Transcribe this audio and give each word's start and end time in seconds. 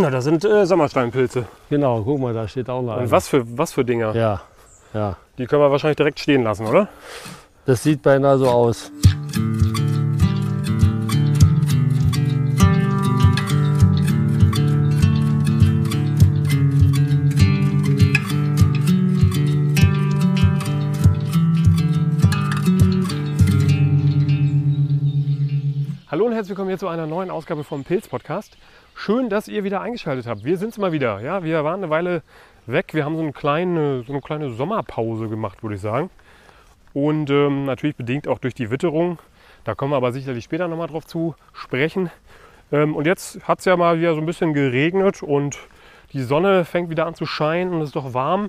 Na, 0.00 0.08
das 0.08 0.24
sind 0.24 0.42
äh, 0.46 0.64
Sommersteinpilze. 0.64 1.44
Genau, 1.68 2.00
guck 2.02 2.18
mal, 2.18 2.32
da 2.32 2.48
steht 2.48 2.70
auch 2.70 2.80
noch 2.80 2.96
Und 2.96 3.10
was 3.10 3.28
für, 3.28 3.44
was 3.58 3.74
für 3.74 3.84
Dinger? 3.84 4.14
Ja, 4.14 4.40
ja. 4.94 5.16
Die 5.36 5.44
können 5.44 5.60
wir 5.60 5.70
wahrscheinlich 5.70 5.98
direkt 5.98 6.18
stehen 6.20 6.42
lassen, 6.42 6.66
oder? 6.66 6.88
Das 7.66 7.82
sieht 7.82 8.00
beinahe 8.00 8.38
so 8.38 8.48
aus. 8.48 8.90
Herzlich 26.40 26.56
willkommen 26.56 26.70
hier 26.70 26.78
zu 26.78 26.88
einer 26.88 27.06
neuen 27.06 27.30
Ausgabe 27.30 27.64
vom 27.64 27.84
Pilz 27.84 28.08
Podcast. 28.08 28.56
Schön, 28.94 29.28
dass 29.28 29.46
ihr 29.46 29.62
wieder 29.62 29.82
eingeschaltet 29.82 30.26
habt. 30.26 30.42
Wir 30.42 30.56
sind's 30.56 30.78
mal 30.78 30.90
wieder. 30.90 31.20
Ja, 31.20 31.44
wir 31.44 31.64
waren 31.64 31.82
eine 31.82 31.90
Weile 31.90 32.22
weg. 32.64 32.94
Wir 32.94 33.04
haben 33.04 33.14
so 33.14 33.20
eine 33.20 33.34
kleine, 33.34 34.04
so 34.04 34.14
eine 34.14 34.22
kleine 34.22 34.48
Sommerpause 34.48 35.28
gemacht, 35.28 35.62
würde 35.62 35.74
ich 35.74 35.82
sagen. 35.82 36.08
Und 36.94 37.28
ähm, 37.28 37.66
natürlich 37.66 37.94
bedingt 37.94 38.26
auch 38.26 38.38
durch 38.38 38.54
die 38.54 38.70
Witterung. 38.70 39.18
Da 39.64 39.74
kommen 39.74 39.92
wir 39.92 39.98
aber 39.98 40.12
sicherlich 40.12 40.44
später 40.44 40.66
nochmal 40.66 40.86
drauf 40.86 41.04
zu 41.04 41.34
sprechen. 41.52 42.10
Ähm, 42.72 42.96
und 42.96 43.06
jetzt 43.06 43.46
hat 43.46 43.58
es 43.58 43.66
ja 43.66 43.76
mal 43.76 43.98
wieder 43.98 44.14
so 44.14 44.20
ein 44.20 44.26
bisschen 44.26 44.54
geregnet 44.54 45.22
und 45.22 45.58
die 46.14 46.22
Sonne 46.22 46.64
fängt 46.64 46.88
wieder 46.88 47.04
an 47.04 47.14
zu 47.14 47.26
scheinen 47.26 47.74
und 47.74 47.82
es 47.82 47.90
ist 47.90 47.96
doch 47.96 48.14
warm. 48.14 48.48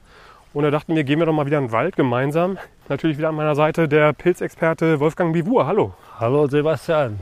Und 0.53 0.63
da 0.63 0.71
dachten 0.71 0.95
wir, 0.95 1.03
gehen 1.03 1.19
wir 1.19 1.25
doch 1.25 1.33
mal 1.33 1.45
wieder 1.45 1.57
in 1.57 1.65
den 1.65 1.71
Wald 1.73 1.97
gemeinsam. 1.97 2.57
Natürlich 2.87 3.17
wieder 3.17 3.27
an 3.27 3.35
meiner 3.35 3.55
Seite 3.55 3.89
der 3.89 4.13
Pilzexperte 4.13 5.01
Wolfgang 5.01 5.33
Bivur. 5.33 5.67
Hallo. 5.67 5.93
Hallo 6.17 6.47
Sebastian. 6.47 7.19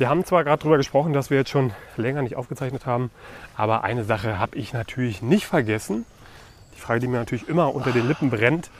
Wir 0.00 0.08
haben 0.08 0.24
zwar 0.24 0.44
gerade 0.44 0.60
darüber 0.60 0.78
gesprochen, 0.78 1.12
dass 1.12 1.28
wir 1.28 1.36
jetzt 1.36 1.50
schon 1.50 1.72
länger 1.98 2.22
nicht 2.22 2.34
aufgezeichnet 2.34 2.86
haben, 2.86 3.10
aber 3.54 3.84
eine 3.84 4.02
Sache 4.02 4.38
habe 4.38 4.56
ich 4.56 4.72
natürlich 4.72 5.20
nicht 5.20 5.44
vergessen. 5.44 6.06
Die 6.74 6.80
Frage, 6.80 7.00
die 7.00 7.06
mir 7.06 7.18
natürlich 7.18 7.50
immer 7.50 7.74
unter 7.74 7.92
den 7.92 8.08
Lippen 8.08 8.30
brennt. 8.30 8.70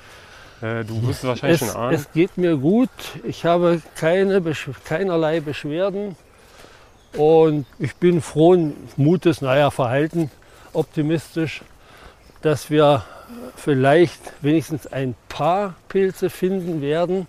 Äh, 0.63 0.83
du 0.87 1.07
wirst 1.07 1.23
es 1.23 1.29
wahrscheinlich 1.29 1.59
schon 1.59 1.77
ahnen. 1.77 1.95
es 1.95 2.11
geht 2.13 2.39
mir 2.39 2.57
gut. 2.57 2.89
Ich 3.23 3.45
habe 3.45 3.83
keine, 3.97 4.43
keinerlei 4.87 5.41
Beschwerden. 5.41 6.17
Und 7.13 7.67
ich 7.79 7.97
bin 7.97 8.23
frohen 8.23 8.75
Mutes, 8.97 9.43
naja, 9.43 9.71
verhalten, 9.71 10.31
optimistisch, 10.73 11.61
dass 12.41 12.71
wir 12.71 13.05
vielleicht 13.57 14.23
wenigstens 14.41 14.87
ein 14.87 15.15
paar 15.29 15.75
Pilze 15.91 16.31
finden 16.31 16.81
werden. 16.81 17.27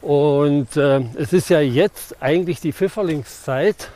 Und 0.00 0.76
äh, 0.76 1.00
es 1.16 1.32
ist 1.32 1.48
ja 1.48 1.60
jetzt 1.60 2.22
eigentlich 2.22 2.60
die 2.60 2.72
Pfifferlingszeit, 2.72 3.90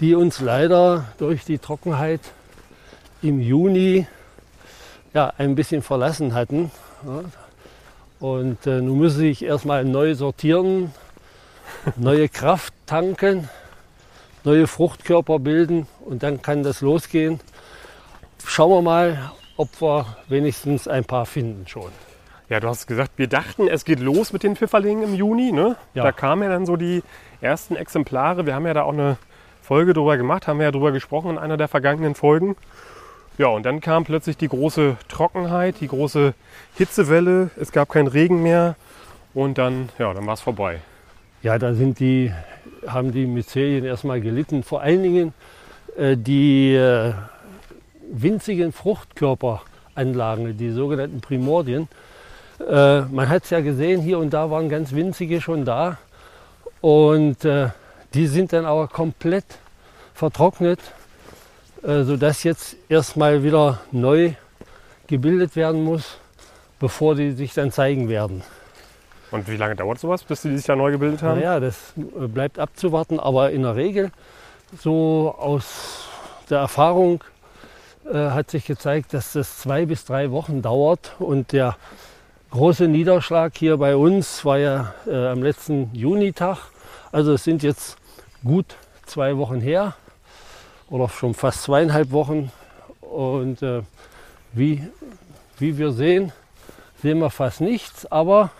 die 0.00 0.14
uns 0.14 0.40
leider 0.40 1.06
durch 1.18 1.44
die 1.44 1.58
Trockenheit 1.58 2.20
im 3.22 3.40
Juni 3.40 4.06
ja, 5.12 5.32
ein 5.36 5.54
bisschen 5.54 5.82
verlassen 5.82 6.34
hatten. 6.34 6.70
Und 8.18 8.66
äh, 8.66 8.80
nun 8.80 8.98
müssen 8.98 9.18
sich 9.18 9.44
erstmal 9.44 9.84
neu 9.84 10.14
sortieren, 10.14 10.92
neue 11.96 12.28
Kraft 12.28 12.74
tanken, 12.86 13.48
neue 14.44 14.66
Fruchtkörper 14.66 15.38
bilden 15.38 15.86
und 16.00 16.22
dann 16.22 16.42
kann 16.42 16.62
das 16.62 16.80
losgehen. 16.80 17.40
Schauen 18.44 18.70
wir 18.70 18.82
mal, 18.82 19.32
ob 19.56 19.80
wir 19.80 20.16
wenigstens 20.28 20.88
ein 20.88 21.04
paar 21.04 21.26
finden 21.26 21.66
schon. 21.66 21.92
Ja, 22.50 22.58
du 22.58 22.66
hast 22.66 22.88
gesagt, 22.88 23.12
wir 23.14 23.28
dachten, 23.28 23.68
es 23.68 23.84
geht 23.84 24.00
los 24.00 24.32
mit 24.32 24.42
den 24.42 24.56
Pfifferlingen 24.56 25.04
im 25.04 25.14
Juni. 25.14 25.52
Ne? 25.52 25.76
Ja. 25.94 26.02
Da 26.02 26.10
kamen 26.10 26.42
ja 26.42 26.48
dann 26.48 26.66
so 26.66 26.74
die 26.74 27.04
ersten 27.40 27.76
Exemplare. 27.76 28.44
Wir 28.44 28.56
haben 28.56 28.66
ja 28.66 28.74
da 28.74 28.82
auch 28.82 28.92
eine 28.92 29.18
Folge 29.62 29.94
drüber 29.94 30.16
gemacht, 30.16 30.48
haben 30.48 30.58
wir 30.58 30.64
ja 30.64 30.72
drüber 30.72 30.90
gesprochen 30.90 31.30
in 31.30 31.38
einer 31.38 31.56
der 31.56 31.68
vergangenen 31.68 32.16
Folgen. 32.16 32.56
Ja, 33.38 33.46
und 33.46 33.64
dann 33.64 33.80
kam 33.80 34.02
plötzlich 34.02 34.36
die 34.36 34.48
große 34.48 34.96
Trockenheit, 35.06 35.76
die 35.80 35.86
große 35.86 36.34
Hitzewelle. 36.74 37.50
Es 37.56 37.70
gab 37.70 37.88
keinen 37.88 38.08
Regen 38.08 38.42
mehr 38.42 38.74
und 39.32 39.56
dann, 39.56 39.88
ja, 40.00 40.12
dann 40.12 40.26
war 40.26 40.34
es 40.34 40.40
vorbei. 40.40 40.80
Ja, 41.44 41.56
da 41.56 41.72
sind 41.74 42.00
die, 42.00 42.32
haben 42.84 43.12
die 43.12 43.26
Myzelien 43.26 43.84
erstmal 43.84 44.20
gelitten. 44.20 44.64
Vor 44.64 44.80
allen 44.80 45.04
Dingen 45.04 45.34
äh, 45.96 46.16
die 46.16 46.74
äh, 46.74 47.12
winzigen 48.10 48.72
Fruchtkörperanlagen, 48.72 50.56
die 50.56 50.70
sogenannten 50.70 51.20
Primordien. 51.20 51.86
Äh, 52.68 53.02
man 53.02 53.28
hat 53.28 53.44
es 53.44 53.50
ja 53.50 53.60
gesehen, 53.60 54.00
hier 54.00 54.18
und 54.18 54.30
da 54.30 54.50
waren 54.50 54.68
ganz 54.68 54.92
winzige 54.92 55.40
schon 55.40 55.64
da. 55.64 55.98
Und 56.80 57.44
äh, 57.44 57.68
die 58.14 58.26
sind 58.26 58.52
dann 58.52 58.64
aber 58.64 58.88
komplett 58.88 59.44
vertrocknet, 60.14 60.80
äh, 61.82 62.02
sodass 62.02 62.42
jetzt 62.42 62.76
erstmal 62.88 63.42
wieder 63.42 63.80
neu 63.92 64.32
gebildet 65.06 65.56
werden 65.56 65.82
muss, 65.84 66.18
bevor 66.78 67.14
die 67.14 67.32
sich 67.32 67.54
dann 67.54 67.72
zeigen 67.72 68.08
werden. 68.08 68.42
Und 69.30 69.48
wie 69.48 69.56
lange 69.56 69.76
dauert 69.76 69.98
sowas, 70.00 70.24
bis 70.24 70.42
die 70.42 70.56
sich 70.56 70.66
da 70.66 70.74
neu 70.74 70.90
gebildet 70.90 71.22
haben? 71.22 71.38
Naja, 71.38 71.60
das 71.60 71.92
äh, 71.96 72.26
bleibt 72.26 72.58
abzuwarten, 72.58 73.20
aber 73.20 73.50
in 73.52 73.62
der 73.62 73.76
Regel, 73.76 74.10
so 74.78 75.34
aus 75.38 76.08
der 76.48 76.58
Erfahrung, 76.58 77.22
äh, 78.10 78.30
hat 78.30 78.50
sich 78.50 78.66
gezeigt, 78.66 79.14
dass 79.14 79.32
das 79.32 79.58
zwei 79.58 79.86
bis 79.86 80.04
drei 80.04 80.30
Wochen 80.30 80.62
dauert. 80.62 81.12
Und 81.18 81.52
der 81.52 81.76
große 82.50 82.88
Niederschlag 82.88 83.56
hier 83.56 83.76
bei 83.76 83.94
uns 83.96 84.44
war 84.44 84.58
ja 84.58 84.94
äh, 85.06 85.28
am 85.28 85.42
letzten 85.42 85.90
Junitag. 85.94 86.58
Also 87.12 87.34
es 87.34 87.44
sind 87.44 87.62
jetzt 87.62 87.96
gut 88.44 88.76
zwei 89.06 89.36
Wochen 89.36 89.60
her 89.60 89.94
oder 90.88 91.08
schon 91.08 91.34
fast 91.34 91.62
zweieinhalb 91.62 92.10
Wochen. 92.10 92.50
Und 93.00 93.62
äh, 93.62 93.82
wie, 94.52 94.82
wie 95.58 95.78
wir 95.78 95.92
sehen, 95.92 96.32
sehen 97.00 97.18
wir 97.20 97.30
fast 97.30 97.60
nichts, 97.60 98.10
aber 98.10 98.50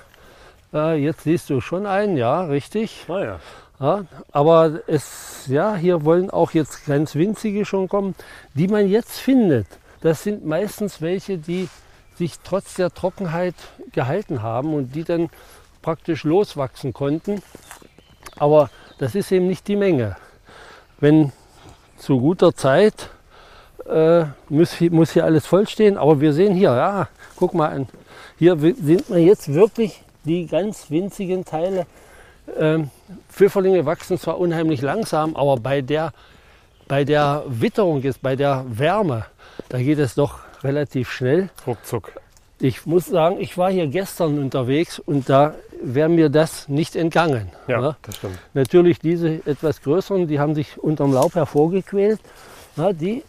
äh, 0.72 0.96
jetzt 1.02 1.24
siehst 1.24 1.50
du 1.50 1.60
schon 1.60 1.86
einen, 1.86 2.16
ja, 2.16 2.42
richtig. 2.44 3.06
Naja. 3.08 3.40
Ja, 3.80 4.04
aber 4.30 4.80
es, 4.88 5.46
ja, 5.46 5.74
hier 5.74 6.04
wollen 6.04 6.30
auch 6.30 6.52
jetzt 6.52 6.84
ganz 6.84 7.14
winzige 7.14 7.64
schon 7.64 7.88
kommen, 7.88 8.14
die 8.54 8.68
man 8.68 8.88
jetzt 8.88 9.18
findet. 9.18 9.66
Das 10.02 10.22
sind 10.22 10.44
meistens 10.44 11.00
welche, 11.00 11.38
die 11.38 11.68
sich 12.20 12.34
trotz 12.44 12.74
der 12.74 12.92
Trockenheit 12.92 13.54
gehalten 13.92 14.42
haben 14.42 14.74
und 14.74 14.94
die 14.94 15.04
dann 15.04 15.30
praktisch 15.80 16.24
loswachsen 16.24 16.92
konnten. 16.92 17.42
Aber 18.36 18.68
das 18.98 19.14
ist 19.14 19.32
eben 19.32 19.46
nicht 19.46 19.66
die 19.68 19.76
Menge. 19.76 20.16
Wenn 21.00 21.32
zu 21.96 22.20
guter 22.20 22.54
Zeit 22.54 23.08
äh, 23.88 24.24
muss, 24.50 24.74
hier- 24.74 24.92
muss 24.92 25.12
hier 25.12 25.24
alles 25.24 25.46
vollstehen. 25.46 25.96
Aber 25.96 26.20
wir 26.20 26.34
sehen 26.34 26.54
hier, 26.54 26.74
ja, 26.74 27.08
guck 27.36 27.54
mal 27.54 27.70
an. 27.70 27.88
Hier 28.38 28.58
sind 28.58 29.08
wir 29.08 29.18
jetzt 29.18 29.54
wirklich 29.54 30.02
die 30.24 30.46
ganz 30.46 30.90
winzigen 30.90 31.46
Teile. 31.46 31.86
Ähm, 32.58 32.90
Pfifferlinge 33.30 33.86
wachsen 33.86 34.18
zwar 34.18 34.38
unheimlich 34.38 34.82
langsam, 34.82 35.36
aber 35.36 35.56
bei 35.56 35.80
der, 35.80 36.12
bei 36.86 37.04
der 37.04 37.44
Witterung 37.46 38.02
jetzt, 38.02 38.20
bei 38.20 38.36
der 38.36 38.66
Wärme, 38.68 39.24
da 39.70 39.78
geht 39.78 39.98
es 39.98 40.14
doch 40.14 40.40
relativ 40.62 41.10
schnell. 41.10 41.50
Ruckzuck. 41.66 42.12
Ich 42.58 42.84
muss 42.86 43.06
sagen, 43.06 43.36
ich 43.40 43.56
war 43.56 43.70
hier 43.70 43.86
gestern 43.86 44.38
unterwegs 44.38 44.98
und 44.98 45.28
da 45.30 45.54
wäre 45.82 46.10
mir 46.10 46.28
das 46.28 46.68
nicht 46.68 46.94
entgangen. 46.94 47.50
Ja, 47.66 47.80
ne? 47.80 47.96
das 48.02 48.16
stimmt. 48.16 48.38
Natürlich 48.52 48.98
diese 48.98 49.40
etwas 49.46 49.80
größeren, 49.80 50.26
die 50.28 50.38
haben 50.38 50.54
sich 50.54 50.78
unterm 50.78 51.12
Laub 51.14 51.34
hervorgequält. 51.34 52.20
Na, 52.76 52.92
die, 52.92 53.22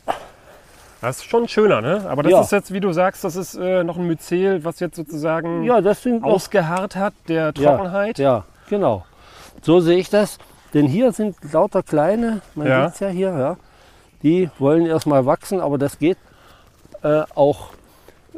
Das 1.00 1.18
ist 1.20 1.26
schon 1.26 1.48
schöner, 1.48 1.82
ne? 1.82 2.06
Aber 2.10 2.24
das 2.24 2.32
Ja. 2.32 2.42
ist 2.42 2.52
jetzt, 2.52 2.74
wie 2.74 2.80
du 2.82 2.92
sagst, 2.92 3.24
das 3.24 3.36
ist 3.38 3.56
äh, 3.56 3.84
noch 3.84 3.98
ein 3.98 4.06
Myzel, 4.06 4.64
was 4.66 4.80
jetzt 4.82 4.98
sozusagen 4.98 5.64
ja, 5.64 5.82
ausgeharrt 6.22 6.96
hat, 6.98 7.14
der 7.30 7.54
Trockenheit. 7.54 8.20
Ja, 8.20 8.44
genau. 8.70 9.06
So 9.62 9.80
sehe 9.80 9.98
ich 9.98 10.10
das. 10.10 10.38
Denn 10.74 10.86
hier 10.88 11.12
sind 11.12 11.36
lauter 11.52 11.84
kleine, 11.84 12.42
man 12.56 12.68
Ja. 12.68 12.86
sieht 12.86 12.94
es 12.96 13.00
ja 13.00 13.08
hier, 13.10 13.30
ja, 13.38 13.58
die 14.24 14.50
wollen 14.60 14.86
erstmal 14.86 15.26
wachsen, 15.26 15.60
aber 15.60 15.78
das 15.78 15.98
geht 16.00 16.18
äh, 17.04 17.24
auch 17.36 17.70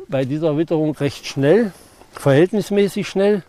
bei 0.07 0.25
dieser 0.25 0.57
Witterung 0.57 0.95
recht 0.95 1.25
schnell, 1.25 1.71
verhältnismäßig 2.11 3.07
schnell. 3.07 3.43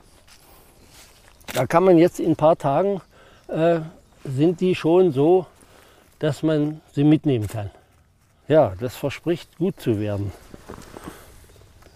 Da 1.54 1.66
kann 1.66 1.84
man 1.84 1.98
jetzt 1.98 2.20
in 2.20 2.32
ein 2.32 2.36
paar 2.36 2.56
Tagen, 2.56 3.00
äh, 3.48 3.80
sind 4.24 4.60
die 4.60 4.74
schon 4.74 5.12
so, 5.12 5.46
dass 6.18 6.42
man 6.42 6.80
sie 6.92 7.04
mitnehmen 7.04 7.46
kann. 7.46 7.70
Ja, 8.48 8.72
das 8.80 8.96
verspricht 8.96 9.56
gut 9.58 9.80
zu 9.80 10.00
werden. 10.00 10.32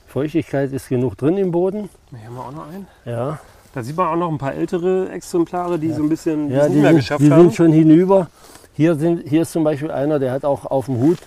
Feuchtigkeit 0.07 0.73
ist 0.73 0.89
genug 0.89 1.17
drin 1.17 1.37
im 1.37 1.51
Boden. 1.51 1.91
Hier 2.11 2.27
haben 2.27 2.35
wir 2.35 2.45
auch 2.45 2.53
noch 2.53 2.69
einen. 2.69 2.87
Ja. 3.05 3.39
Da 3.75 3.83
sieht 3.83 3.97
man 3.97 4.09
auch 4.09 4.17
noch 4.17 4.31
ein 4.31 4.39
paar 4.39 4.55
ältere 4.55 5.11
Exemplare, 5.11 5.79
die 5.79 5.93
so 5.93 6.03
ein 6.03 6.09
bisschen 6.09 6.49
die 6.49 6.55
Ja, 6.55 6.67
die, 6.67 6.75
nicht 6.75 6.83
mehr 6.83 6.91
sind, 6.91 6.97
geschafft 7.01 7.21
die 7.23 7.31
haben. 7.31 7.43
sind 7.43 7.55
schon 7.55 7.73
hinüber. 7.73 8.29
Hier, 8.75 8.95
sind, 8.95 9.29
hier 9.29 9.43
ist 9.43 9.53
zum 9.53 9.65
Beispiel 9.65 9.91
einer, 9.91 10.19
der 10.19 10.33
hat 10.33 10.45
auch 10.45 10.65
auf 10.65 10.87
dem 10.87 10.99
Hut 10.99 11.19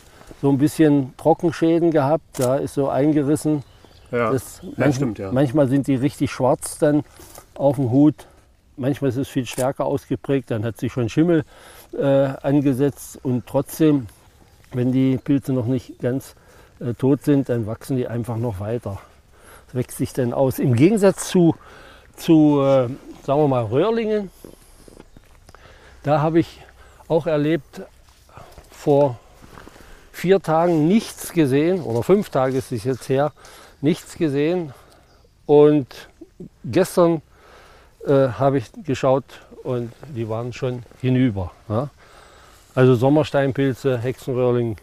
so 0.41 0.49
ein 0.49 0.57
bisschen 0.57 1.13
Trockenschäden 1.17 1.91
gehabt. 1.91 2.39
Da 2.39 2.57
ist 2.57 2.73
so 2.73 2.89
eingerissen. 2.89 3.63
ja. 4.11 4.31
Das, 4.31 4.61
stimmt, 4.95 5.19
ja. 5.19 5.31
Manchmal 5.31 5.67
sind 5.67 5.87
die 5.87 5.95
richtig 5.95 6.31
schwarz 6.31 6.77
dann 6.77 7.03
auf 7.55 7.75
dem 7.75 7.91
Hut. 7.91 8.27
Manchmal 8.77 9.09
ist 9.09 9.17
es 9.17 9.27
viel 9.27 9.45
stärker 9.45 9.85
ausgeprägt. 9.85 10.51
Dann 10.51 10.63
hat 10.63 10.77
sich 10.77 10.91
schon 10.91 11.09
Schimmel 11.09 11.43
äh, 11.97 12.05
angesetzt 12.05 13.19
und 13.23 13.45
trotzdem, 13.47 14.07
wenn 14.73 14.91
die 14.91 15.17
Pilze 15.17 15.53
noch 15.53 15.65
nicht 15.65 15.99
ganz 15.99 16.35
äh, 16.79 16.93
tot 16.93 17.23
sind, 17.23 17.49
dann 17.49 17.67
wachsen 17.67 17.97
die 17.97 18.07
einfach 18.07 18.37
noch 18.37 18.59
weiter. 18.59 18.99
Das 19.67 19.75
wächst 19.75 19.97
sich 19.97 20.13
dann 20.13 20.33
aus. 20.33 20.59
Im 20.59 20.75
Gegensatz 20.75 21.29
zu, 21.29 21.55
zu 22.15 22.61
äh, 22.61 22.87
sagen 23.23 23.41
wir 23.41 23.47
mal, 23.47 23.63
Röhrlingen, 23.65 24.31
da 26.03 26.21
habe 26.21 26.39
ich 26.39 26.61
auch 27.07 27.27
erlebt, 27.27 27.81
vor 28.71 29.19
vier 30.21 30.39
Tagen 30.39 30.87
nichts 30.87 31.33
gesehen, 31.33 31.81
oder 31.81 32.03
fünf 32.03 32.29
Tage 32.29 32.55
ist 32.55 32.71
es 32.71 32.83
jetzt 32.83 33.09
her, 33.09 33.31
nichts 33.81 34.17
gesehen. 34.17 34.71
Und 35.47 35.87
gestern 36.63 37.23
äh, 38.05 38.27
habe 38.27 38.59
ich 38.59 38.65
geschaut 38.83 39.23
und 39.63 39.91
die 40.15 40.29
waren 40.29 40.53
schon 40.53 40.83
hinüber. 41.01 41.51
Ja? 41.67 41.89
Also 42.75 42.93
Sommersteinpilze, 42.93 43.97
Hexenröhrling, 43.97 44.77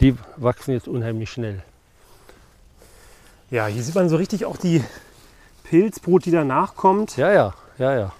die 0.00 0.16
wachsen 0.36 0.72
jetzt 0.72 0.88
unheimlich 0.88 1.30
schnell. 1.30 1.62
Ja, 3.50 3.66
hier 3.66 3.82
sieht 3.82 3.94
man 3.94 4.08
so 4.08 4.16
richtig 4.16 4.46
auch 4.46 4.56
die 4.56 4.82
Pilzbrut, 5.64 6.24
die 6.24 6.30
danach 6.30 6.74
kommt. 6.74 7.18
Ja, 7.18 7.30
ja, 7.30 7.52
ja, 7.76 7.98
ja. 7.98 8.12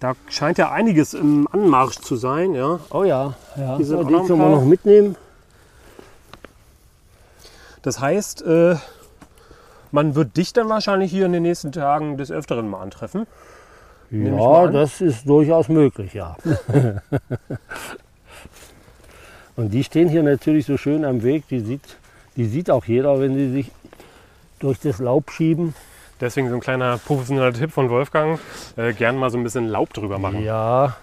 Da 0.00 0.14
scheint 0.30 0.56
ja 0.56 0.72
einiges 0.72 1.12
im 1.12 1.46
Anmarsch 1.52 1.98
zu 1.98 2.16
sein. 2.16 2.54
Ja. 2.54 2.80
Oh 2.90 3.04
ja, 3.04 3.34
ja. 3.56 3.76
Hier 3.76 3.84
sind 3.84 3.96
Ja, 3.98 4.04
auch 4.04 4.08
die 4.22 4.26
können 4.26 4.40
wir 4.40 4.48
noch 4.48 4.64
mitnehmen. 4.64 5.16
Das 7.86 8.00
heißt, 8.00 8.42
äh, 8.42 8.74
man 9.92 10.16
wird 10.16 10.36
dich 10.36 10.52
dann 10.52 10.68
wahrscheinlich 10.68 11.12
hier 11.12 11.24
in 11.24 11.30
den 11.30 11.44
nächsten 11.44 11.70
Tagen 11.70 12.16
des 12.16 12.32
Öfteren 12.32 12.68
mal 12.68 12.82
antreffen. 12.82 13.28
Mal 14.10 14.64
Ja, 14.66 14.66
das 14.66 15.00
ist 15.00 15.28
durchaus 15.28 15.68
möglich, 15.68 16.12
ja. 16.12 16.36
Und 19.54 19.70
die 19.70 19.84
stehen 19.84 20.08
hier 20.08 20.24
natürlich 20.24 20.66
so 20.66 20.76
schön 20.76 21.04
am 21.04 21.22
Weg. 21.22 21.46
Die 21.48 21.60
sieht, 21.60 21.96
die 22.34 22.46
sieht 22.46 22.72
auch 22.72 22.86
jeder, 22.86 23.20
wenn 23.20 23.36
sie 23.36 23.52
sich 23.52 23.70
durch 24.58 24.80
das 24.80 24.98
Laub 24.98 25.30
schieben. 25.30 25.72
Deswegen 26.20 26.48
so 26.48 26.56
ein 26.56 26.60
kleiner 26.60 26.98
professioneller 26.98 27.52
Tipp 27.52 27.70
von 27.70 27.88
Wolfgang. 27.88 28.40
Äh, 28.74 28.94
gern 28.94 29.16
mal 29.16 29.30
so 29.30 29.38
ein 29.38 29.44
bisschen 29.44 29.68
Laub 29.68 29.92
drüber 29.92 30.18
machen. 30.18 30.42
Ja, 30.42 30.96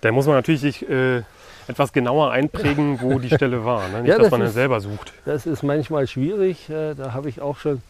Da 0.00 0.10
muss 0.10 0.26
man 0.26 0.34
natürlich 0.34 0.90
äh, 0.90 1.22
etwas 1.70 1.92
genauer 1.92 2.30
einprägen, 2.32 3.00
wo 3.00 3.18
die 3.18 3.28
Stelle 3.34 3.64
war. 3.64 3.88
Ne? 3.88 3.98
Nicht, 4.02 4.08
Ja, 4.10 4.16
dass 4.18 4.24
das 4.26 4.30
man 4.32 4.42
ist- 4.42 4.54
selber 4.54 4.80
sucht. 4.80 5.12
das 5.24 5.46
ist 5.46 5.62
manchmal 5.62 6.06
schwierig. 6.06 6.68
Äh, 6.68 6.94
Da 6.94 7.12
habe 7.14 7.28
ich 7.28 7.40
auch 7.40 7.56
schon, 7.56 7.82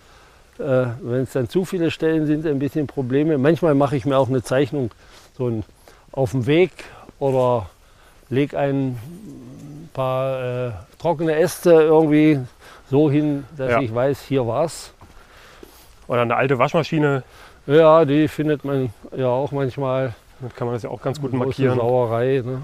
äh, 0.59 0.87
wenn 1.03 1.23
es 1.23 1.33
dann 1.33 1.49
zu 1.49 1.65
viele 1.65 1.91
Stellen 1.91 2.27
sind, 2.27 2.47
ein 2.47 2.59
bisschen 2.59 2.87
Probleme. 2.87 3.39
Manchmal 3.39 3.75
mache 3.75 3.97
ich 3.97 4.05
mir 4.05 4.17
auch 4.19 4.29
eine 4.29 4.43
Zeichnung 4.43 4.91
so 5.37 5.49
ein, 5.49 5.65
auf 6.13 6.31
dem 6.33 6.47
Weg 6.47 6.71
oder 7.19 7.69
lege 8.29 8.59
ein 8.59 8.99
paar 9.93 10.69
äh, 10.69 10.71
trockene 10.99 11.35
Äste 11.37 11.73
irgendwie 11.73 12.39
so 12.91 13.11
hin, 13.11 13.45
dass 13.57 13.71
Ja. 13.71 13.81
ich 13.81 13.95
weiß, 13.95 14.21
hier 14.23 14.47
war's. 14.47 14.93
Oder 16.09 16.23
eine 16.23 16.37
alte 16.37 16.59
Waschmaschine, 16.59 17.23
Ja, 17.67 18.05
die 18.05 18.27
findet 18.29 18.65
man 18.65 18.93
ja 19.17 19.29
auch 19.29 19.53
manchmal. 19.53 20.15
damit 20.41 20.57
kann 20.57 20.67
man 20.67 20.75
das 20.75 20.83
ja 20.83 20.91
auch 20.91 21.01
ganz 21.03 21.21
gut 21.21 21.33
markieren. 21.33 21.77
Sauerei. 21.79 22.43
Ne? 22.45 22.63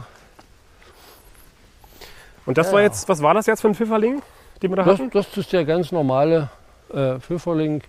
Und 2.46 2.56
das 2.58 2.68
Ja, 2.68 2.72
war 2.74 2.82
jetzt, 2.82 3.08
was 3.08 3.20
war 3.22 3.34
das 3.34 3.46
jetzt 3.46 3.60
für 3.60 3.68
ein 3.68 3.74
Pfifferling, 3.74 4.22
den 4.62 4.70
wir 4.70 4.76
da 4.76 4.84
Das, 4.84 4.98
hatten? 4.98 5.10
das 5.10 5.36
ist 5.36 5.52
der 5.52 5.64
ganz 5.64 5.92
normale 5.92 6.48
äh, 6.94 7.18
Pfifferling, 7.18 7.82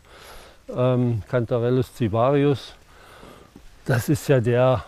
ähm, 0.76 1.22
Cantarellus 1.30 1.94
cibarius. 1.96 2.74
Das 3.86 4.10
ist 4.10 4.28
ja 4.28 4.40
der 4.40 4.84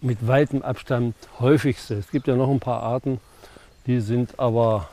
mit 0.00 0.26
weitem 0.26 0.62
Abstand 0.62 1.14
häufigste. 1.40 1.94
Es 1.94 2.10
gibt 2.10 2.28
ja 2.28 2.36
noch 2.36 2.50
ein 2.50 2.60
paar 2.60 2.82
Arten, 2.82 3.20
die 3.86 4.00
sind 4.00 4.38
aber 4.38 4.88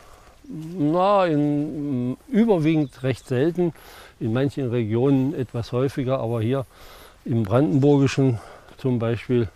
na, 0.47 1.25
in, 1.25 2.17
überwiegend 2.29 3.03
recht 3.03 3.27
selten. 3.27 3.73
In 4.19 4.31
manchen 4.31 4.69
Regionen 4.69 5.33
etwas 5.33 5.73
häufiger, 5.73 6.19
aber 6.19 6.41
hier 6.41 6.65
im 7.25 7.43
Brandenburgischen 7.43 8.39
zum 8.77 8.97
Beispiel 8.97 9.49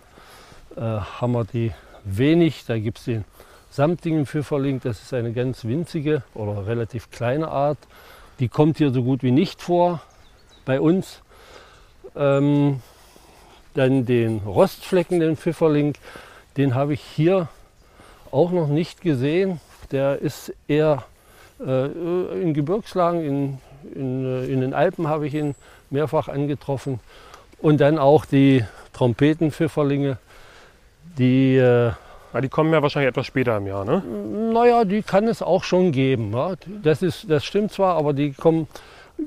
äh, 0.76 0.82
haben 0.82 1.32
wir 1.32 1.46
die 1.46 1.72
wenig. 2.04 2.66
Da 2.68 2.78
gibt 2.78 2.98
es 3.00 3.06
den 3.06 3.24
samtigen 3.70 4.26
Pfifferling, 4.26 4.80
das 4.82 5.02
ist 5.02 5.14
eine 5.14 5.32
ganz 5.34 5.66
winzige 5.66 6.24
oder 6.34 6.66
relativ 6.68 7.12
kleine 7.12 7.50
Art. 7.50 7.78
Die 8.40 8.48
kommt 8.48 8.78
hier 8.78 8.92
so 8.92 9.04
gut 9.04 9.24
wie 9.24 9.32
nicht 9.32 9.62
vor 9.62 10.02
bei 10.66 10.80
uns. 10.80 11.22
Ähm, 12.16 12.82
dann 13.76 14.06
den 14.06 14.40
rostfleckenden 14.40 15.38
Pfifferling, 15.38 15.94
den 16.58 16.76
habe 16.76 16.94
ich 16.94 17.02
hier 17.02 17.48
auch 18.32 18.52
noch 18.52 18.68
nicht 18.68 19.02
gesehen. 19.02 19.60
Der 19.92 20.20
ist 20.20 20.54
eher 20.68 21.06
äh, 21.60 21.86
in 22.42 22.54
Gebirgslagen, 22.54 23.22
in, 23.24 23.58
in, 23.96 24.26
äh, 24.26 24.46
in 24.46 24.62
den 24.62 24.74
Alpen 24.74 25.08
habe 25.08 25.28
ich 25.28 25.34
ihn 25.34 25.56
mehrfach 25.90 26.28
angetroffen. 26.28 27.00
Und 27.62 27.82
dann 27.82 27.98
auch 27.98 28.26
die 28.26 28.64
Trompetenpfifferlinge, 28.94 30.18
die 31.18 31.58
äh, 31.58 31.92
Ah, 32.32 32.42
die 32.42 32.50
kommen 32.50 32.72
ja 32.72 32.82
wahrscheinlich 32.82 33.10
etwas 33.10 33.26
später 33.26 33.58
im 33.58 33.66
Jahr, 33.66 33.86
ne? 33.86 34.04
naja, 34.54 34.86
die 34.86 35.02
kann 35.02 35.28
es 35.28 35.42
auch 35.42 35.64
schon 35.64 35.92
geben. 35.92 36.32
Ja. 36.34 36.56
Das, 36.84 37.02
ist, 37.02 37.30
das 37.30 37.44
stimmt 37.44 37.72
zwar, 37.72 37.96
aber 37.96 38.14
die 38.14 38.34
kommen, 38.34 38.68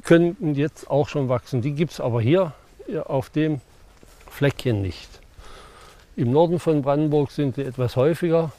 können 0.04 0.54
jetzt 0.54 0.88
auch 0.88 1.08
schon 1.08 1.28
wachsen. 1.28 1.62
Die 1.62 1.72
gibt 1.72 1.93
es 1.93 2.00
aber 2.00 2.20
hier 2.20 2.52
ja, 2.87 3.02
auf 3.02 3.31
dem 3.31 3.60
Fleckchen 4.31 4.82
nicht. 4.82 5.08
Im 6.14 6.31
Norden 6.31 6.60
von 6.60 6.82
Brandenburg 6.82 7.32
sind 7.32 7.56
sie 7.56 7.62
etwas 7.62 7.96
häufiger, 7.96 8.52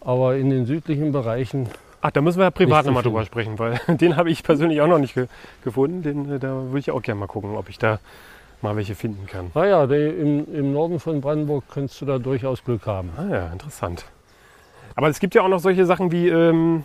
aber 0.00 0.36
in 0.36 0.50
den 0.50 0.66
südlichen 0.66 1.12
Bereichen, 1.12 1.68
Ach, 2.06 2.10
da 2.10 2.20
müssen 2.20 2.38
wir 2.38 2.44
ja 2.44 2.50
privat 2.50 2.84
nochmal 2.84 3.02
drüber 3.02 3.24
sprechen, 3.24 3.58
weil 3.58 3.80
den 3.88 4.16
habe 4.16 4.30
ich 4.30 4.42
persönlich 4.42 4.82
auch 4.82 4.86
noch 4.86 4.98
nicht 4.98 5.14
ge 5.14 5.26
gefunden. 5.64 6.02
Den, 6.02 6.32
äh, 6.32 6.38
da 6.38 6.48
würde 6.48 6.78
ich 6.78 6.90
auch 6.90 7.00
gerne 7.00 7.18
mal 7.18 7.26
gucken, 7.26 7.56
ob 7.56 7.70
ich 7.70 7.78
da 7.78 7.98
mal 8.64 8.74
welche 8.76 8.94
finden 8.96 9.26
kann. 9.26 9.50
naja, 9.54 9.86
die, 9.86 9.94
im, 9.94 10.52
im 10.52 10.72
Norden 10.72 10.98
von 10.98 11.20
Brandenburg 11.20 11.64
kannst 11.72 12.00
du 12.00 12.06
da 12.06 12.18
durchaus 12.18 12.64
Glück 12.64 12.86
haben. 12.86 13.10
Ah 13.16 13.28
ja, 13.30 13.52
interessant. 13.52 14.04
Aber 14.96 15.08
es 15.08 15.20
gibt 15.20 15.34
ja 15.34 15.42
auch 15.42 15.48
noch 15.48 15.60
solche 15.60 15.86
Sachen 15.86 16.10
wie 16.10 16.28
ähm, 16.28 16.84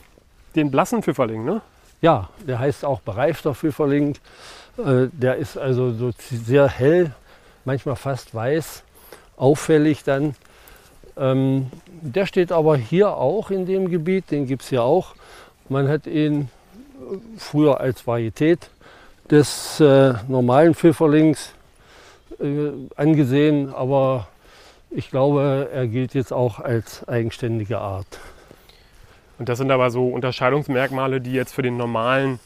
den 0.55 0.69
blassen 0.71 1.01
Pfifferling, 1.01 1.45
ne? 1.45 1.61
Ja, 2.01 2.29
der 2.47 2.59
heißt 2.59 2.85
auch 2.85 3.01
bereifter 3.01 3.55
Pfifferling. 3.55 4.15
Äh, 4.77 5.07
Der 5.13 5.37
ist 5.37 5.57
also 5.57 5.91
so 5.91 6.11
sehr 6.17 6.67
hell, 6.67 7.11
manchmal 7.65 7.95
fast 7.95 8.33
weiß, 8.35 8.83
auffällig 9.37 10.03
dann. 10.03 10.35
Ähm, 11.17 11.71
Der 12.01 12.25
steht 12.25 12.51
aber 12.51 12.77
hier 12.77 13.13
auch 13.15 13.51
in 13.51 13.65
dem 13.65 13.89
Gebiet, 13.89 14.31
den 14.31 14.47
gibt 14.47 14.63
es 14.63 14.69
hier 14.69 14.83
auch. 14.83 15.15
Man 15.69 15.87
hat 15.87 16.07
ihn 16.07 16.41
äh, 16.41 17.17
früher 17.37 17.79
als 17.79 18.05
Varietät 18.07 18.69
des 19.29 19.79
äh, 19.79 20.13
normalen 20.27 20.73
Pfifferlings 20.73 21.53
äh, 22.39 22.71
angesehen, 22.95 23.73
aber 23.73 24.27
ich 24.91 25.11
glaube, 25.11 25.69
er 25.71 25.87
gilt 25.87 26.13
jetzt 26.13 26.33
auch 26.33 26.59
als 26.59 27.07
eigenständige 27.07 27.79
Art. 27.79 28.19
Und 29.37 29.47
das 29.47 29.57
sind 29.57 29.71
aber 29.71 29.91
so 29.91 30.07
Unterscheidungsmerkmale, 30.09 31.21
die 31.21 31.31
jetzt 31.31 31.53
für 31.53 31.61
den 31.61 31.77
normalen 31.77 32.39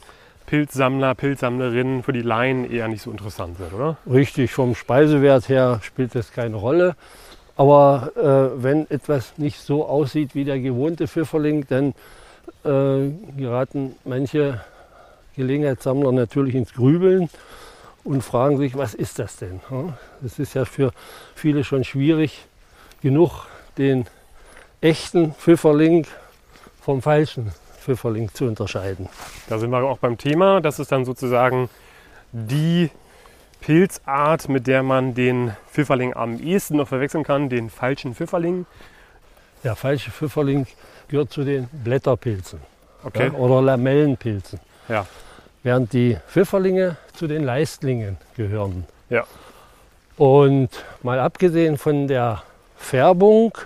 Pilzsammler, 0.46 1.14
Pilzsammlerin, 1.14 2.02
für 2.02 2.12
die 2.12 2.22
Laien 2.22 2.70
eher 2.70 2.86
nicht 2.88 3.02
so 3.02 3.10
interessant 3.10 3.56
sind, 3.56 3.72
oder? 3.72 3.96
Richtig, 4.10 4.52
vom 4.52 4.74
Speisewert 4.74 5.48
her 5.48 5.80
spielt 5.82 6.14
das 6.14 6.32
keine 6.32 6.56
Rolle. 6.56 6.96
Aber 7.56 8.12
äh, 8.16 8.62
wenn 8.62 8.90
etwas 8.90 9.38
nicht 9.38 9.60
so 9.60 9.86
aussieht 9.86 10.34
wie 10.34 10.44
der 10.44 10.60
gewohnte 10.60 11.08
Pfifferling, 11.08 11.66
dann 11.68 11.94
äh, 12.64 13.10
geraten 13.36 13.96
manche 14.04 14.60
Gelegenheitssammler 15.36 16.12
natürlich 16.12 16.54
ins 16.54 16.74
Grübeln 16.74 17.30
und 18.04 18.22
fragen 18.22 18.58
sich, 18.58 18.76
was 18.76 18.94
ist 18.94 19.18
das 19.18 19.36
denn? 19.36 19.60
Es 20.24 20.38
ist 20.38 20.54
ja 20.54 20.64
für 20.64 20.92
viele 21.34 21.64
schon 21.64 21.84
schwierig 21.84 22.46
genug, 23.02 23.46
den 23.78 24.06
echten 24.80 25.34
Pfifferling 25.34 26.06
vom 26.80 27.02
falschen 27.02 27.52
Pfifferling 27.80 28.32
zu 28.32 28.44
unterscheiden. 28.44 29.08
Da 29.48 29.58
sind 29.58 29.70
wir 29.70 29.82
auch 29.82 29.98
beim 29.98 30.18
Thema. 30.18 30.60
Das 30.60 30.78
ist 30.78 30.92
dann 30.92 31.04
sozusagen 31.04 31.68
die 32.32 32.90
Pilzart, 33.60 34.48
mit 34.48 34.66
der 34.66 34.82
man 34.82 35.14
den 35.14 35.56
Pfifferling 35.70 36.14
am 36.14 36.38
ehesten 36.38 36.76
noch 36.76 36.88
verwechseln 36.88 37.24
kann, 37.24 37.48
den 37.48 37.70
falschen 37.70 38.14
Pfifferling. 38.14 38.66
Der 39.62 39.76
falsche 39.76 40.10
Pfifferling 40.10 40.66
gehört 41.08 41.32
zu 41.32 41.44
den 41.44 41.68
Blätterpilzen. 41.72 42.60
Okay. 43.02 43.28
ja, 43.28 43.32
oder 43.32 43.62
Lamellenpilzen. 43.62 44.60
Ja. 44.88 45.06
Während 45.64 45.92
die 45.92 46.16
Pfifferlinge 46.28 46.96
zu 47.14 47.26
den 47.26 47.42
Leistlingen 47.42 48.16
gehören. 48.36 48.84
Ja. 49.10 49.24
Und 50.16 50.68
mal 51.02 51.18
abgesehen 51.18 51.76
von 51.76 52.06
der 52.06 52.44
Färbung, 52.76 53.58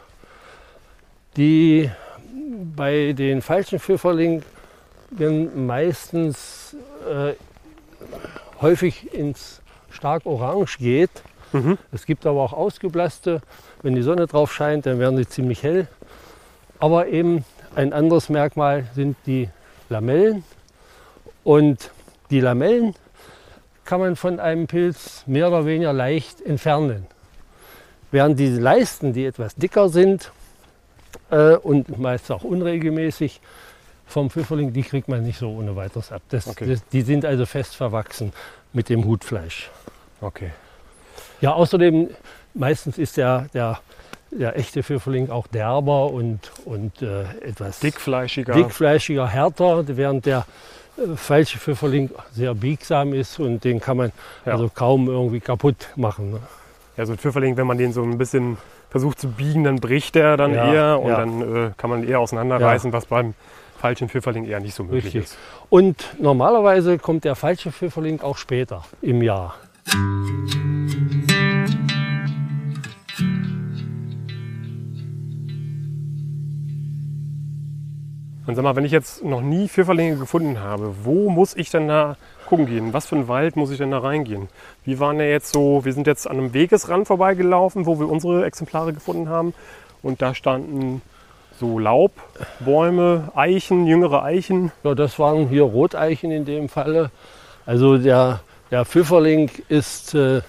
die 1.37 1.91
bei 2.75 3.13
den 3.13 3.43
falschen 3.43 3.79
Pfifferlingen 3.79 4.43
meistens 5.67 6.75
äh, 7.07 7.35
häufig 8.63 9.13
ins 9.13 9.61
stark 9.91 10.25
orange 10.25 10.79
geht, 10.79 11.11
Mhm. 11.53 11.79
Es 11.93 12.07
gibt 12.07 12.27
aber 12.27 12.41
auch 12.41 12.53
ausgeblasste. 12.53 13.41
Wenn 13.83 13.95
die 13.95 14.03
Sonne 14.03 14.27
drauf 14.27 14.53
scheint, 14.53 14.87
dann 14.87 14.99
werden 14.99 15.17
die 15.17 15.27
ziemlich 15.27 15.63
hell. 15.63 15.89
Aber 16.79 17.09
eben 17.09 17.45
ein 17.75 17.93
anderes 17.93 18.29
Merkmal 18.29 18.87
sind 18.95 19.17
die 19.27 19.49
Lamellen. 19.89 20.45
Und 21.49 21.91
die 22.29 22.41
Lamellen 22.41 22.95
kann 23.87 24.01
man 24.01 24.17
von 24.17 24.39
einem 24.39 24.67
Pilz 24.67 25.23
mehr 25.25 25.49
oder 25.49 25.65
weniger 25.65 25.95
leicht 25.95 26.43
entfernen. 26.43 27.07
Während 28.11 28.39
diese 28.39 28.61
Leisten, 28.61 29.15
die 29.15 29.25
etwas 29.25 29.55
dicker 29.55 29.89
sind 29.89 30.31
äh, 31.31 31.55
und 31.55 31.99
meist 31.99 32.31
auch 32.31 32.45
unregelmäßig 32.45 33.41
vom 34.07 34.29
Pfifferling, 34.29 34.75
die 34.75 34.83
kriegt 34.83 35.09
man 35.09 35.23
nicht 35.23 35.39
so 35.39 35.49
ohne 35.49 35.75
weiteres 35.75 36.13
ab. 36.13 36.21
Das, 36.29 36.49
Okay. 36.49 36.67
das, 36.67 36.87
die 36.89 37.01
sind 37.01 37.25
also 37.25 37.47
fest 37.47 37.77
verwachsen 37.77 38.35
mit 38.75 38.91
dem 38.91 39.07
Hutfleisch. 39.07 39.71
Okay. 40.21 40.51
Ja, 41.41 41.55
außerdem, 41.55 42.11
meistens 42.53 42.99
ist 42.99 43.17
der, 43.17 43.47
der, 43.55 43.81
der 44.33 44.59
echte 44.59 44.83
Pfifferling 44.83 45.31
auch 45.31 45.47
derber 45.47 46.11
und, 46.11 46.53
und 46.67 47.01
äh, 47.01 47.23
etwas 47.41 47.81
Dickfleischiger. 47.81 48.53
dickfleischiger, 48.53 49.27
härter, 49.27 49.85
während 49.97 50.27
der 50.27 50.45
falsche 51.17 51.59
Pfifferling 51.59 52.11
sehr 52.33 52.55
biegsam 52.55 53.13
ist 53.15 53.39
und 53.39 53.65
den 53.65 53.81
kann 53.81 53.97
man 53.97 54.13
Ja. 54.45 54.53
also 54.53 54.71
kaum 54.73 55.09
irgendwie 55.09 55.41
kaputt 55.41 55.89
machen. 55.97 56.33
Ne? 56.33 56.41
Ja, 56.97 57.07
so 57.07 57.13
ein 57.13 57.19
Pfifferling, 57.19 57.57
wenn 57.57 57.67
man 57.67 57.79
den 57.79 57.93
so 57.93 58.03
ein 58.03 58.19
bisschen 58.19 58.59
versucht 58.91 59.21
zu 59.21 59.29
biegen, 59.29 59.65
dann 59.65 59.77
bricht 59.77 60.15
der 60.15 60.37
dann 60.37 60.55
Ja, 60.55 60.73
eher 60.73 61.01
und 61.01 61.11
ja. 61.11 61.17
dann 61.19 61.57
äh, 61.57 61.71
kann 61.77 61.91
man 61.91 62.03
eher 62.07 62.21
auseinanderreißen, 62.21 62.93
was 62.93 63.07
beim 63.07 63.35
falschen 63.79 64.09
Pfifferling 64.09 64.45
eher 64.47 64.61
nicht 64.61 64.75
so 64.75 64.83
möglich 64.83 65.05
Richtig. 65.07 65.23
ist. 65.25 65.39
Und 65.71 66.05
normalerweise 66.19 66.99
kommt 66.99 67.25
der 67.25 67.37
falsche 67.37 67.71
Pfifferling 67.71 68.21
auch 68.23 68.37
später 68.37 68.85
im 69.03 69.23
Jahr. 69.23 69.55
Und 78.49 78.55
sag 78.55 78.63
mal, 78.63 78.77
wenn 78.77 78.87
ich 78.87 78.93
jetzt 78.93 79.23
noch 79.23 79.43
nie 79.43 79.69
Pfifferlinge 79.69 80.17
gefunden 80.17 80.59
habe, 80.61 80.95
wo 81.05 81.29
muss 81.29 81.55
ich 81.55 81.71
denn 81.71 81.87
da 81.87 82.17
gucken 82.47 82.65
gehen? 82.65 82.95
Was 82.95 83.05
für 83.05 83.17
ein 83.17 83.29
Wald 83.29 83.57
muss 83.57 83.71
ich 83.71 83.77
denn 83.77 83.91
da 83.91 83.99
reingehen? 83.99 84.49
Wir 84.87 84.99
waren 85.01 85.19
ja 85.21 85.27
jetzt 85.27 85.53
so, 85.53 85.85
wir 85.85 85.93
sind 85.93 86.07
jetzt 86.07 86.27
an 86.27 86.39
einem 86.39 86.55
Wegesrand 86.55 87.07
vorbeigelaufen, 87.07 87.85
wo 87.85 88.01
wir 88.01 88.09
unsere 88.09 88.47
Exemplare 88.47 88.95
gefunden 88.95 89.29
haben. 89.29 89.53
Und 90.03 90.23
da 90.23 90.35
standen 90.35 91.03
so 91.61 91.79
Laubbäume, 91.79 93.31
Eichen, 93.35 93.87
jüngere 93.87 94.23
Eichen. 94.23 94.73
Ja, 94.83 94.95
das 94.95 95.19
waren 95.19 95.51
hier 95.51 95.65
Roteichen 95.65 96.31
in 96.31 96.47
dem 96.47 96.71
Falle. 96.71 97.11
Also 97.67 97.99
der, 97.99 98.41
der 98.71 98.87
Pfifferling 98.87 99.51
ist, 99.69 100.15
äh, 100.15 100.41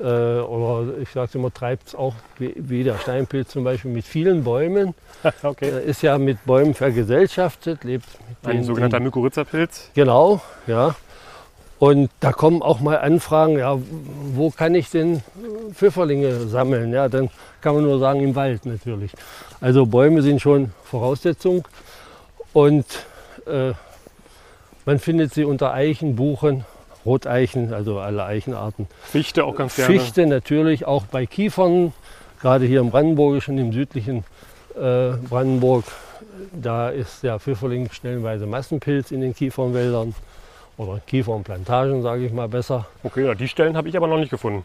äh, 0.00 0.40
oder 0.40 0.98
ich 0.98 1.10
sage 1.10 1.30
immer, 1.34 1.52
treibt 1.52 1.88
es 1.88 1.94
auch 1.94 2.14
wie, 2.38 2.54
wie 2.56 2.84
der 2.84 2.98
Steinpilz 2.98 3.50
zum 3.50 3.64
Beispiel 3.64 3.90
mit 3.90 4.04
vielen 4.04 4.44
Bäumen. 4.44 4.94
okay. 5.42 5.70
Er 5.70 5.82
ist 5.82 6.02
ja 6.02 6.18
mit 6.18 6.44
Bäumen 6.44 6.74
vergesellschaftet, 6.74 7.84
lebt 7.84 8.06
mit 8.28 8.50
Ein 8.50 8.56
den- 8.58 8.64
sogenannter 8.64 9.00
Mykorrhizapilz. 9.00 9.90
Genau, 9.94 10.40
ja. 10.66 10.94
Und 11.78 12.10
da 12.20 12.32
kommen 12.32 12.62
auch 12.62 12.80
mal 12.80 12.98
Anfragen, 12.98 13.58
ja, 13.58 13.76
wo 14.34 14.50
kann 14.50 14.74
ich 14.74 14.88
denn 14.90 15.22
Pfifferlinge 15.74 16.46
sammeln? 16.46 16.90
Ja, 16.92 17.08
dann 17.10 17.28
kann 17.60 17.74
man 17.74 17.84
nur 17.84 17.98
sagen, 17.98 18.20
im 18.20 18.34
Wald 18.34 18.64
natürlich. 18.64 19.12
Also 19.60 19.84
Bäume 19.84 20.22
sind 20.22 20.40
schon 20.40 20.72
Voraussetzung 20.84 21.68
und 22.54 22.86
äh, 23.46 23.72
man 24.86 24.98
findet 24.98 25.34
sie 25.34 25.44
unter 25.44 25.74
Eichen, 25.74 26.16
Buchen, 26.16 26.64
Roteichen, 27.06 27.72
also 27.72 27.98
alle 28.00 28.24
Eichenarten. 28.24 28.86
Fichte 29.02 29.44
auch 29.44 29.56
ganz 29.56 29.76
gerne. 29.76 29.98
Fichte 29.98 30.26
natürlich, 30.26 30.86
auch 30.86 31.06
bei 31.06 31.24
Kiefern, 31.26 31.92
gerade 32.40 32.66
hier 32.66 32.80
im 32.80 32.90
Brandenburgischen, 32.90 33.56
im 33.58 33.72
südlichen 33.72 34.24
äh, 34.74 35.12
Brandenburg, 35.28 35.84
da 36.52 36.90
ist 36.90 37.22
der 37.22 37.38
Pfifferling 37.38 37.90
stellenweise 37.90 38.46
Massenpilz 38.46 39.10
in 39.10 39.20
den 39.20 39.34
Kiefernwäldern 39.34 40.14
oder 40.76 41.00
Kiefernplantagen, 41.06 42.02
sage 42.02 42.26
ich 42.26 42.32
mal 42.32 42.48
besser. 42.48 42.86
Okay, 43.02 43.24
ja, 43.24 43.34
die 43.34 43.48
Stellen 43.48 43.76
habe 43.76 43.88
ich 43.88 43.96
aber 43.96 44.06
noch 44.06 44.18
nicht 44.18 44.30
gefunden. 44.30 44.64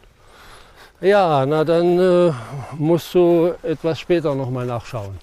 Ja, 1.00 1.46
na 1.46 1.64
dann 1.64 1.98
äh, 1.98 2.32
musst 2.78 3.14
du 3.16 3.54
etwas 3.64 4.00
später 4.00 4.36
nochmal 4.36 4.66
nachschauen. 4.66 5.18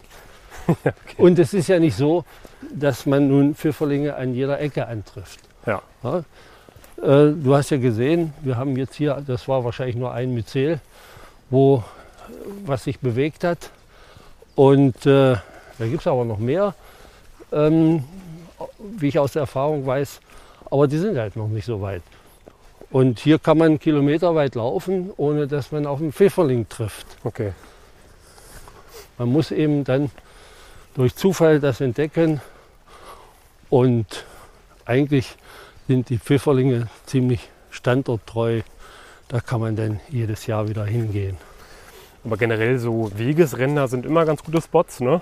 Und 1.18 1.38
es 1.38 1.54
ist 1.54 1.68
ja 1.68 1.78
nicht 1.78 1.96
so, 1.96 2.24
dass 2.74 3.06
man 3.06 3.28
nun 3.28 3.54
Pfifferlinge 3.54 4.14
an 4.16 4.34
jeder 4.34 4.60
Ecke 4.60 4.86
antrifft. 4.86 5.40
Ja. 5.66 5.82
Ja? 6.02 6.24
Äh, 7.02 7.32
du 7.32 7.54
hast 7.54 7.70
ja 7.70 7.76
gesehen, 7.76 8.32
wir 8.42 8.56
haben 8.56 8.76
jetzt 8.76 8.96
hier, 8.96 9.22
das 9.26 9.46
war 9.46 9.64
wahrscheinlich 9.64 9.96
nur 9.96 10.12
ein 10.12 10.34
Myzel, 10.34 10.80
wo 11.50 11.84
was 12.66 12.84
sich 12.84 12.98
bewegt 12.98 13.44
hat. 13.44 13.70
Und 14.54 15.06
äh, 15.06 15.36
da 15.78 15.86
gibt 15.86 16.00
es 16.00 16.06
aber 16.06 16.24
noch 16.24 16.38
mehr, 16.38 16.74
ähm, 17.52 18.02
wie 18.78 19.08
ich 19.08 19.18
aus 19.18 19.32
der 19.32 19.40
Erfahrung 19.40 19.86
weiß. 19.86 20.20
Aber 20.70 20.88
die 20.88 20.98
sind 20.98 21.16
halt 21.16 21.36
noch 21.36 21.48
nicht 21.48 21.64
so 21.64 21.80
weit. 21.80 22.02
Und 22.90 23.20
hier 23.20 23.38
kann 23.38 23.58
man 23.58 23.78
kilometerweit 23.78 24.54
laufen, 24.54 25.10
ohne 25.16 25.46
dass 25.46 25.72
man 25.72 25.86
auf 25.86 26.00
einen 26.00 26.12
Pfifferling 26.12 26.68
trifft. 26.68 27.06
Okay. 27.22 27.52
Man 29.18 29.28
muss 29.28 29.50
eben 29.50 29.84
dann 29.84 30.10
durch 30.94 31.14
Zufall 31.14 31.60
das 31.60 31.80
entdecken. 31.80 32.40
Und 33.70 34.24
eigentlich 34.84 35.36
sind 35.88 36.10
die 36.10 36.18
Pfifferlinge 36.18 36.88
ziemlich 37.06 37.48
standorttreu. 37.70 38.60
Da 39.28 39.40
kann 39.40 39.60
man 39.60 39.74
dann 39.74 40.00
jedes 40.10 40.46
Jahr 40.46 40.68
wieder 40.68 40.84
hingehen. 40.84 41.36
Aber 42.24 42.36
generell 42.36 42.78
so 42.78 43.10
Wegesränder 43.16 43.88
sind 43.88 44.04
immer 44.06 44.24
ganz 44.26 44.44
gute 44.44 44.60
Spots, 44.60 45.00
ne? 45.00 45.20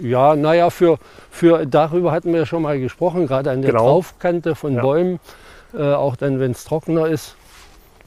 Ja, 0.00 0.34
naja, 0.36 0.70
für, 0.70 0.98
für, 1.30 1.66
darüber 1.66 2.12
hatten 2.12 2.32
wir 2.32 2.46
schon 2.46 2.62
mal 2.62 2.78
gesprochen, 2.78 3.26
gerade 3.26 3.50
an 3.50 3.62
der 3.62 3.72
Genau. 3.72 3.84
Traufkante 3.84 4.54
von 4.54 4.74
Ja. 4.74 4.82
Bäumen, 4.82 5.20
äh, 5.74 5.92
auch 5.92 6.16
dann, 6.16 6.40
wenn 6.40 6.52
es 6.52 6.64
trockener 6.64 7.06
ist, 7.06 7.36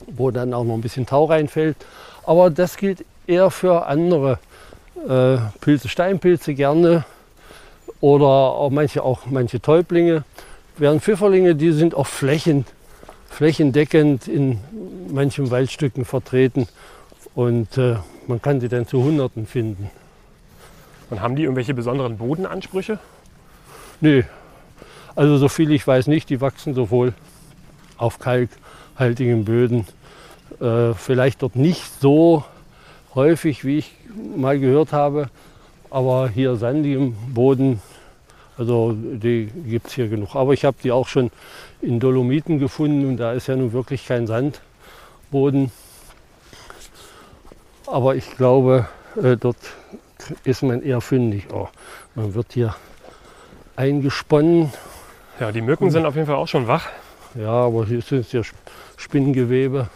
wo 0.08 0.32
dann 0.32 0.54
auch 0.54 0.64
noch 0.64 0.74
ein 0.76 0.82
bisschen 0.82 1.06
Tau 1.06 1.26
reinfällt. 1.26 1.78
Aber 2.26 2.50
das 2.50 2.78
gilt 2.78 3.04
eher 3.28 3.52
für 3.52 3.86
andere 3.88 4.40
äh, 5.08 5.38
Pilze, 5.60 5.88
Steinpilze 5.90 6.54
gerne 6.54 7.04
oder 8.00 8.26
auch 8.26 8.70
manche, 8.70 9.04
auch 9.04 9.22
manche 9.26 9.60
Täublinge. 9.62 10.24
Während 10.82 11.04
Pfifferlinge, 11.04 11.54
die 11.54 11.74
sind 11.74 11.94
auch 11.94 12.08
flächen, 12.08 12.66
flächendeckend 13.30 14.28
in 14.28 14.58
manchen 15.12 15.52
Waldstücken 15.52 16.06
vertreten 16.06 16.68
und 17.36 17.78
äh, 17.78 17.98
man 18.26 18.42
kann 18.42 18.60
sie 18.60 18.68
dann 18.68 18.88
zu 18.88 19.04
Hunderten 19.04 19.46
finden. 19.46 19.92
Und 21.12 21.22
haben 21.22 21.36
die 21.36 21.44
irgendwelche 21.44 21.76
besonderen 21.76 22.18
Bodenansprüche? 22.18 22.98
Nö, 24.00 24.24
also 25.16 25.38
so 25.38 25.50
viel 25.50 25.70
ich 25.70 25.86
weiß 25.86 26.08
nicht. 26.08 26.32
Die 26.32 26.42
wachsen 26.42 26.74
sowohl 26.74 27.14
auf 27.98 28.18
kalkhaltigen 28.18 29.46
Böden, 29.46 29.86
äh, 30.60 30.96
vielleicht 30.96 31.44
dort 31.44 31.56
nicht 31.56 31.84
so 32.02 32.44
häufig, 33.14 33.64
wie 33.64 33.78
ich 33.78 33.92
mal 34.36 34.58
gehört 34.58 34.94
habe, 34.94 35.30
aber 35.92 36.28
hier 36.28 36.56
sandigem 36.56 37.16
Boden, 37.32 37.84
also 38.58 38.94
die 38.94 39.50
gibt 39.66 39.88
es 39.88 39.94
hier 39.94 40.08
genug. 40.08 40.36
Aber 40.36 40.54
ich 40.54 40.66
habe 40.66 40.78
die 40.84 40.92
auch 40.92 41.08
schon 41.08 41.32
in 41.82 42.00
Dolomiten 42.00 42.60
gefunden 42.60 43.06
und 43.06 43.18
da 43.18 43.34
ist 43.34 43.48
ja 43.48 43.56
nun 43.56 43.74
wirklich 43.74 44.06
kein 44.06 44.28
Sandboden. 44.28 45.72
Aber 47.88 48.16
ich 48.16 48.38
glaube, 48.38 48.88
äh, 49.22 49.36
dort 49.38 49.58
ist 50.44 50.62
man 50.64 50.82
eher 50.84 51.02
fündig. 51.02 51.48
Oh, 51.52 51.68
man 52.16 52.34
wird 52.34 52.54
hier 52.54 52.76
eingesponnen. 53.76 54.72
Ja, 55.40 55.52
die 55.52 55.62
Mücken 55.62 55.90
sind 55.90 56.06
auf 56.06 56.16
jeden 56.16 56.28
Fall 56.28 56.36
auch 56.36 56.48
schon 56.48 56.68
wach. 56.68 56.88
Ja, 57.36 57.50
aber 57.50 57.86
hier 57.86 58.02
sind 58.02 58.32
ja 58.32 58.42
Sp- 58.46 58.56
Spinngewebe. 58.98 59.90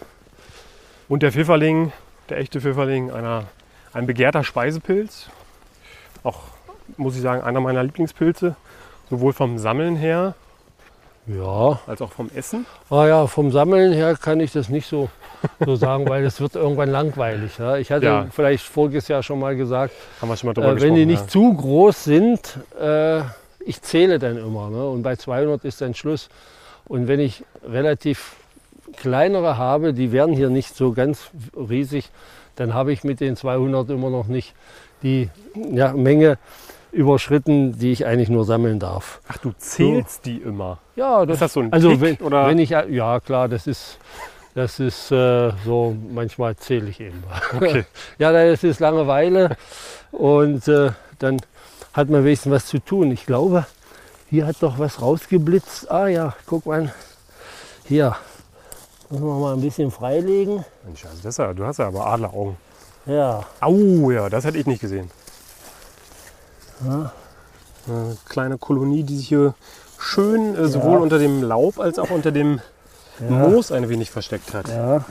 Und 1.07 1.21
der 1.21 1.31
Pfifferling, 1.31 1.91
der 2.29 2.37
echte 2.39 2.59
Pfifferling, 2.59 3.11
einer, 3.11 3.43
ein 3.93 4.07
begehrter 4.07 4.43
Speisepilz. 4.43 5.29
Auch, 6.23 6.41
muss 6.97 7.15
ich 7.15 7.21
sagen, 7.21 7.41
einer 7.43 7.59
meiner 7.61 7.83
Lieblingspilze. 7.83 8.55
Sowohl 9.09 9.33
vom 9.33 9.57
Sammeln 9.59 9.95
her 9.95 10.33
Ja, 11.27 11.79
als 11.87 12.01
auch 12.01 12.11
vom 12.11 12.29
Essen. 12.35 12.65
ah 12.89 13.05
ja, 13.05 13.27
vom 13.27 13.51
Sammeln 13.51 13.93
her 13.93 14.15
kann 14.19 14.39
ich 14.39 14.51
das 14.51 14.69
nicht 14.69 14.87
so, 14.87 15.09
so 15.63 15.75
sagen, 15.75 16.07
weil 16.09 16.23
es 16.23 16.39
wird 16.41 16.55
irgendwann 16.55 16.89
langweilig. 16.89 17.57
Ja. 17.57 17.77
Ich 17.77 17.91
hatte 17.91 18.05
Ja. 18.05 18.27
vielleicht 18.31 18.65
voriges 18.65 19.07
Jahr 19.07 19.23
schon 19.23 19.39
mal 19.39 19.55
gesagt, 19.55 19.93
schon 20.19 20.29
mal 20.29 20.35
äh, 20.35 20.81
wenn 20.81 20.95
die 20.95 21.05
nicht 21.05 21.21
ja. 21.21 21.27
zu 21.27 21.53
groß 21.53 22.03
sind, 22.03 22.59
äh, 22.79 23.21
ich 23.59 23.81
zähle 23.81 24.19
dann 24.19 24.37
immer. 24.37 24.69
Ne? 24.69 24.87
Und 24.87 25.03
bei 25.03 25.15
200 25.15 25.65
ist 25.65 25.81
dann 25.81 25.93
Schluss. 25.93 26.29
Und 26.87 27.07
wenn 27.07 27.19
ich 27.19 27.43
relativ 27.67 28.35
kleinere 28.95 29.57
habe, 29.57 29.93
die 29.93 30.11
werden 30.11 30.35
hier 30.35 30.49
nicht 30.49 30.75
so 30.75 30.93
ganz 30.93 31.29
riesig, 31.55 32.09
dann 32.55 32.73
habe 32.73 32.93
ich 32.93 33.03
mit 33.03 33.19
den 33.19 33.35
200 33.35 33.89
immer 33.89 34.09
noch 34.09 34.27
nicht 34.27 34.53
die 35.03 35.29
ja, 35.55 35.93
Menge 35.93 36.37
überschritten, 36.95 37.77
die 37.77 37.91
ich 37.91 38.05
eigentlich 38.05 38.29
nur 38.29 38.45
sammeln 38.45 38.79
darf. 38.79 39.21
Ach, 39.27 39.37
du 39.37 39.51
zählst 39.57 40.25
die 40.25 40.37
immer. 40.37 40.79
Ja, 40.95 41.23
Ist 41.23 41.41
das 41.41 41.53
so 41.53 41.59
ein 41.59 41.71
also 41.73 41.89
Trick, 41.89 42.01
wenn, 42.01 42.15
oder? 42.17 42.47
wenn 42.47 42.57
ich 42.59 42.69
ja 42.69 43.19
klar, 43.19 43.49
das 43.49 43.67
ist 43.67 43.99
Das 44.55 44.79
ist 44.79 45.11
äh, 45.11 45.51
so, 45.65 45.97
manchmal 46.13 46.55
zähle 46.55 46.89
ich 46.89 47.01
eben. 47.01 47.21
Okay. 47.53 47.83
ja, 48.17 48.31
das 48.31 48.63
ist 48.63 48.79
Langeweile 48.79 49.57
und 50.13 50.65
äh, 50.69 50.91
dann 51.19 51.41
hat 51.91 52.09
man 52.09 52.23
wenigstens 52.23 52.53
was 52.53 52.65
zu 52.65 52.79
tun. 52.79 53.11
Ich 53.11 53.25
glaube, 53.25 53.65
hier 54.29 54.45
hat 54.47 54.55
doch 54.61 54.79
was 54.79 55.01
rausgeblitzt. 55.01 55.91
Ah 55.91 56.07
ja, 56.07 56.33
guck 56.45 56.65
mal. 56.65 56.93
Hier. 57.85 58.15
Müssen 59.09 59.25
wir 59.25 59.39
mal 59.39 59.53
ein 59.55 59.61
bisschen 59.61 59.91
freilegen. 59.91 60.63
Mensch, 60.85 61.05
also 61.05 61.21
das 61.21 61.35
du 61.35 61.65
hast 61.65 61.79
ja 61.79 61.87
aber 61.87 62.07
Adleraugen. 62.07 62.55
Ja, 63.05 63.43
Au, 63.59 64.09
ja, 64.09 64.29
das 64.29 64.45
hätte 64.45 64.57
ich 64.57 64.65
nicht 64.65 64.79
gesehen. 64.79 65.11
Ja. 66.87 67.11
Eine 67.87 68.17
kleine 68.27 68.57
Kolonie, 68.57 69.03
die 69.03 69.17
sich 69.17 69.27
hier 69.27 69.53
schön 69.99 70.55
äh, 70.55 70.67
sowohl 70.67 70.97
unter 70.99 71.19
dem 71.19 71.43
Laub 71.43 71.79
als 71.79 71.99
auch 71.99 72.09
unter 72.09 72.31
dem 72.31 72.59
Moos 73.29 73.71
ein 73.71 73.87
wenig 73.89 74.11
versteckt 74.11 74.53
hat. 74.53 74.67
ja, 74.67 75.05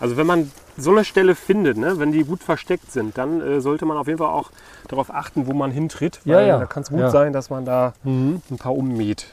Also 0.00 0.16
wenn 0.16 0.26
man 0.26 0.52
so 0.76 0.90
eine 0.90 1.04
Stelle 1.04 1.34
findet, 1.34 1.76
ne, 1.78 1.98
wenn 1.98 2.12
die 2.12 2.24
gut 2.24 2.42
versteckt 2.42 2.92
sind, 2.92 3.16
dann 3.16 3.40
äh, 3.40 3.60
sollte 3.60 3.86
man 3.86 3.96
auf 3.96 4.06
jeden 4.06 4.18
Fall 4.18 4.28
auch 4.28 4.50
darauf 4.88 5.12
achten, 5.12 5.46
wo 5.46 5.52
man 5.52 5.70
hintritt. 5.70 6.20
Ja, 6.24 6.36
Weil 6.36 6.46
ja. 6.48 6.58
da 6.58 6.66
kann 6.66 6.82
es 6.82 6.90
gut 6.90 7.00
Ja. 7.00 7.10
sein, 7.10 7.32
dass 7.32 7.48
man 7.50 7.64
da 7.64 7.94
mhm. 8.04 8.42
ein 8.50 8.58
paar 8.58 8.74
ummäht. 8.76 9.26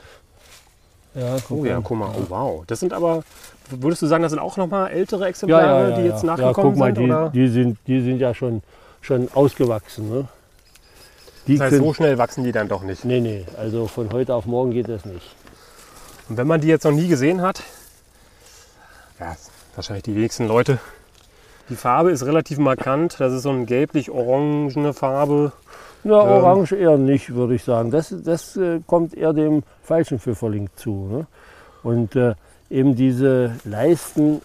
ja, 1.13 1.35
guck 1.47 1.59
Oh 1.59 1.65
ja, 1.65 1.75
mal. 1.75 1.81
guck 1.83 1.97
mal. 1.97 2.09
Oh 2.17 2.25
wow. 2.29 2.63
Das 2.67 2.79
sind 2.79 2.93
aber, 2.93 3.23
würdest 3.69 4.01
du 4.01 4.07
sagen, 4.07 4.23
das 4.23 4.31
sind 4.31 4.39
auch 4.39 4.55
nochmal 4.57 4.91
ältere 4.91 5.21
Ja, 5.21 5.27
Exemplare, 5.27 5.65
ja, 5.65 5.89
ja, 5.89 5.97
die 5.97 6.03
jetzt 6.07 6.23
ja. 6.23 6.27
nachgekommen 6.35 6.47
ja, 6.47 6.53
guck 6.53 6.77
mal, 6.77 6.95
sind? 6.95 7.33
die, 7.33 7.39
die, 7.39 7.47
sind, 7.49 7.77
die 7.87 8.01
sind 8.01 8.17
ja 8.19 8.33
schon, 8.33 8.61
schon 9.01 9.27
ausgewachsen. 9.33 10.09
Ne? 10.09 10.27
Die 11.47 11.57
Das 11.57 11.71
heißt, 11.71 11.77
so 11.77 11.93
schnell 11.93 12.17
wachsen 12.17 12.43
die 12.43 12.51
dann 12.51 12.67
doch 12.67 12.83
nicht. 12.83 13.03
Nee, 13.05 13.19
nee, 13.19 13.45
also 13.57 13.87
von 13.87 14.11
heute 14.11 14.35
auf 14.35 14.45
morgen 14.45 14.71
geht 14.71 14.89
das 14.89 15.05
nicht. 15.05 15.35
Und 16.29 16.37
wenn 16.37 16.47
man 16.47 16.61
die 16.61 16.67
jetzt 16.67 16.83
noch 16.83 16.91
nie 16.91 17.07
gesehen 17.07 17.41
hat, 17.41 17.63
ja, 19.19 19.35
wahrscheinlich 19.75 20.03
die 20.03 20.15
wenigsten 20.15 20.47
Leute. 20.47 20.79
Die 21.69 21.75
Farbe 21.75 22.11
ist 22.11 22.25
relativ 22.25 22.57
markant. 22.57 23.19
Das 23.19 23.33
ist 23.33 23.43
so 23.43 23.49
eine 23.49 23.65
gelblich-orangene 23.65 24.93
Farbe. 24.93 25.51
Ja, 26.03 26.21
Ähm. 26.21 26.43
orange 26.43 26.73
eher 26.75 26.97
nicht, 26.97 27.33
würde 27.33 27.55
ich 27.55 27.63
sagen. 27.63 27.91
Das, 27.91 28.13
das 28.23 28.57
äh, 28.57 28.81
kommt 28.85 29.13
eher 29.13 29.33
dem 29.33 29.63
falschen 29.83 30.19
Pfifferling 30.19 30.69
zu. 30.75 31.07
Ne? 31.09 31.27
Und 31.83 32.15
äh, 32.15 32.33
eben 32.69 32.95
diese 32.95 33.55
Leisten 33.63 34.41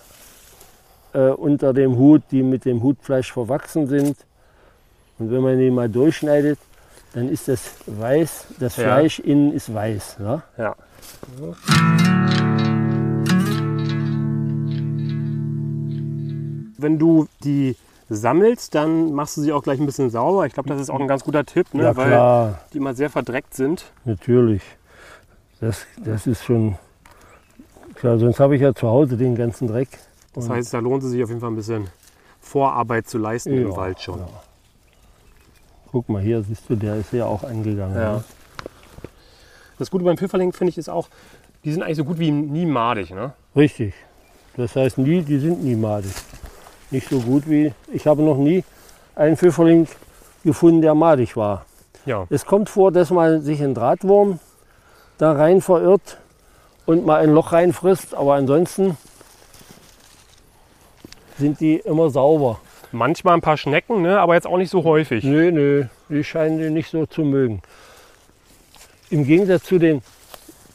äh, 1.14 1.30
unter 1.30 1.72
dem 1.72 1.96
Hut, 1.96 2.22
die 2.30 2.42
mit 2.42 2.64
dem 2.64 2.82
Hutfleisch 2.82 3.32
verwachsen 3.32 3.86
sind. 3.86 4.16
Und 5.18 5.30
wenn 5.30 5.40
man 5.40 5.58
die 5.58 5.70
mal 5.70 5.88
durchschneidet, 5.88 6.58
dann 7.16 7.30
ist 7.30 7.48
das 7.48 7.70
weiß, 7.86 8.46
das 8.60 8.76
Ja. 8.76 8.84
Fleisch 8.84 9.18
innen 9.20 9.52
ist 9.52 9.72
weiß. 9.72 10.18
Ne? 10.18 10.42
Ja. 10.58 10.76
Wenn 16.78 16.98
du 16.98 17.26
die 17.42 17.76
sammelst, 18.08 18.74
dann 18.74 19.12
machst 19.12 19.36
du 19.36 19.40
sie 19.40 19.52
auch 19.52 19.62
gleich 19.62 19.80
ein 19.80 19.86
bisschen 19.86 20.10
sauber. 20.10 20.46
Ich 20.46 20.52
glaube, 20.52 20.68
das 20.68 20.80
ist 20.80 20.90
auch 20.90 21.00
ein 21.00 21.08
ganz 21.08 21.24
guter 21.24 21.44
Tipp, 21.44 21.72
ne? 21.74 21.84
Ja, 21.84 21.96
weil 21.96 22.08
klar, 22.08 22.60
die 22.72 22.78
immer 22.78 22.94
sehr 22.94 23.10
verdreckt 23.10 23.54
sind. 23.54 23.84
natürlich. 24.04 24.62
Das, 25.58 25.86
das 26.04 26.26
ist 26.26 26.44
schon 26.44 26.76
klar, 27.94 28.18
sonst 28.18 28.38
habe 28.40 28.56
ich 28.56 28.60
ja 28.62 28.74
zu 28.74 28.88
Hause 28.88 29.16
den 29.16 29.34
ganzen 29.34 29.66
Dreck. 29.68 29.88
Das 30.34 30.50
heißt, 30.50 30.74
da 30.74 30.80
lohnt 30.80 31.02
es 31.02 31.10
sich 31.10 31.22
auf 31.24 31.30
jeden 31.30 31.40
Fall 31.40 31.50
ein 31.50 31.56
bisschen 31.56 31.86
Vorarbeit 32.40 33.08
zu 33.08 33.16
leisten 33.16 33.54
im 33.54 33.70
Ja, 33.70 33.76
Wald 33.76 34.00
schon. 34.02 34.18
ja. 34.18 34.26
Guck 35.92 36.08
mal, 36.08 36.22
hier 36.22 36.42
siehst 36.42 36.68
du, 36.68 36.76
der 36.76 36.96
ist 36.96 37.12
ja 37.12 37.26
auch 37.26 37.42
angegangen. 37.44 37.96
Ja. 37.96 38.12
Ne? 38.14 38.24
Das 39.78 39.90
Gute 39.90 40.04
beim 40.04 40.16
Pfifferling 40.16 40.52
finde 40.52 40.70
ich 40.70 40.78
ist 40.78 40.88
auch, 40.88 41.08
die 41.64 41.72
sind 41.72 41.82
eigentlich 41.82 41.96
so 41.98 42.04
gut 42.04 42.18
wie 42.18 42.30
nie 42.30 42.66
madig. 42.66 43.10
Ne? 43.10 43.32
Richtig. 43.54 43.94
Das 44.56 44.74
heißt, 44.74 44.98
nie, 44.98 45.22
die 45.22 45.38
sind 45.38 45.62
nie 45.62 45.76
madig. 45.76 46.12
Nicht 46.90 47.08
so 47.08 47.20
gut 47.20 47.48
wie. 47.48 47.72
Ich 47.92 48.06
habe 48.06 48.22
noch 48.22 48.36
nie 48.36 48.64
einen 49.14 49.36
Pfifferling 49.36 49.86
gefunden, 50.44 50.80
der 50.80 50.94
madig 50.94 51.36
war. 51.36 51.66
Ja. 52.06 52.26
Es 52.30 52.46
kommt 52.46 52.68
vor, 52.68 52.92
dass 52.92 53.10
man 53.10 53.42
sich 53.42 53.62
ein 53.62 53.74
Drahtwurm 53.74 54.38
da 55.18 55.32
rein 55.32 55.60
verirrt 55.60 56.18
und 56.86 57.04
mal 57.04 57.20
ein 57.20 57.30
Loch 57.30 57.52
reinfrisst, 57.52 58.14
aber 58.14 58.34
ansonsten 58.34 58.96
sind 61.38 61.60
die 61.60 61.76
immer 61.76 62.10
sauber. 62.10 62.60
Manchmal 62.92 63.34
ein 63.34 63.40
paar 63.40 63.56
Schnecken, 63.56 64.02
ne? 64.02 64.18
aber 64.20 64.34
jetzt 64.34 64.46
auch 64.46 64.56
nicht 64.58 64.70
so 64.70 64.84
häufig. 64.84 65.24
Nö, 65.24 65.50
nö, 65.52 65.84
die 66.08 66.24
scheinen 66.24 66.58
die 66.58 66.70
nicht 66.70 66.90
so 66.90 67.06
zu 67.06 67.22
mögen. 67.22 67.62
Im 69.10 69.24
Gegensatz 69.24 69.64
zu 69.64 69.78
den 69.78 70.02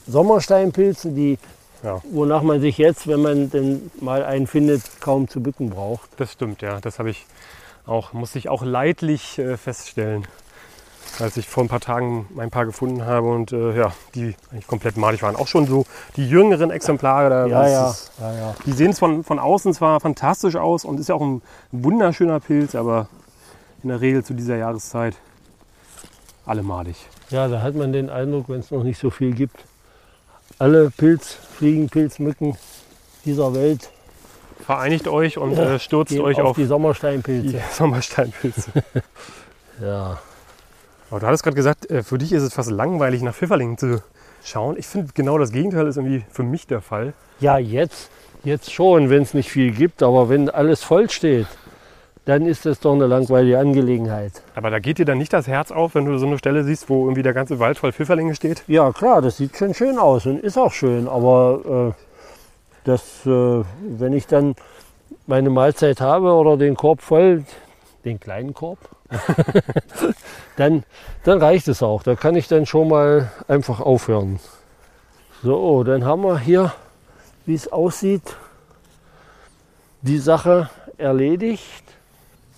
Sommersteinpilzen, 0.08 1.16
die, 1.16 1.38
Ja. 1.84 2.02
wonach 2.12 2.42
man 2.44 2.62
sich 2.62 2.78
jetzt, 2.78 3.08
wenn 3.08 3.22
man 3.22 3.50
denn 3.50 3.92
mal 4.00 4.24
einen 4.24 4.48
findet, 4.48 4.84
kaum 5.00 5.28
zu 5.28 5.42
bücken 5.42 5.70
braucht. 5.70 6.10
Das 6.18 6.34
stimmt, 6.34 6.62
ja. 6.62 6.80
Das 6.80 7.00
habe 7.00 7.10
ich 7.10 7.26
auch, 7.86 8.14
musste 8.14 8.38
ich 8.40 8.50
auch 8.50 8.64
leidlich 8.64 9.40
äh, 9.40 9.58
feststellen, 9.58 10.28
als 11.20 11.38
ich 11.38 11.48
vor 11.48 11.64
ein 11.64 11.68
paar 11.68 11.80
Tagen 11.80 12.28
ein 12.38 12.50
paar 12.50 12.66
gefunden 12.66 13.06
habe 13.06 13.28
und 13.28 13.52
äh, 13.52 13.78
ja, 13.78 13.94
die 14.16 14.36
eigentlich 14.52 14.68
komplett 14.68 14.98
madig 14.98 15.22
waren. 15.22 15.36
Auch 15.36 15.48
schon 15.48 15.68
so 15.68 15.86
die 16.16 16.28
jüngeren 16.28 16.72
Exemplare. 16.72 17.30
Da 17.30 17.46
Ja, 17.46 17.68
ja, 17.68 17.90
Ist, 17.90 18.12
ja, 18.20 18.34
ja. 18.34 18.56
die 18.66 18.72
sehen 18.72 18.94
von, 18.94 19.24
von 19.24 19.40
außen 19.40 19.74
zwar 19.74 20.00
fantastisch 20.00 20.56
aus 20.56 20.86
und 20.86 21.00
ist 21.00 21.10
ja 21.10 21.16
auch 21.16 21.22
ein 21.22 21.42
wunderschöner 21.72 22.40
Pilz, 22.40 22.76
aber 22.76 23.08
in 23.84 23.90
der 23.90 24.02
Regel 24.02 24.24
zu 24.24 24.34
dieser 24.34 24.58
Jahreszeit 24.58 25.16
alle 26.46 26.64
madig. 26.64 26.96
Ja, 27.30 27.48
da 27.48 27.62
hat 27.62 27.76
man 27.76 27.94
den 27.94 28.10
Eindruck, 28.10 28.50
wenn 28.50 28.60
es 28.60 28.72
noch 28.72 28.84
nicht 28.84 29.00
so 29.00 29.10
viel 29.10 29.34
gibt, 29.34 29.58
alle 30.60 30.92
Pilzfliegen, 30.92 31.90
Pilzmücken 31.90 32.58
dieser 33.26 33.54
Welt 33.54 33.90
Vereinigt 34.66 35.08
euch 35.08 35.38
und 35.38 35.58
äh, 35.58 35.80
stürzt 35.80 36.18
euch 36.20 36.40
auf, 36.40 36.50
auf 36.50 36.56
die 36.56 36.64
die 36.64 36.68
Sommersteinpilze. 36.68 37.62
Sommersteinpilze. 37.72 38.72
Ja. 39.82 40.20
Aber 41.12 41.20
du 41.20 41.28
hattest 41.28 41.44
gerade 41.44 41.56
gesagt, 41.56 41.92
äh, 41.92 42.04
für 42.04 42.18
dich 42.18 42.32
ist 42.32 42.42
es 42.42 42.54
fast 42.54 42.72
langweilig, 42.72 43.22
nach 43.22 43.36
Pfifferlingen 43.36 43.78
zu 43.78 44.02
schauen. 44.44 44.78
Ich 44.78 44.88
finde 44.88 45.12
genau 45.14 45.38
das 45.38 45.52
Gegenteil 45.52 45.86
ist 45.88 45.98
irgendwie 45.98 46.24
für 46.32 46.44
mich 46.44 46.66
der 46.68 46.82
Fall. 46.82 47.14
ja, 47.40 47.58
jetzt, 47.58 48.10
jetzt 48.44 48.72
schon, 48.72 49.10
wenn 49.10 49.22
es 49.22 49.34
nicht 49.34 49.52
viel 49.52 49.72
gibt, 49.72 50.02
aber 50.02 50.30
wenn 50.30 50.50
alles 50.50 50.84
voll 50.84 51.10
steht, 51.10 51.48
dann 52.26 52.46
ist 52.46 52.66
das 52.66 52.80
doch 52.80 52.94
eine 52.94 53.08
langweilige 53.08 53.60
Angelegenheit. 53.60 54.42
Aber 54.56 54.70
da 54.70 54.80
geht 54.80 55.00
dir 55.00 55.06
dann 55.06 55.18
nicht 55.18 55.34
das 55.34 55.48
Herz 55.48 55.72
auf, 55.72 55.96
wenn 55.96 56.06
du 56.06 56.18
so 56.18 56.28
eine 56.28 56.38
Stelle 56.38 56.64
siehst, 56.64 56.90
wo 56.90 57.04
irgendwie 57.04 57.24
der 57.24 57.34
ganze 57.34 57.60
Wald 57.60 57.78
voll 57.78 57.92
Pfifferlinge 57.92 58.36
steht? 58.36 58.64
Ja, 58.68 58.92
klar, 58.92 59.22
das 59.22 59.38
sieht 59.38 59.58
schon 59.58 59.74
schön 59.74 59.98
aus 59.98 60.26
und 60.26 60.40
ist 60.40 60.58
auch 60.58 60.72
schön, 60.72 61.08
aber 61.08 61.94
äh, 61.94 62.04
das, 62.86 63.26
äh, 63.26 63.64
wenn 63.82 64.14
ich 64.14 64.28
dann 64.28 64.56
meine 65.28 65.50
Mahlzeit 65.50 66.00
habe 66.00 66.32
oder 66.34 66.58
den 66.58 66.76
Korb 66.76 67.02
voll, 67.02 67.44
den 68.06 68.20
kleinen 68.20 68.54
Korb, 68.54 68.80
dann, 70.58 70.84
dann 71.24 71.42
reicht 71.42 71.68
es 71.68 71.84
auch. 71.84 72.04
Da 72.04 72.16
kann 72.16 72.36
ich 72.36 72.48
dann 72.48 72.66
schon 72.66 72.90
mal 72.90 73.32
einfach 73.48 73.80
aufhören. 73.80 74.40
So, 75.44 75.84
dann 75.84 76.06
haben 76.06 76.24
wir 76.24 76.38
hier, 76.40 76.74
wie 77.46 77.56
es 77.56 77.72
aussieht, 77.72 78.36
die 80.02 80.20
Sache 80.20 80.70
erledigt. 80.98 81.84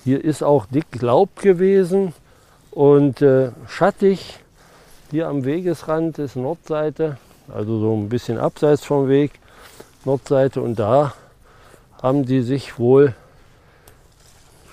Hier 0.04 0.24
ist 0.24 0.44
auch 0.44 0.66
dick 0.66 1.02
Laub 1.02 1.38
gewesen 1.38 2.14
und 2.72 3.22
äh, 3.22 3.52
schattig. 3.68 4.40
Hier 5.12 5.28
am 5.28 5.46
Wegesrand 5.46 6.20
ist 6.20 6.36
Nordseite, 6.36 7.18
also 7.48 7.80
so 7.80 7.96
ein 7.96 8.10
bisschen 8.10 8.38
abseits 8.38 8.84
vom 8.84 9.08
Weg, 9.08 9.32
Nordseite. 10.06 10.62
Und 10.62 10.80
da 10.80 11.14
haben 12.02 12.26
die 12.26 12.42
sich 12.42 12.80
wohl 12.80 13.14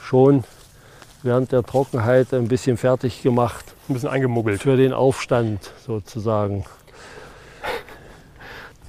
schon 0.01 0.45
während 1.23 1.53
der 1.53 1.63
Trockenheit 1.63 2.33
ein 2.33 2.49
bisschen 2.49 2.77
fertig 2.77 3.23
gemacht 3.23 3.65
Ein 3.89 3.95
bisschen 3.95 4.09
eingemuggelt. 4.09 4.63
für 4.63 4.77
den 4.77 4.93
Aufstand 4.93 5.71
sozusagen. 5.85 6.65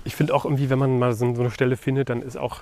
Ich 0.03 0.15
finde 0.15 0.33
auch 0.33 0.45
irgendwie, 0.45 0.69
wenn 0.69 0.79
man 0.79 0.97
mal 0.97 1.13
so 1.13 1.25
eine 1.25 1.51
Stelle 1.51 1.77
findet, 1.77 2.09
dann 2.09 2.21
ist 2.21 2.37
auch, 2.37 2.61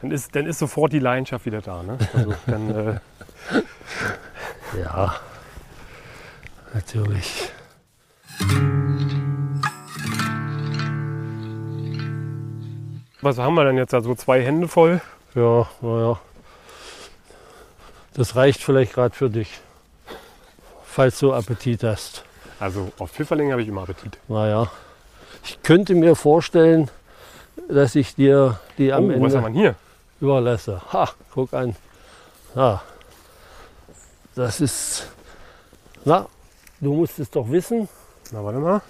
dann 0.00 0.10
ist, 0.10 0.34
dann 0.34 0.46
ist 0.46 0.58
sofort 0.58 0.92
die 0.92 0.98
Leidenschaft 0.98 1.46
wieder 1.46 1.60
da. 1.60 1.82
Ne? 1.82 1.98
Also 2.14 2.34
dann, 2.46 2.70
äh, 2.74 2.98
Ja, 4.82 5.14
natürlich. 6.74 7.50
was 13.20 13.38
haben 13.38 13.54
wir 13.54 13.64
denn 13.64 13.76
jetzt 13.76 13.92
da? 13.92 14.00
So 14.00 14.14
zwei 14.14 14.42
Hände 14.42 14.68
voll? 14.68 15.00
Ja, 15.34 15.66
naja. 15.80 16.18
Das 18.14 18.36
reicht 18.36 18.62
vielleicht 18.62 18.94
gerade 18.94 19.14
für 19.14 19.30
dich, 19.30 19.60
falls 20.84 21.18
du 21.18 21.32
Appetit 21.32 21.82
hast. 21.82 22.24
Also 22.60 22.92
auf 22.98 23.10
Pfifferlinge 23.10 23.52
habe 23.52 23.62
ich 23.62 23.68
immer 23.68 23.82
Appetit. 23.82 24.18
Naja, 24.28 24.70
ich 25.44 25.62
könnte 25.62 25.94
mir 25.94 26.14
vorstellen, 26.14 26.90
dass 27.68 27.94
ich 27.94 28.14
dir 28.14 28.58
die 28.78 28.92
am 28.92 29.04
oh, 29.10 29.20
was 29.22 29.34
haben 29.34 29.46
Ende 29.46 29.58
wir 29.58 29.60
hier? 29.62 29.74
überlasse. 30.20 30.80
Ha, 30.92 31.10
guck 31.34 31.52
an. 31.54 31.74
Ja, 32.54 32.82
das 34.34 34.60
ist. 34.60 35.08
Na, 36.04 36.26
du 36.80 36.92
musst 36.92 37.18
es 37.18 37.30
doch 37.30 37.50
wissen. 37.50 37.88
Na, 38.30 38.44
warte 38.44 38.58
mal. 38.58 38.80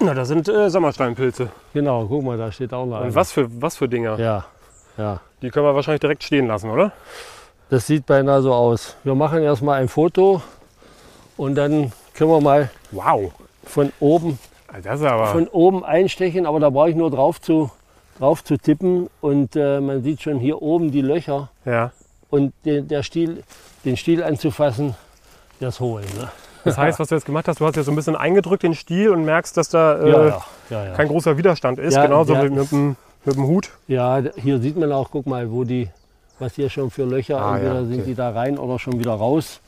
Na, 0.00 0.14
das 0.14 0.28
sind 0.28 0.48
äh, 0.48 0.68
Sommersteinpilze. 0.68 1.50
Genau, 1.72 2.06
guck 2.06 2.22
mal, 2.24 2.36
da 2.36 2.52
steht 2.52 2.72
auch 2.74 2.84
noch 2.86 2.98
Und 2.98 3.04
einer. 3.04 3.14
was 3.14 3.32
für, 3.32 3.48
was 3.62 3.76
für 3.76 3.88
Dinger? 3.88 4.18
Ja, 4.18 4.44
ja. 4.98 5.20
Die 5.40 5.50
können 5.50 5.64
wir 5.66 5.74
wahrscheinlich 5.74 6.00
direkt 6.00 6.22
stehen 6.22 6.46
lassen, 6.48 6.70
oder? 6.70 6.92
Das 7.72 7.86
sieht 7.86 8.04
beinahe 8.04 8.42
so 8.42 8.52
aus. 8.52 8.96
Wir 9.02 9.14
machen 9.14 9.42
erstmal 9.42 9.80
ein 9.80 9.88
Foto 9.88 10.42
und 11.38 11.54
dann 11.54 11.90
können 12.12 12.28
wir 12.28 12.42
mal 12.42 12.70
Wow. 12.90 13.32
von 13.64 13.90
oben, 13.98 14.38
aber. 14.68 15.26
von 15.28 15.48
oben 15.48 15.82
einstechen, 15.82 16.44
aber 16.44 16.60
da 16.60 16.68
brauche 16.68 16.90
ich 16.90 16.96
nur 16.96 17.10
drauf 17.10 17.40
zu, 17.40 17.70
drauf 18.18 18.44
zu 18.44 18.58
tippen 18.58 19.08
und 19.22 19.56
äh, 19.56 19.80
man 19.80 20.02
sieht 20.02 20.20
schon 20.20 20.38
hier 20.38 20.60
oben 20.60 20.90
die 20.90 21.00
Löcher 21.00 21.48
ja. 21.64 21.92
und 22.28 22.52
den, 22.66 22.88
der 22.88 23.02
Stiel, 23.02 23.42
den 23.86 23.96
Stiel 23.96 24.22
anzufassen, 24.22 24.94
das 25.58 25.80
holen. 25.80 26.04
Ne? 26.18 26.30
Das 26.64 26.76
heißt, 26.76 27.00
was 27.00 27.08
du 27.08 27.14
jetzt 27.14 27.24
gemacht 27.24 27.48
hast, 27.48 27.58
du 27.58 27.64
hast 27.64 27.76
jetzt 27.76 27.86
so 27.86 27.92
ein 27.92 27.96
bisschen 27.96 28.16
eingedrückt 28.16 28.64
den 28.64 28.74
Stiel 28.74 29.08
und 29.08 29.24
merkst, 29.24 29.56
dass 29.56 29.70
da 29.70 29.98
äh, 29.98 30.10
ja, 30.10 30.26
ja, 30.26 30.44
ja, 30.68 30.84
ja. 30.88 30.92
kein 30.92 31.08
großer 31.08 31.38
Widerstand 31.38 31.78
ist. 31.78 31.94
Ja, 31.94 32.04
Genauso 32.04 32.34
wie 32.34 32.50
mit, 32.50 32.70
dem, 32.70 32.96
mit 33.24 33.34
dem 33.34 33.46
Hut. 33.46 33.70
Ja, 33.88 34.20
hier 34.36 34.58
sieht 34.58 34.76
man 34.76 34.92
auch, 34.92 35.10
guck 35.10 35.26
mal, 35.26 35.50
wo 35.50 35.64
die, 35.64 35.88
was 36.42 36.54
hier 36.54 36.68
schon 36.68 36.90
für 36.90 37.04
Löcher, 37.04 37.40
Ah, 37.40 37.54
entweder 37.54 37.74
ja, 37.74 37.80
okay. 37.80 37.88
sind 37.94 38.06
die 38.06 38.14
da 38.14 38.30
rein 38.30 38.58
oder 38.58 38.78
schon 38.78 38.98
wieder 38.98 39.12
raus. 39.12 39.60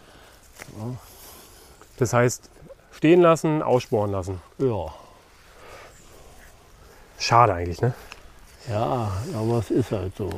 Das 1.96 2.12
heißt, 2.12 2.50
stehen 2.92 3.22
lassen, 3.22 3.62
aussporen 3.62 4.10
lassen. 4.12 4.40
Ja, 4.58 4.92
Schade 7.18 7.54
eigentlich, 7.54 7.80
ne? 7.80 7.94
ja, 8.68 9.12
aber 9.34 9.58
es 9.58 9.70
ist 9.70 9.92
halt 9.92 10.16
so. 10.16 10.28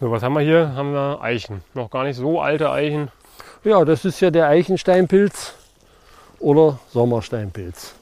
So, 0.00 0.10
was 0.10 0.22
haben 0.22 0.32
wir 0.32 0.40
hier? 0.40 0.72
Haben 0.74 0.92
wir 0.94 1.18
Eichen. 1.20 1.62
Noch 1.74 1.90
gar 1.90 2.04
nicht 2.04 2.16
so 2.16 2.40
alte 2.40 2.70
Eichen. 2.70 3.10
Ja, 3.64 3.84
das 3.84 4.04
ist 4.06 4.18
ja 4.20 4.30
der 4.30 4.48
Eichensteinpilz 4.48 5.52
oder 6.38 6.78
Sommersteinpilz 6.90 7.94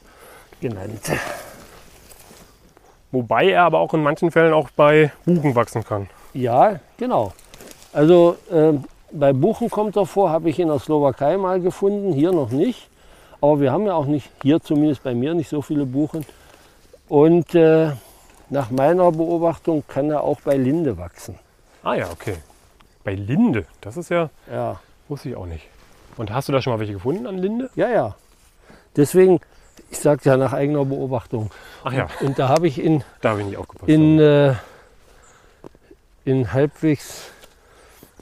genannt. 0.61 1.11
Wobei 3.11 3.49
er 3.51 3.63
aber 3.63 3.79
auch 3.79 3.93
in 3.93 4.01
manchen 4.01 4.31
Fällen 4.31 4.53
auch 4.53 4.69
bei 4.69 5.11
Buchen 5.25 5.55
wachsen 5.55 5.83
kann. 5.83 6.09
Ja, 6.33 6.79
genau. 6.97 7.33
Also 7.93 8.37
ähm, 8.51 8.83
bei 9.11 9.33
Buchen 9.33 9.69
kommt 9.69 9.95
er 9.95 10.05
vor, 10.05 10.29
habe 10.29 10.49
ich 10.49 10.59
in 10.59 10.67
der 10.67 10.79
Slowakei 10.79 11.37
mal 11.37 11.59
gefunden, 11.59 12.13
hier 12.13 12.31
noch 12.31 12.51
nicht. 12.51 12.87
Aber 13.41 13.59
wir 13.59 13.71
haben 13.71 13.85
ja 13.85 13.93
auch 13.93 14.05
nicht, 14.05 14.29
hier 14.41 14.61
zumindest 14.61 15.03
bei 15.03 15.15
mir, 15.15 15.33
nicht 15.33 15.49
so 15.49 15.61
viele 15.61 15.85
Buchen. 15.85 16.25
Und 17.07 17.55
äh, 17.55 17.91
nach 18.49 18.69
meiner 18.69 19.11
Beobachtung 19.11 19.83
kann 19.87 20.09
er 20.11 20.21
auch 20.23 20.41
bei 20.41 20.57
Linde 20.57 20.97
wachsen. 20.97 21.39
Ah 21.83 21.95
ja, 21.95 22.09
okay. 22.11 22.35
Bei 23.03 23.15
Linde. 23.15 23.65
Das 23.81 23.97
ist 23.97 24.09
ja, 24.09 24.29
Ja, 24.51 24.79
wusste 25.07 25.29
ich 25.29 25.35
auch 25.35 25.45
nicht. 25.45 25.65
Und 26.17 26.31
hast 26.33 26.49
du 26.49 26.51
da 26.51 26.61
schon 26.61 26.73
mal 26.73 26.79
welche 26.79 26.93
gefunden 26.93 27.25
an 27.25 27.37
Linde? 27.37 27.69
ja, 27.75 27.89
ja. 27.89 28.15
Deswegen, 28.95 29.39
ich 29.89 29.99
sage 29.99 30.21
ja 30.25 30.35
nach 30.35 30.51
eigener 30.51 30.83
Beobachtung. 30.83 31.51
Ach 31.83 31.93
ja, 31.93 32.07
Und 32.21 32.37
da 32.37 32.49
habe 32.49 32.67
ich 32.67 32.79
in, 32.83 33.03
da 33.21 33.29
habe 33.29 33.43
ich 33.43 33.55
aufgepasst. 33.55 33.87
in, 33.89 34.19
äh, 34.19 34.55
in 36.25 36.51
halbwegs 36.51 37.31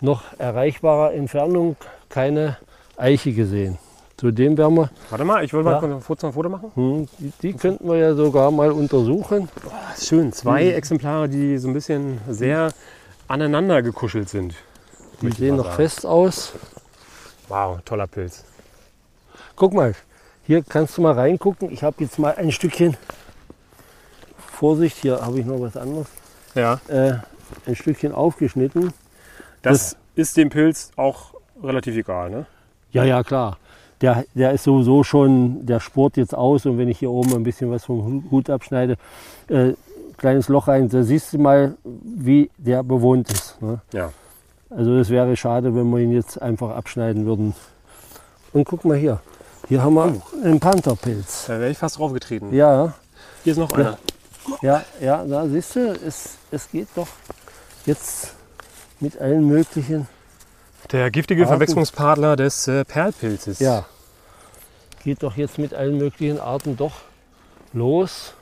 noch 0.01 0.23
erreichbarer 0.37 1.13
Entfernung 1.13 1.75
keine 2.09 2.57
Eiche 2.97 3.33
gesehen. 3.33 3.77
Zudem 4.17 4.57
werden 4.57 4.75
wir, 4.75 4.89
Warte 5.11 5.25
mal, 5.25 5.43
ich 5.43 5.53
mal 5.53 5.63
Ja. 5.65 5.79
kurz- 5.79 6.05
kurz 6.05 6.23
ein 6.23 6.33
Foto 6.33 6.49
machen. 6.49 6.71
hm, 6.73 7.07
die, 7.19 7.31
die 7.41 7.53
könnten 7.53 7.87
wir 7.87 7.97
ja 7.97 8.15
sogar 8.15 8.49
mal 8.49 8.71
untersuchen. 8.71 9.47
Schön, 9.99 10.33
zwei 10.33 10.69
Exemplare, 10.71 11.29
die 11.29 11.57
so 11.59 11.67
ein 11.67 11.73
bisschen 11.73 12.19
sehr 12.27 12.71
aneinander 13.27 13.81
gekuschelt 13.83 14.27
sind. 14.29 14.55
Die 15.21 15.31
sehen 15.31 15.51
mal 15.51 15.57
noch 15.57 15.65
sagen. 15.65 15.75
fest 15.75 16.05
aus. 16.05 16.53
Wow, 17.47 17.79
toller 17.85 18.07
Pilz. 18.07 18.43
Guck 19.55 19.73
mal, 19.73 19.93
hier 20.47 20.63
kannst 20.63 20.97
du 20.97 21.01
mal 21.03 21.13
reingucken. 21.13 21.71
Ich 21.71 21.83
habe 21.83 21.97
jetzt 22.03 22.17
mal 22.17 22.33
ein 22.35 22.51
Stückchen, 22.51 22.97
Vorsicht, 24.37 24.97
hier 24.97 25.21
habe 25.21 25.39
ich 25.39 25.45
noch 25.45 25.61
was 25.61 25.77
anderes, 25.77 26.07
Ja, 26.55 26.79
äh, 26.87 27.13
ein 27.67 27.75
Stückchen 27.75 28.13
aufgeschnitten. 28.13 28.93
Das 29.69 29.95
ist 30.15 30.37
dem 30.37 30.49
Pilz 30.49 30.91
auch 30.95 31.33
relativ 31.63 31.95
egal, 31.95 32.29
ne? 32.29 32.45
Ja, 32.91 33.03
ja, 33.03 33.23
klar. 33.23 33.57
Der, 34.01 34.25
der 34.35 34.51
ist 34.51 34.63
sowieso 34.63 35.03
schon, 35.03 35.65
der 35.65 35.79
spurt 35.79 36.17
jetzt 36.17 36.35
aus 36.35 36.65
und 36.65 36.77
wenn 36.77 36.87
ich 36.87 36.99
hier 36.99 37.09
oben 37.11 37.33
ein 37.33 37.43
bisschen 37.43 37.71
was 37.71 37.85
vom 37.85 38.05
Hu- 38.05 38.23
Hut 38.31 38.49
abschneide, 38.49 38.95
äh, 39.49 39.73
kleines 40.17 40.49
Loch 40.49 40.67
rein, 40.67 40.87
da 40.89 41.01
siehst 41.03 41.33
du 41.33 41.39
mal, 41.39 41.75
wie 41.83 42.49
der 42.57 42.83
bewohnt 42.83 43.31
ist. 43.31 43.59
Ne? 43.61 43.79
Ja. 43.93 44.11
Also 44.69 44.95
es 44.97 45.09
wäre 45.09 45.35
schade, 45.35 45.73
wenn 45.75 45.89
wir 45.89 45.99
ihn 45.99 46.11
jetzt 46.11 46.39
einfach 46.41 46.75
abschneiden 46.75 47.25
würden. 47.25 47.55
Und 48.53 48.65
guck 48.65 48.85
mal 48.85 48.97
hier, 48.97 49.19
hier 49.67 49.81
haben 49.81 49.95
wir 49.95 50.13
einen 50.43 50.59
Pantherpilz. 50.59 51.45
Da 51.47 51.59
wäre 51.59 51.69
ich 51.71 51.77
fast 51.77 51.97
draufgetreten. 51.97 52.53
Ja, 52.53 52.93
Hier 53.43 53.51
ist 53.53 53.57
noch 53.59 53.71
einer. 53.71 53.97
ja, 54.61 54.83
ja, 55.01 55.23
da 55.25 55.47
siehst 55.47 55.75
du, 55.75 55.91
es, 56.05 56.37
es 56.51 56.69
geht 56.69 56.87
doch 56.95 57.07
jetzt 57.85 58.33
mit 58.99 59.19
allen 59.19 59.47
möglichen 59.47 60.07
Der 60.91 61.11
giftige 61.11 61.43
Arten. 61.43 61.53
Verwechslungspartner 61.53 62.35
des 62.35 62.67
äh, 62.67 62.85
Perlpilzes. 62.85 63.59
Ja, 63.59 63.85
geht 65.03 65.23
doch 65.23 65.37
jetzt 65.37 65.57
mit 65.57 65.73
allen 65.73 65.97
möglichen 65.97 66.39
Arten 66.39 66.77
doch 66.77 66.93
los. 67.73 68.33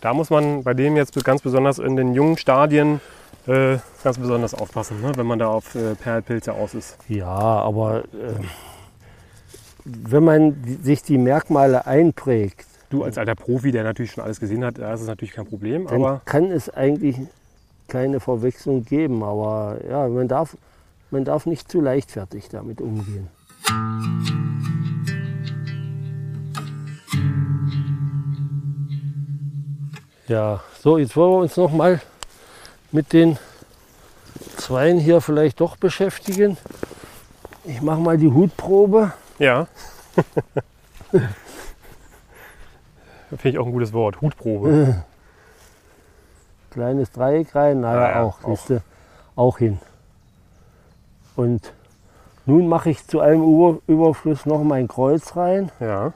Da 0.00 0.14
muss 0.14 0.30
man 0.30 0.62
bei 0.62 0.74
dem 0.74 0.96
jetzt 0.96 1.22
ganz 1.24 1.42
besonders 1.42 1.78
in 1.78 1.96
den 1.96 2.14
jungen 2.14 2.38
Stadien 2.38 3.00
äh, 3.46 3.78
ganz 4.04 4.18
besonders 4.18 4.54
aufpassen, 4.54 5.00
ne? 5.00 5.12
wenn 5.16 5.26
man 5.26 5.38
da 5.38 5.48
auf 5.48 5.74
äh, 5.74 5.94
Perlpilze 5.94 6.52
aus 6.52 6.74
ist. 6.74 6.98
Ja, 7.08 7.26
aber 7.26 8.04
äh, 8.04 8.34
wenn 9.84 10.24
man 10.24 10.78
sich 10.82 11.02
die 11.02 11.18
Merkmale 11.18 11.86
einprägt, 11.86 12.66
Du 12.90 13.04
als 13.04 13.18
alter 13.18 13.34
Profi, 13.34 13.70
der 13.70 13.84
natürlich 13.84 14.12
schon 14.12 14.24
alles 14.24 14.40
gesehen 14.40 14.64
hat, 14.64 14.78
da 14.78 14.94
ist 14.94 15.02
es 15.02 15.06
natürlich 15.06 15.34
kein 15.34 15.46
Problem. 15.46 15.86
dann 15.86 16.02
Aber 16.02 16.22
kann 16.24 16.50
es 16.50 16.70
eigentlich 16.70 17.16
keine 17.86 18.18
Verwechslung 18.18 18.84
geben. 18.84 19.22
Aber 19.22 19.78
ja, 19.88 20.08
man 20.08 20.26
darf, 20.26 20.56
man 21.10 21.24
darf 21.24 21.44
nicht 21.44 21.70
zu 21.70 21.80
leichtfertig 21.82 22.48
damit 22.48 22.80
umgehen. 22.80 23.28
Ja, 30.28 30.62
so, 30.80 30.98
jetzt 30.98 31.16
wollen 31.16 31.32
wir 31.32 31.38
uns 31.38 31.56
noch 31.56 31.72
mal 31.72 32.00
mit 32.90 33.12
den 33.12 33.38
Zweien 34.56 34.98
hier 34.98 35.20
vielleicht 35.20 35.60
doch 35.60 35.76
beschäftigen. 35.76 36.56
Ich 37.64 37.82
mache 37.82 38.00
mal 38.00 38.16
die 38.16 38.28
Hutprobe. 38.28 39.12
ja. 39.38 39.66
Finde 43.30 43.48
ich 43.48 43.58
auch 43.58 43.66
ein 43.66 43.72
gutes 43.72 43.92
Wort. 43.92 44.20
Hutprobe. 44.20 45.04
Kleines 46.70 47.10
Dreieck 47.10 47.54
rein, 47.54 47.80
naja, 47.80 48.00
Ja, 48.00 48.10
ja, 48.10 48.22
auch, 48.22 48.44
auch. 48.44 48.48
siehste, 48.48 48.82
auch 49.36 49.58
hin. 49.58 49.78
Und 51.36 51.72
nun 52.46 52.68
mache 52.68 52.90
ich 52.90 53.06
zu 53.06 53.20
Über 53.22 53.78
Überfluss 53.86 54.46
noch 54.46 54.62
mein 54.62 54.88
Kreuz 54.88 55.36
rein. 55.36 55.70
Ja. 55.80 56.12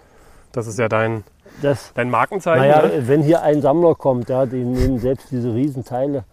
Das 0.53 0.66
ist 0.66 0.79
ja 0.79 0.88
dein, 0.88 1.25
Das, 1.62 1.92
dein 1.94 2.11
Markenzeichen. 2.11 2.66
naja, 2.66 2.83
ne? 2.87 3.09
wenn 3.09 3.22
hier 3.22 3.42
ein 3.42 3.62
Sammler 3.62 3.94
kommt, 3.94 4.29
ja, 4.29 4.44
die 4.46 4.64
nehmen 4.64 4.98
selbst 4.98 5.31
diese 5.31 5.55
Riesenteile, 5.55 6.25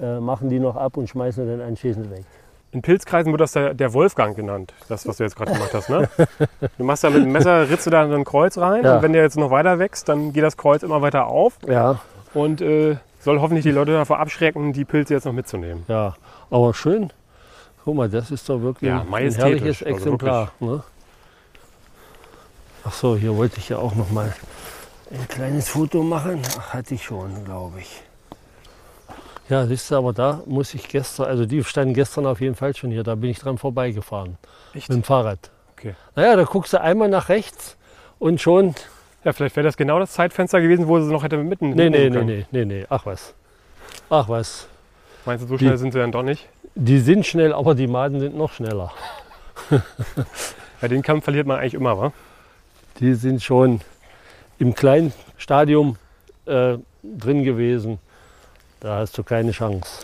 äh, 0.00 0.18
machen 0.18 0.48
die 0.48 0.58
noch 0.58 0.76
ab 0.76 0.96
und 0.96 1.08
schmeißen 1.08 1.46
dann 1.46 1.60
anschließend 1.66 2.10
weg. 2.10 2.24
In 2.72 2.82
Pilzkreisen 2.82 3.32
wird 3.32 3.40
das 3.40 3.52
der, 3.52 3.74
der 3.74 3.92
Wolfgang 3.94 4.36
genannt, 4.36 4.72
das, 4.88 5.04
was 5.06 5.16
du 5.16 5.24
jetzt 5.24 5.34
gerade 5.34 5.52
gemacht 5.52 5.74
hast. 5.74 5.88
Ne? 5.90 6.08
Du 6.78 6.84
machst 6.84 7.02
da 7.02 7.10
mit 7.10 7.24
dem 7.24 7.32
Messer, 7.32 7.68
ritzt 7.68 7.86
du 7.86 7.90
da 7.90 8.06
so 8.08 8.14
ein 8.14 8.24
Kreuz 8.24 8.56
rein 8.58 8.84
Ja. 8.84 8.96
und 8.96 9.02
wenn 9.02 9.12
der 9.12 9.22
jetzt 9.22 9.36
noch 9.36 9.50
weiter 9.50 9.78
wächst, 9.80 10.08
dann 10.08 10.32
geht 10.32 10.44
das 10.44 10.56
Kreuz 10.56 10.82
immer 10.84 11.02
weiter 11.02 11.26
auf 11.26 11.54
Ja, 11.66 11.98
und 12.32 12.60
äh, 12.60 12.96
soll 13.18 13.40
hoffentlich 13.40 13.64
die 13.64 13.72
Leute 13.72 13.92
davor 13.92 14.20
abschrecken, 14.20 14.72
die 14.72 14.84
Pilze 14.84 15.14
jetzt 15.14 15.24
noch 15.24 15.32
mitzunehmen. 15.32 15.84
ja, 15.88 16.14
aber 16.50 16.72
schön. 16.72 17.12
Guck 17.84 17.96
mal, 17.96 18.08
das 18.08 18.30
ist 18.30 18.48
doch 18.48 18.60
wirklich 18.62 18.88
Ja, 18.88 19.00
ein 19.00 19.32
herrliches 19.32 19.82
also 19.82 19.94
Exemplar. 19.96 20.52
ne? 20.60 20.84
Ach 22.84 22.92
so, 22.92 23.16
hier 23.16 23.36
wollte 23.36 23.58
ich 23.58 23.68
ja 23.68 23.78
auch 23.78 23.94
noch 23.94 24.10
mal 24.10 24.32
ein 25.10 25.26
kleines 25.28 25.68
Foto 25.68 26.02
machen. 26.02 26.40
Ach, 26.58 26.74
hatte 26.74 26.94
ich 26.94 27.04
schon, 27.04 27.44
glaube 27.44 27.80
ich. 27.80 28.02
Ja, 29.50 29.66
siehst 29.66 29.90
du, 29.90 29.96
aber 29.96 30.12
da 30.12 30.42
muss 30.46 30.72
ich 30.74 30.88
gestern, 30.88 31.26
also 31.26 31.44
die 31.44 31.62
standen 31.64 31.92
gestern 31.92 32.24
auf 32.24 32.40
jeden 32.40 32.54
Fall 32.54 32.74
schon 32.74 32.90
hier, 32.90 33.02
da 33.02 33.14
bin 33.16 33.30
ich 33.30 33.38
dran 33.40 33.58
vorbeigefahren 33.58 34.38
Echt? 34.74 34.88
mit 34.88 34.96
dem 34.98 35.02
Fahrrad. 35.02 35.50
Okay. 35.76 35.94
Naja, 36.14 36.36
da 36.36 36.44
guckst 36.44 36.72
du 36.72 36.80
einmal 36.80 37.08
nach 37.08 37.28
rechts 37.28 37.76
und 38.18 38.40
schon, 38.40 38.74
Ja, 39.24 39.32
vielleicht 39.32 39.56
wäre 39.56 39.66
das 39.66 39.76
genau 39.76 39.98
das 39.98 40.12
Zeitfenster 40.12 40.60
gewesen, 40.60 40.86
wo 40.88 41.00
sie 41.00 41.12
noch 41.12 41.22
hätte 41.24 41.36
mitten. 41.36 41.70
nee, 41.70 41.90
nee, 41.90 42.08
nee, 42.10 42.22
nee, 42.22 42.46
nee, 42.50 42.64
nee, 42.64 42.86
ach 42.88 43.04
was. 43.06 43.34
Ach 44.08 44.28
was. 44.28 44.68
Meinst 45.26 45.44
du, 45.44 45.48
so 45.48 45.56
Die- 45.56 45.64
schnell 45.66 45.76
sind 45.78 45.92
sie 45.92 45.98
dann 45.98 46.12
doch 46.12 46.22
nicht? 46.22 46.48
Die 46.76 47.00
sind 47.00 47.26
schnell, 47.26 47.52
aber 47.52 47.74
die 47.74 47.88
Maden 47.88 48.20
sind 48.20 48.36
noch 48.36 48.52
schneller. 48.52 48.92
Bei 50.80 50.88
den 50.88 51.02
Kampf 51.02 51.24
verliert 51.24 51.46
man 51.46 51.58
eigentlich 51.58 51.74
immer, 51.74 51.98
wa? 51.98 52.12
Die 53.00 53.14
sind 53.14 53.42
schon 53.42 53.80
im 54.58 54.74
kleinen 54.74 55.12
Stadium 55.36 55.96
äh, 56.46 56.78
drin 57.02 57.42
gewesen. 57.44 57.98
Da 58.80 58.96
hast 58.96 59.18
du 59.18 59.22
keine 59.22 59.52
Chance. 59.52 60.00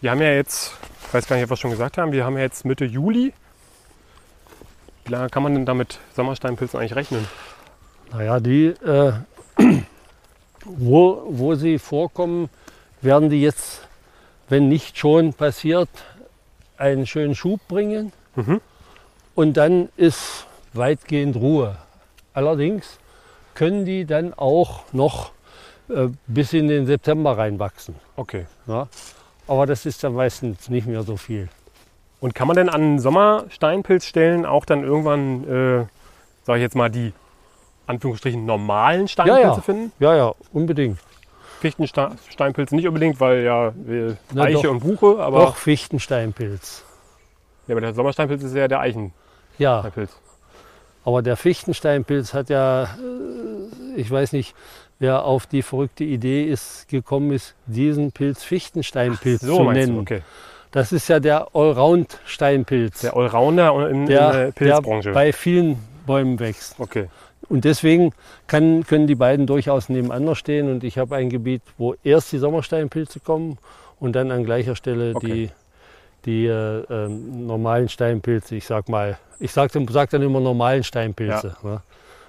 Wir 0.00 0.10
haben 0.10 0.22
ja 0.22 0.32
jetzt, 0.32 0.72
ich 1.06 1.12
weiß 1.12 1.26
gar 1.26 1.36
nicht, 1.36 1.44
ob 1.44 1.50
wir 1.50 1.54
es 1.54 1.60
schon 1.60 1.70
gesagt 1.70 1.98
haben, 1.98 2.12
wir 2.12 2.24
haben 2.24 2.36
ja 2.36 2.42
jetzt 2.42 2.64
Mitte 2.64 2.86
Juli. 2.86 3.34
Wie 5.04 5.12
lange 5.12 5.28
kann 5.28 5.42
man 5.42 5.52
denn 5.52 5.66
damit 5.66 5.98
Sommersteinpilzen 6.16 6.80
eigentlich 6.80 6.96
rechnen? 6.96 7.28
Naja, 8.12 8.40
die, 8.40 8.68
äh, 8.68 9.12
wo, 10.64 11.22
wo 11.28 11.54
sie 11.54 11.78
vorkommen, 11.78 12.48
werden 13.02 13.28
die 13.28 13.42
jetzt, 13.42 13.86
wenn 14.48 14.70
nicht 14.70 14.96
schon 14.96 15.34
passiert, 15.34 15.90
einen 16.78 17.06
schönen 17.06 17.34
Schub 17.34 17.60
bringen. 17.68 18.12
Mhm. 18.36 18.62
Und 19.34 19.58
dann 19.58 19.90
ist 19.96 20.46
weitgehend 20.72 21.36
Ruhe. 21.36 21.76
Allerdings 22.32 22.98
können 23.54 23.84
die 23.84 24.06
dann 24.06 24.32
auch 24.32 24.84
noch 24.92 25.33
äh, 25.88 26.08
bis 26.26 26.52
in 26.52 26.68
den 26.68 26.86
September 26.86 27.36
reinwachsen. 27.36 27.94
Okay. 28.16 28.46
Ja? 28.66 28.88
Aber 29.46 29.66
das 29.66 29.84
ist 29.86 30.02
dann 30.04 30.14
meistens 30.14 30.68
nicht 30.68 30.86
mehr 30.86 31.02
so 31.02 31.16
viel. 31.16 31.48
Und 32.20 32.34
kann 32.34 32.48
man 32.48 32.56
denn 32.56 32.68
an 32.70 32.98
Sommersteinpilzstellen 32.98 34.46
auch 34.46 34.64
dann 34.64 34.82
irgendwann, 34.84 35.44
äh, 35.44 35.86
sage 36.44 36.58
ich 36.58 36.62
jetzt 36.62 36.74
mal, 36.76 36.90
die 36.90 37.12
Anführungsstrichen 37.86 38.46
normalen 38.46 39.08
Steinpilze 39.08 39.42
Ja, 39.42 39.54
ja. 39.54 39.60
finden? 39.60 39.92
Ja, 39.98 40.16
ja, 40.16 40.32
unbedingt. 40.52 40.98
Fichtensteinpilze 41.60 42.74
nicht 42.74 42.86
unbedingt, 42.86 43.20
weil 43.20 43.42
ja 43.42 43.68
äh, 43.68 44.14
Na 44.32 44.44
Eiche 44.44 44.62
doch. 44.64 44.70
und 44.70 44.80
Buche, 44.80 45.18
aber, 45.18 45.40
Doch 45.40 45.56
Fichtensteinpilz. 45.56 46.84
ja, 47.66 47.74
aber 47.74 47.80
der 47.80 47.94
Sommersteinpilz 47.94 48.42
ist 48.42 48.54
ja 48.54 48.68
der 48.68 48.78
Ja, 48.78 49.80
Eichensteinpilz. 49.80 50.10
aber 51.04 51.22
der 51.22 51.36
Fichtensteinpilz 51.36 52.34
hat 52.34 52.50
ja, 52.50 52.84
äh, 52.84 52.86
ich 53.96 54.10
weiß 54.10 54.32
nicht, 54.32 54.54
wer 54.98 55.24
auf 55.24 55.46
die 55.46 55.62
verrückte 55.62 56.04
Idee 56.04 56.44
ist, 56.44 56.88
gekommen 56.88 57.32
ist, 57.32 57.54
diesen 57.66 58.12
Pilz 58.12 58.42
Fichtensteinpilz 58.42 59.40
So 59.42 59.56
zu 59.56 59.70
nennen. 59.70 59.94
du, 59.94 60.00
okay. 60.00 60.22
Das 60.72 60.92
ist 60.92 61.08
ja 61.08 61.20
der 61.20 61.48
Allround-Steinpilz, 61.54 63.00
Der 63.02 63.16
Allrounder 63.16 63.88
in, 63.88 63.96
in 64.02 64.06
der, 64.06 64.32
der 64.32 64.52
Pilzbranche. 64.52 65.08
der 65.10 65.14
bei 65.14 65.32
vielen 65.32 65.78
Bäumen 66.06 66.38
wächst. 66.40 66.76
okay. 66.78 67.08
Und 67.48 67.64
deswegen 67.66 68.12
kann, 68.46 68.84
können 68.86 69.06
die 69.06 69.14
beiden 69.14 69.46
durchaus 69.46 69.90
nebeneinander 69.90 70.34
stehen. 70.34 70.70
Und 70.70 70.82
ich 70.82 70.96
habe 70.96 71.14
ein 71.16 71.28
Gebiet, 71.28 71.60
wo 71.76 71.94
erst 72.02 72.32
die 72.32 72.38
Sommersteinpilze 72.38 73.20
kommen 73.20 73.58
und 74.00 74.14
dann 74.14 74.30
an 74.30 74.44
gleicher 74.44 74.74
Stelle 74.76 75.14
Okay. 75.14 75.26
die, 75.26 75.50
die 76.24 76.46
äh, 76.46 76.78
ähm, 76.90 77.46
normalen 77.46 77.90
Steinpilze. 77.90 78.56
Ich 78.56 78.64
sag 78.64 78.88
mal, 78.88 79.18
ich 79.40 79.52
sage 79.52 79.78
sag 79.90 80.08
dann 80.10 80.22
immer 80.22 80.40
normalen 80.40 80.82
Steinpilze. 80.84 81.54
Ne? 81.62 81.82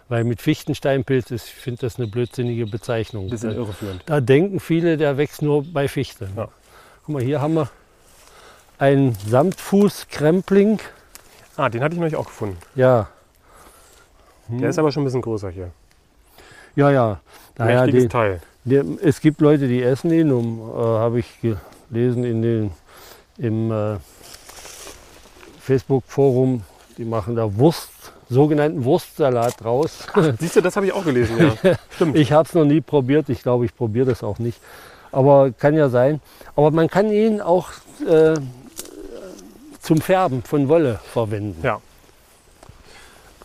Weil 0.07 0.23
mit 0.23 0.41
Fichtensteinpilz, 0.41 1.31
ist, 1.31 1.47
ich 1.47 1.55
finde 1.55 1.81
das 1.81 1.97
eine 1.97 2.07
blödsinnige 2.07 2.67
Bezeichnung. 2.67 3.29
Bisschen 3.29 3.51
da, 3.51 3.55
irreführend. 3.55 4.03
da 4.05 4.21
denken 4.21 4.59
viele, 4.59 4.97
der 4.97 5.17
wächst 5.17 5.41
nur 5.41 5.63
bei 5.63 5.87
Fichte. 5.87 6.29
Ja. 6.35 6.49
Guck 7.05 7.13
mal, 7.13 7.23
hier 7.23 7.41
haben 7.41 7.55
wir 7.55 7.69
einen 8.77 9.15
Samtfußkrempling. 9.27 10.79
Ah, 11.57 11.69
den 11.69 11.81
hatte 11.81 11.95
ich 11.95 11.99
neulich 11.99 12.15
auch 12.15 12.25
gefunden. 12.25 12.57
Ja. 12.75 13.09
Der 14.47 14.69
ist 14.69 14.77
aber 14.77 14.91
schon 14.91 15.03
ein 15.03 15.05
bisschen 15.05 15.21
größer 15.21 15.49
hier. 15.49 15.71
Ja, 16.75 16.91
ja. 16.91 17.19
Naja, 17.57 17.81
Mächtiges 17.81 18.03
den, 18.03 18.09
Teil. 18.09 18.41
Der, 18.63 18.83
es 19.01 19.21
gibt 19.21 19.41
Leute, 19.41 19.67
die 19.67 19.81
essen 19.81 20.11
ihn, 20.11 20.31
um, 20.31 20.59
äh, 20.59 20.73
habe 20.73 21.19
ich 21.19 21.27
gelesen 21.89 22.23
in 22.23 22.41
den, 22.41 22.71
im 23.37 23.71
äh, 23.71 23.97
Facebook-Forum. 25.61 26.63
Die 26.97 27.05
machen 27.05 27.35
da 27.35 27.55
Wurst, 27.55 28.13
sogenannten 28.29 28.83
Wurstsalat 28.83 29.63
draus. 29.63 30.07
Siehst 30.39 30.55
du, 30.55 30.61
das 30.61 30.75
habe 30.75 30.85
ich 30.85 30.93
auch 30.93 31.05
gelesen, 31.05 31.37
ja. 31.37 31.75
Stimmt. 31.95 32.15
ich 32.15 32.31
habe 32.31 32.47
es 32.47 32.53
noch 32.53 32.65
nie 32.65 32.81
probiert. 32.81 33.29
Ich 33.29 33.43
glaube, 33.43 33.65
ich 33.65 33.75
probiere 33.75 34.07
das 34.07 34.23
auch 34.23 34.39
nicht. 34.39 34.59
Aber 35.11 35.51
kann 35.51 35.75
ja 35.75 35.89
sein. 35.89 36.21
Aber 36.55 36.71
man 36.71 36.89
kann 36.89 37.11
ihn 37.11 37.41
auch 37.41 37.69
äh, 38.07 38.35
zum 39.79 40.01
Färben 40.01 40.43
von 40.43 40.67
Wolle 40.67 40.99
verwenden. 41.13 41.59
Ja. 41.63 41.79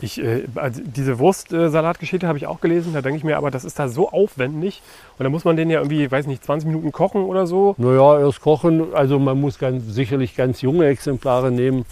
Ich, 0.01 0.23
äh, 0.23 0.45
also 0.55 0.81
diese 0.85 1.19
Wurstsalatgeschichte 1.19 2.27
habe 2.27 2.39
ich 2.39 2.47
auch 2.47 2.61
gelesen. 2.61 2.93
Da 2.95 3.03
denke 3.03 3.19
ich 3.19 3.25
mir, 3.25 3.37
aber 3.37 3.51
das 3.51 3.65
ist 3.65 3.79
da 3.79 3.89
so 3.89 4.11
aufwendig. 4.11 4.83
Und 5.19 5.25
da 5.25 5.31
muss 5.31 5.45
man 5.45 5.57
den 5.57 5.71
ja 5.71 5.79
irgendwie, 5.81 6.11
weiß 6.11 6.27
nicht, 6.27 6.43
20 6.45 6.67
Minuten 6.67 6.93
kochen 6.93 7.23
oder 7.25 7.47
so. 7.47 7.75
Naja, 7.79 8.19
erst 8.21 8.41
kochen. 8.41 8.95
Also 8.95 9.19
man 9.19 9.41
muss 9.41 9.59
ganz, 9.59 9.85
sicherlich 9.87 10.35
ganz 10.35 10.63
junge 10.63 10.87
Exemplare 10.87 11.51
nehmen 11.51 11.85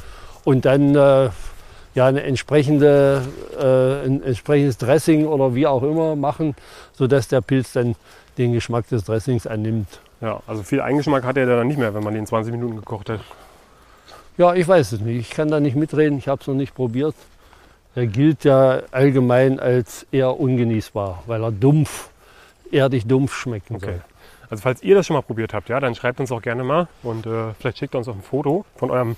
und 0.44 0.64
dann 0.64 0.94
äh, 0.94 1.28
ja, 1.98 2.06
eine 2.06 2.22
entsprechende, 2.22 3.22
äh, 3.58 4.06
ein 4.06 4.22
entsprechendes 4.22 4.78
Dressing 4.78 5.26
oder 5.26 5.56
wie 5.56 5.66
auch 5.66 5.82
immer 5.82 6.14
machen, 6.14 6.54
sodass 6.92 7.26
der 7.26 7.40
Pilz 7.40 7.72
dann 7.72 7.96
den 8.38 8.52
Geschmack 8.52 8.88
des 8.88 9.02
Dressings 9.02 9.48
annimmt. 9.48 9.98
Ja, 10.20 10.40
also 10.46 10.62
viel 10.62 10.80
Eigengeschmack 10.80 11.24
hat 11.24 11.36
er 11.36 11.46
dann 11.46 11.66
nicht 11.66 11.76
mehr, 11.76 11.94
wenn 11.94 12.04
man 12.04 12.14
den 12.14 12.24
20 12.24 12.52
Minuten 12.52 12.76
gekocht 12.76 13.10
hat. 13.10 13.18
Ja, 14.36 14.54
ich 14.54 14.68
weiß 14.68 14.92
es 14.92 15.00
nicht. 15.00 15.18
Ich 15.18 15.30
kann 15.30 15.48
da 15.48 15.58
nicht 15.58 15.74
mitreden. 15.74 16.18
Ich 16.18 16.28
habe 16.28 16.40
es 16.40 16.46
noch 16.46 16.54
nicht 16.54 16.72
probiert. 16.72 17.16
Er 17.96 18.06
gilt 18.06 18.44
ja 18.44 18.82
allgemein 18.92 19.58
als 19.58 20.06
eher 20.12 20.38
ungenießbar, 20.38 21.24
weil 21.26 21.42
er 21.42 21.50
dumpf, 21.50 22.10
erdig 22.70 23.08
dumpf 23.08 23.34
schmecken 23.34 23.74
Okay. 23.74 23.86
soll. 23.86 24.00
Also 24.50 24.62
falls 24.62 24.82
ihr 24.84 24.94
das 24.94 25.04
schon 25.04 25.14
mal 25.16 25.22
probiert 25.22 25.52
habt, 25.52 25.68
ja, 25.68 25.80
dann 25.80 25.96
schreibt 25.96 26.20
uns 26.20 26.30
auch 26.30 26.42
gerne 26.42 26.62
mal 26.62 26.86
und 27.02 27.26
äh, 27.26 27.54
vielleicht 27.58 27.78
schickt 27.78 27.94
ihr 27.96 27.98
uns 27.98 28.06
auch 28.06 28.14
ein 28.14 28.22
Foto 28.22 28.64
von 28.76 28.92
eurem, 28.92 29.16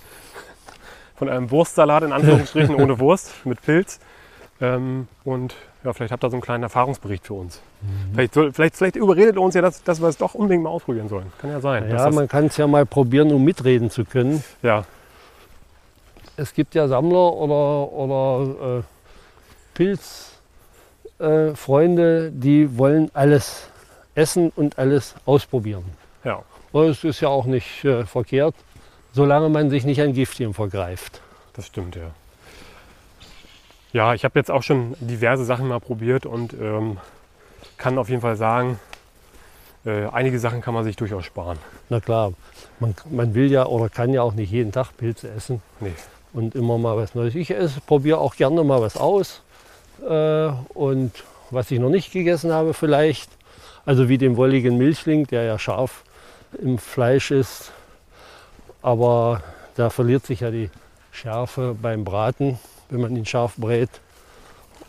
von 1.20 1.28
eurem 1.28 1.50
Wurstsalat 1.50 2.02
in 2.02 2.12
Anführungsstrichen 2.12 2.74
ohne 2.82 2.98
Wurst 2.98 3.44
mit 3.44 3.60
Pilz. 3.60 4.00
Ähm, 4.58 5.06
und 5.22 5.54
ja, 5.84 5.92
vielleicht 5.92 6.12
habt 6.12 6.24
ihr 6.24 6.30
so 6.30 6.36
einen 6.36 6.42
kleinen 6.42 6.62
Erfahrungsbericht 6.62 7.26
für 7.26 7.34
uns. 7.34 7.60
Vielleicht, 8.12 8.32
soll, 8.32 8.52
vielleicht, 8.54 8.76
vielleicht 8.76 8.96
überredet 8.96 9.36
ihr 9.36 9.42
uns 9.42 9.54
ja, 9.54 9.60
dass, 9.60 9.82
dass 9.82 10.00
wir 10.00 10.08
es 10.08 10.16
doch 10.16 10.32
unbedingt 10.34 10.64
mal 10.64 10.70
ausprobieren 10.70 11.10
sollen. 11.10 11.30
Kann 11.38 11.50
ja 11.50 11.60
sein. 11.60 11.90
Ja, 11.90 12.10
man 12.10 12.26
kann 12.26 12.46
es 12.46 12.56
ja 12.56 12.66
mal 12.66 12.86
probieren, 12.86 13.30
um 13.32 13.44
mitreden 13.44 13.90
zu 13.90 14.06
können. 14.06 14.42
ja, 14.62 14.84
es 16.36 16.54
gibt 16.54 16.74
ja 16.74 16.88
Sammler 16.88 17.34
oder, 17.34 17.92
oder 17.92 18.78
äh, 18.78 18.82
Pilzfreunde, 21.18 22.28
äh, 22.28 22.30
die 22.32 22.78
wollen 22.78 23.10
alles 23.12 23.68
essen 24.14 24.50
und 24.56 24.78
alles 24.78 25.14
ausprobieren. 25.26 25.84
ja. 26.24 26.42
Und 26.72 26.86
es 26.86 27.04
ist 27.04 27.20
ja 27.20 27.28
auch 27.28 27.46
nicht 27.46 27.84
äh, 27.84 28.06
verkehrt, 28.06 28.54
solange 29.12 29.48
man 29.48 29.70
sich 29.70 29.84
nicht 29.84 30.00
an 30.00 30.12
Giftchen 30.12 30.54
vergreift. 30.54 31.20
Das 31.54 31.66
stimmt, 31.66 31.96
ja. 31.96 32.10
Ja, 33.92 34.14
ich 34.14 34.24
habe 34.24 34.38
jetzt 34.38 34.50
auch 34.50 34.62
schon 34.62 34.94
diverse 35.00 35.44
Sachen 35.44 35.66
mal 35.66 35.80
probiert 35.80 36.24
und 36.24 36.52
ähm, 36.54 36.98
kann 37.76 37.98
auf 37.98 38.08
jeden 38.08 38.20
Fall 38.20 38.36
sagen, 38.36 38.78
äh, 39.84 40.06
einige 40.12 40.38
Sachen 40.38 40.60
kann 40.60 40.74
man 40.74 40.84
sich 40.84 40.96
durchaus 40.96 41.24
sparen. 41.24 41.58
Na 41.88 42.00
klar, 42.00 42.32
man, 42.78 42.94
man 43.10 43.34
will 43.34 43.50
ja 43.50 43.66
oder 43.66 43.88
kann 43.88 44.12
ja 44.12 44.22
auch 44.22 44.34
nicht 44.34 44.52
jeden 44.52 44.70
Tag 44.72 44.96
Pilze 44.96 45.28
essen 45.30 45.60
Nee. 45.80 45.94
und 46.32 46.54
immer 46.54 46.78
mal 46.78 46.96
was 46.96 47.14
Neues. 47.14 47.34
Ich 47.34 47.50
esse, 47.50 47.80
probiere 47.80 48.18
auch 48.18 48.36
gerne 48.36 48.62
mal 48.62 48.80
was 48.80 48.96
aus. 48.96 49.42
Äh, 50.08 50.50
und 50.74 51.12
was 51.50 51.70
ich 51.70 51.80
noch 51.80 51.90
nicht 51.90 52.12
gegessen 52.12 52.52
habe 52.52 52.74
vielleicht, 52.74 53.30
also 53.84 54.08
wie 54.08 54.18
den 54.18 54.36
wolligen 54.36 54.78
Milchling, 54.78 55.26
der 55.26 55.42
ja 55.42 55.58
scharf 55.58 56.04
im 56.62 56.78
Fleisch 56.78 57.30
ist. 57.32 57.72
Aber 58.82 59.42
da 59.76 59.90
verliert 59.90 60.26
sich 60.26 60.40
ja 60.40 60.50
die 60.50 60.70
Schärfe 61.12 61.76
beim 61.80 62.04
Braten, 62.04 62.58
wenn 62.88 63.00
man 63.00 63.14
ihn 63.16 63.26
scharf 63.26 63.54
brät. 63.56 63.90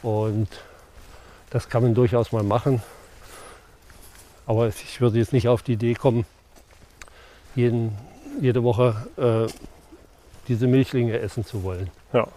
Und 0.02 0.48
das 1.50 1.70
kann 1.70 1.84
man 1.84 1.94
durchaus 1.94 2.32
mal 2.32 2.44
machen. 2.44 2.82
Aber 4.46 4.68
ich 4.68 5.02
würde 5.02 5.20
jetzt 5.20 5.34
nicht 5.34 5.48
auf 5.48 5.62
die 5.62 5.74
Idee 5.74 5.94
kommen, 5.94 6.26
jeden, 7.56 7.98
jede 8.40 8.64
Woche 8.64 9.08
äh, 9.18 9.52
diese 10.48 10.68
Milchlinge 10.68 11.20
essen 11.20 11.46
zu 11.46 11.64
wollen. 11.64 11.90
Ja. 12.14 12.28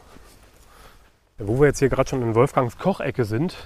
Wo 1.38 1.59
wir 1.61 1.67
jetzt 1.69 1.79
hier 1.79 1.88
gerade 1.88 2.09
schon 2.09 2.23
in 2.23 2.35
Wolfgangs 2.35 2.79
Kochecke 2.79 3.25
sind, 3.25 3.57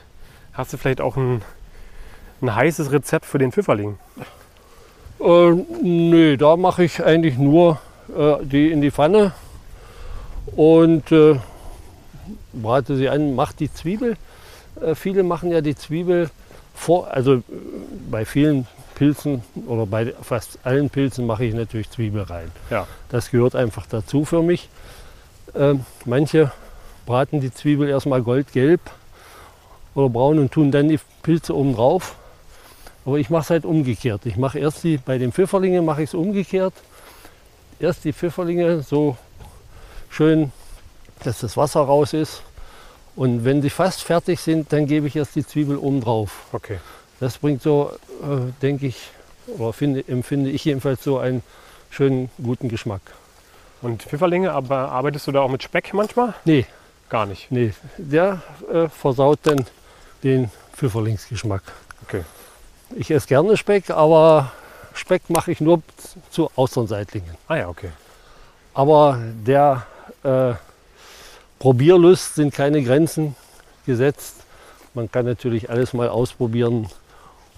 hast 0.52 0.72
du 0.72 0.76
vielleicht 0.76 1.00
auch 1.00 1.16
ein, 1.16 1.42
ein 2.40 2.54
heißes 2.54 2.92
Rezept 2.92 3.26
für 3.26 3.38
den 3.38 3.52
Pfifferling? 3.52 3.98
Äh, 5.20 5.50
nee, 5.82 6.36
da 6.36 6.56
mache 6.56 6.84
ich 6.84 7.02
eigentlich 7.02 7.38
nur 7.38 7.78
äh, 8.16 8.36
die 8.44 8.70
in 8.70 8.80
die 8.80 8.90
Pfanne 8.90 9.32
und 10.56 11.10
äh, 11.12 11.38
brate 12.52 12.96
sie 12.96 13.08
an, 13.08 13.34
mache 13.34 13.54
die 13.58 13.72
Zwiebel. 13.72 14.16
Äh, 14.80 14.94
viele 14.94 15.22
machen 15.22 15.50
ja 15.50 15.60
die 15.60 15.74
Zwiebel 15.74 16.30
vor, 16.74 17.08
also 17.10 17.34
äh, 17.34 17.42
bei 18.10 18.24
vielen 18.24 18.66
Pilzen 18.94 19.42
oder 19.66 19.86
bei 19.86 20.12
fast 20.22 20.58
allen 20.64 20.90
Pilzen 20.90 21.26
mache 21.26 21.44
ich 21.44 21.54
natürlich 21.54 21.90
Zwiebel 21.90 22.22
rein. 22.22 22.50
Ja. 22.70 22.86
Das 23.10 23.30
gehört 23.30 23.54
einfach 23.54 23.86
dazu 23.86 24.24
für 24.24 24.42
mich. 24.42 24.68
Ähm, 25.54 25.84
manche 26.04 26.52
braten 27.06 27.40
die 27.40 27.52
Zwiebel 27.52 27.88
erstmal 27.88 28.22
goldgelb 28.22 28.80
oder 29.94 30.08
braun 30.08 30.38
und 30.38 30.52
tun 30.52 30.70
dann 30.70 30.88
die 30.88 30.98
Pilze 31.22 31.56
oben 31.56 31.74
drauf. 31.74 32.16
Aber 33.08 33.16
ich 33.16 33.30
mache 33.30 33.40
es 33.44 33.48
halt 33.48 33.64
umgekehrt. 33.64 34.26
Ich 34.26 34.36
mache 34.36 34.58
erst 34.58 34.84
die, 34.84 34.98
bei 34.98 35.16
den 35.16 35.32
Pfifferlingen 35.32 35.82
mache 35.82 36.02
ich 36.02 36.10
es 36.10 36.14
umgekehrt. 36.14 36.74
Erst 37.80 38.04
die 38.04 38.12
Pfifferlinge 38.12 38.82
so 38.82 39.16
schön, 40.10 40.52
dass 41.24 41.40
das 41.40 41.56
Wasser 41.56 41.80
raus 41.80 42.12
ist. 42.12 42.42
Und 43.16 43.46
wenn 43.46 43.62
sie 43.62 43.70
fast 43.70 44.02
fertig 44.02 44.40
sind, 44.40 44.74
dann 44.74 44.86
gebe 44.86 45.06
ich 45.06 45.16
erst 45.16 45.36
die 45.36 45.46
Zwiebel 45.46 45.78
oben 45.78 46.02
drauf. 46.02 46.44
Okay. 46.52 46.80
Das 47.18 47.38
bringt 47.38 47.62
so, 47.62 47.92
äh, 48.22 48.52
denke 48.60 48.86
ich, 48.86 48.98
oder 49.46 49.72
finde, 49.72 50.06
empfinde 50.06 50.50
ich 50.50 50.66
jedenfalls 50.66 51.02
so 51.02 51.16
einen 51.16 51.42
schönen, 51.88 52.28
guten 52.42 52.68
Geschmack. 52.68 53.00
Und 53.80 54.02
Pfifferlinge, 54.02 54.52
aber 54.52 54.90
arbeitest 54.90 55.26
du 55.28 55.32
da 55.32 55.40
auch 55.40 55.50
mit 55.50 55.62
Speck 55.62 55.94
manchmal? 55.94 56.34
Nee, 56.44 56.66
Gar 57.08 57.24
nicht. 57.24 57.50
Nee, 57.50 57.72
der 57.96 58.42
äh, 58.70 58.88
versaut 58.88 59.38
dann 59.44 59.64
den 60.22 60.50
Pfifferlingsgeschmack. 60.74 61.62
Okay. 62.02 62.22
Ich 62.96 63.10
esse 63.10 63.28
gerne 63.28 63.56
Speck, 63.56 63.90
aber 63.90 64.52
Speck 64.94 65.28
mache 65.28 65.52
ich 65.52 65.60
nur 65.60 65.82
zu 66.30 66.50
Austernseidlingen. 66.56 67.36
Ah 67.46 67.56
ja, 67.56 67.68
okay. 67.68 67.90
Aber 68.74 69.18
der 69.46 69.86
äh, 70.22 70.54
Probierlust 71.58 72.36
sind 72.36 72.54
keine 72.54 72.82
Grenzen 72.82 73.36
gesetzt. 73.84 74.36
Man 74.94 75.10
kann 75.10 75.26
natürlich 75.26 75.70
alles 75.70 75.92
mal 75.92 76.08
ausprobieren 76.08 76.88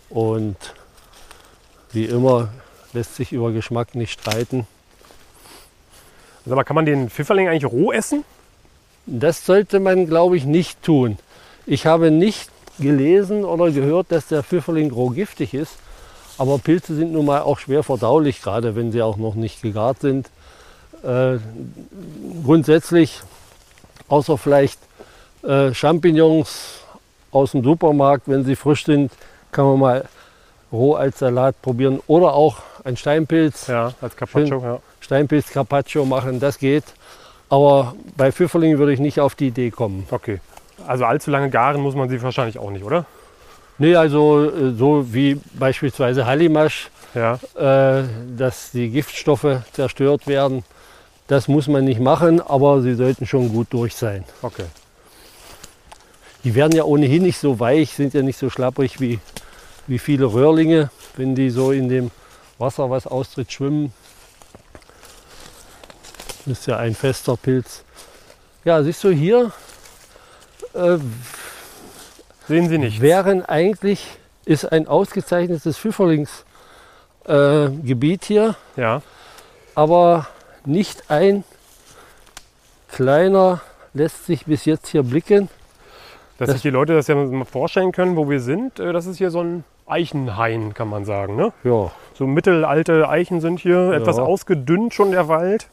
und 0.09 0.57
wie 1.93 2.05
immer 2.05 2.49
lässt 2.93 3.17
sich 3.17 3.33
über 3.33 3.53
Geschmack 3.53 3.95
nicht 3.95 4.13
streiten. 4.13 4.67
Sag 6.45 6.57
mal, 6.57 6.65
kann 6.65 6.75
man 6.75 6.87
den 6.87 7.09
Pfifferling 7.09 7.49
eigentlich 7.49 7.71
roh 7.71 7.93
essen? 7.93 8.25
Das 9.07 9.47
sollte 9.47 9.81
man, 9.81 10.07
glaube 10.07 10.37
ich, 10.37 10.45
nicht 10.45 10.83
tun. 10.83 11.19
Ich 11.67 11.87
habe 11.87 12.11
nicht 12.11 12.51
gelesen 12.81 13.45
oder 13.45 13.71
gehört, 13.71 14.11
dass 14.11 14.29
der 14.29 14.43
Pfifferling 14.43 14.91
roh 14.91 15.11
giftig 15.11 15.55
ist. 15.55 15.73
Aber 16.39 16.59
Pilze 16.59 16.95
sind 16.95 17.13
nun 17.13 17.27
mal 17.27 17.43
auch 17.43 17.59
schwer 17.59 17.83
verdaulich, 17.83 18.41
gerade 18.41 18.75
wenn 18.75 18.93
sie 18.93 19.03
auch 19.03 19.17
noch 19.17 19.35
nicht 19.35 19.63
gegart 19.63 20.01
sind. 20.01 20.31
Äh, 21.03 21.39
grundsätzlich, 22.45 23.21
außer 24.09 24.39
vielleicht 24.39 24.79
äh, 25.43 25.73
Champignons 25.75 26.81
aus 27.31 27.53
dem 27.53 27.63
Supermarkt, 27.63 28.27
wenn 28.27 28.45
sie 28.45 28.57
frisch 28.57 28.85
sind, 28.85 29.13
kann 29.53 29.67
man 29.67 29.79
mal 29.79 30.05
roh 30.73 30.95
als 30.95 31.19
Salat 31.19 31.61
probieren. 31.63 32.01
Oder 32.07 32.35
auch 32.35 32.59
ein 32.85 32.97
Steinpilz, 32.97 33.67
Ja, 33.67 33.93
als 34.01 34.17
Carpaccio, 34.17 34.63
ja. 34.63 34.79
Steinpilz 35.01 35.51
Carpaccio 35.51 36.05
machen, 36.05 36.41
das 36.41 36.59
geht. 36.59 36.85
Aber 37.49 37.95
bei 38.17 38.31
Pfifferlingen 38.31 38.79
würde 38.79 38.93
ich 38.93 39.01
nicht 39.01 39.21
auf 39.21 39.35
die 39.35 39.49
Idee 39.49 39.71
kommen. 39.71 40.07
Okay. 40.11 40.41
Also 40.87 41.05
allzu 41.05 41.31
lange 41.31 41.51
garen 41.51 41.81
muss 41.81 41.95
man 41.95 42.09
sie 42.09 42.21
wahrscheinlich 42.23 42.59
auch 42.59 42.71
nicht, 42.71 42.85
oder? 42.85 43.05
Nee, 43.79 43.95
also 43.97 44.51
äh, 44.51 44.73
so 44.73 45.13
wie 45.13 45.41
beispielsweise 45.55 46.27
Hallimasch, 46.27 46.91
Ja. 47.15 47.39
äh, 47.55 48.05
dass 48.37 48.71
die 48.73 48.91
Giftstoffe 48.91 49.63
zerstört 49.73 50.27
werden, 50.27 50.65
das 51.29 51.49
muss 51.49 51.69
man 51.69 51.85
nicht 51.85 52.01
machen, 52.01 52.41
aber 52.41 52.83
sie 52.83 52.95
sollten 52.95 53.27
schon 53.27 53.51
gut 53.53 53.69
durch 53.71 53.95
sein. 53.95 54.25
Okay. 54.43 54.65
Die 56.45 56.55
werden 56.55 56.75
ja 56.75 56.85
ohnehin 56.85 57.23
nicht 57.23 57.39
so 57.39 57.61
weich, 57.61 57.93
sind 57.95 58.15
ja 58.15 58.23
nicht 58.23 58.39
so 58.39 58.51
schlapprig 58.51 59.01
wie, 59.01 59.19
wie 59.87 59.99
viele 59.99 60.27
Röhrlinge, 60.27 60.91
wenn 61.17 61.35
die 61.35 61.51
so 61.51 61.71
in 61.73 61.89
dem 61.89 62.11
Wasser, 62.59 62.91
was 62.91 63.07
austritt, 63.07 63.53
schwimmen. 63.53 63.93
Das 66.47 66.59
ist 66.61 66.67
ja 66.67 66.79
ein 66.79 66.95
fester 66.95 67.37
Pilz. 67.37 67.85
Ja, 68.65 68.83
siehst 68.83 69.05
du 69.05 69.11
hier, 69.11 69.53
äh, 70.75 70.99
Sehen 72.49 72.69
Sie 72.69 72.79
nicht. 72.79 73.01
wären 73.01 73.45
eigentlich, 73.45 74.07
ist 74.45 74.65
ein 74.73 74.89
ausgezeichnetes 74.89 75.79
Pfifferlingsgebiet 75.79 78.23
äh, 78.23 78.27
hier, 78.27 78.57
Ja. 78.77 79.03
aber 79.75 80.27
nicht 80.65 81.11
ein 81.11 81.45
kleiner 82.91 83.61
lässt 83.95 84.27
sich 84.27 84.47
bis 84.47 84.65
jetzt 84.65 84.89
hier 84.89 85.03
blicken. 85.03 85.49
Dass 86.39 86.47
Das- 86.49 86.55
sich 86.55 86.63
die 86.63 86.71
Leute 86.71 86.95
das 86.95 87.07
ja 87.07 87.15
mal 87.15 87.45
vorstellen 87.45 87.93
können, 87.93 88.17
wo 88.17 88.29
wir 88.31 88.41
sind. 88.41 88.81
Äh, 88.81 88.93
Das 88.93 89.07
ist 89.07 89.19
hier 89.19 89.31
so 89.31 89.41
ein 89.43 89.65
Eichenhain, 89.87 90.75
kann 90.75 90.89
man 90.89 91.05
sagen. 91.05 91.37
Ne? 91.37 91.53
Ja, 91.65 91.91
So 92.15 92.27
mittelalte 92.27 93.09
Eichen 93.09 93.41
sind 93.41 93.61
hier, 93.61 93.93
etwas 93.93 94.17
Ja. 94.19 94.23
ausgedünnt 94.25 94.93
schon 94.95 95.11
der 95.13 95.29
Wald. 95.29 95.69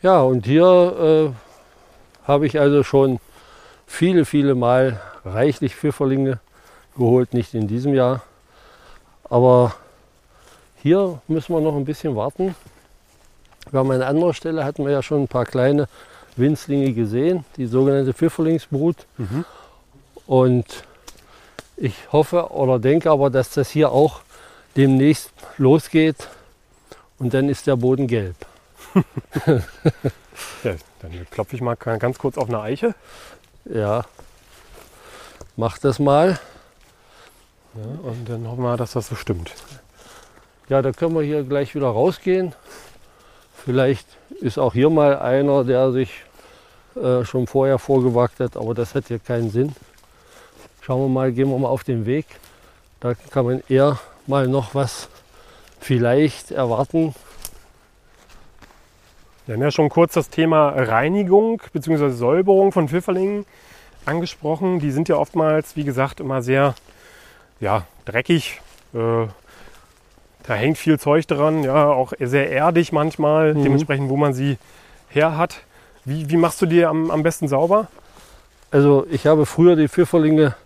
ja 0.00 0.20
und 0.20 0.46
hier 0.46 1.32
äh, 1.34 2.28
habe 2.28 2.46
ich 2.46 2.60
also 2.60 2.84
schon 2.84 3.18
viele, 3.88 4.24
viele 4.24 4.54
Mal 4.54 5.00
reichlich 5.24 5.74
Pfifferlinge 5.74 6.38
geholt, 6.96 7.34
nicht 7.34 7.54
in 7.54 7.66
diesem 7.66 7.94
Jahr. 7.94 8.22
Aber 9.24 9.74
hier 10.80 11.20
müssen 11.26 11.54
wir 11.54 11.60
noch 11.60 11.74
ein 11.74 11.84
bisschen 11.84 12.14
warten. 12.14 12.54
Wir 13.70 13.80
haben 13.80 13.90
an 13.90 14.02
anderer 14.02 14.34
Stelle 14.34 14.64
hatten 14.64 14.84
wir 14.84 14.92
ja 14.92 15.02
schon 15.02 15.22
ein 15.22 15.28
paar 15.28 15.44
kleine 15.44 15.88
Winzlinge 16.36 16.92
gesehen, 16.92 17.44
die 17.56 17.66
sogenannte 17.66 18.12
Pfifferlingsbrut. 18.12 19.06
Mhm. 19.16 19.44
Und 20.26 20.84
ich 21.76 21.94
hoffe 22.12 22.52
oder 22.52 22.78
denke 22.78 23.10
aber, 23.10 23.30
dass 23.30 23.50
das 23.50 23.70
hier 23.70 23.90
auch 23.90 24.20
demnächst 24.76 25.32
losgeht 25.56 26.28
und 27.18 27.34
dann 27.34 27.48
ist 27.48 27.66
der 27.66 27.76
Boden 27.76 28.06
gelb. 28.06 28.36
Ja, 30.62 30.74
dann 31.00 31.26
klopfe 31.30 31.56
ich 31.56 31.62
mal 31.62 31.74
ganz 31.74 32.18
kurz 32.18 32.38
auf 32.38 32.48
eine 32.48 32.60
Eiche. 32.60 32.94
Ja, 33.72 34.04
mach 35.56 35.76
das 35.78 35.98
mal. 35.98 36.40
Ja, 37.74 38.10
und 38.10 38.28
dann 38.28 38.48
hoffen 38.48 38.62
wir, 38.62 38.76
dass 38.76 38.92
das 38.92 39.08
so 39.08 39.14
stimmt. 39.14 39.52
Ja, 40.68 40.80
da 40.80 40.92
können 40.92 41.14
wir 41.14 41.22
hier 41.22 41.42
gleich 41.42 41.74
wieder 41.74 41.88
rausgehen. 41.88 42.54
Vielleicht 43.64 44.06
ist 44.40 44.58
auch 44.58 44.72
hier 44.72 44.88
mal 44.88 45.18
einer, 45.18 45.64
der 45.64 45.92
sich 45.92 46.22
äh, 46.96 47.24
schon 47.24 47.46
vorher 47.46 47.78
vorgewagt 47.78 48.40
hat, 48.40 48.56
aber 48.56 48.72
das 48.72 48.94
hat 48.94 49.08
hier 49.08 49.18
keinen 49.18 49.50
Sinn. 49.50 49.74
Schauen 50.80 51.02
wir 51.02 51.08
mal, 51.08 51.32
gehen 51.32 51.50
wir 51.50 51.58
mal 51.58 51.68
auf 51.68 51.84
den 51.84 52.06
Weg. 52.06 52.26
Da 53.00 53.14
kann 53.14 53.44
man 53.44 53.62
eher 53.68 53.98
mal 54.26 54.48
noch 54.48 54.74
was 54.74 55.08
vielleicht 55.80 56.50
erwarten. 56.50 57.14
Wir 59.48 59.54
haben 59.54 59.62
ja 59.62 59.70
schon 59.70 59.88
kurz 59.88 60.12
das 60.12 60.28
Thema 60.28 60.68
Reinigung 60.68 61.62
bzw. 61.72 62.10
Säuberung 62.10 62.70
von 62.70 62.86
Pfifferlingen 62.86 63.46
angesprochen. 64.04 64.78
Die 64.78 64.90
sind 64.90 65.08
ja 65.08 65.16
oftmals, 65.16 65.74
wie 65.74 65.84
gesagt, 65.84 66.20
immer 66.20 66.42
sehr 66.42 66.74
ja, 67.58 67.86
dreckig. 68.04 68.60
Äh, 68.92 69.26
da 70.46 70.54
hängt 70.54 70.76
viel 70.76 71.00
Zeug 71.00 71.26
dran, 71.26 71.62
ja, 71.64 71.86
auch 71.86 72.12
sehr 72.20 72.50
erdig 72.50 72.92
manchmal, 72.92 73.54
Mhm. 73.54 73.62
dementsprechend, 73.64 74.10
wo 74.10 74.18
man 74.18 74.34
sie 74.34 74.58
her 75.08 75.38
hat. 75.38 75.56
Wie, 76.04 76.28
wie 76.28 76.36
machst 76.36 76.60
du 76.60 76.66
die 76.66 76.84
am, 76.84 77.10
am 77.10 77.22
besten 77.22 77.48
sauber? 77.48 77.86
Also 78.70 79.06
ich 79.10 79.26
habe 79.26 79.46
früher 79.46 79.76
die 79.76 79.88
Pfifferlinge 79.88 80.56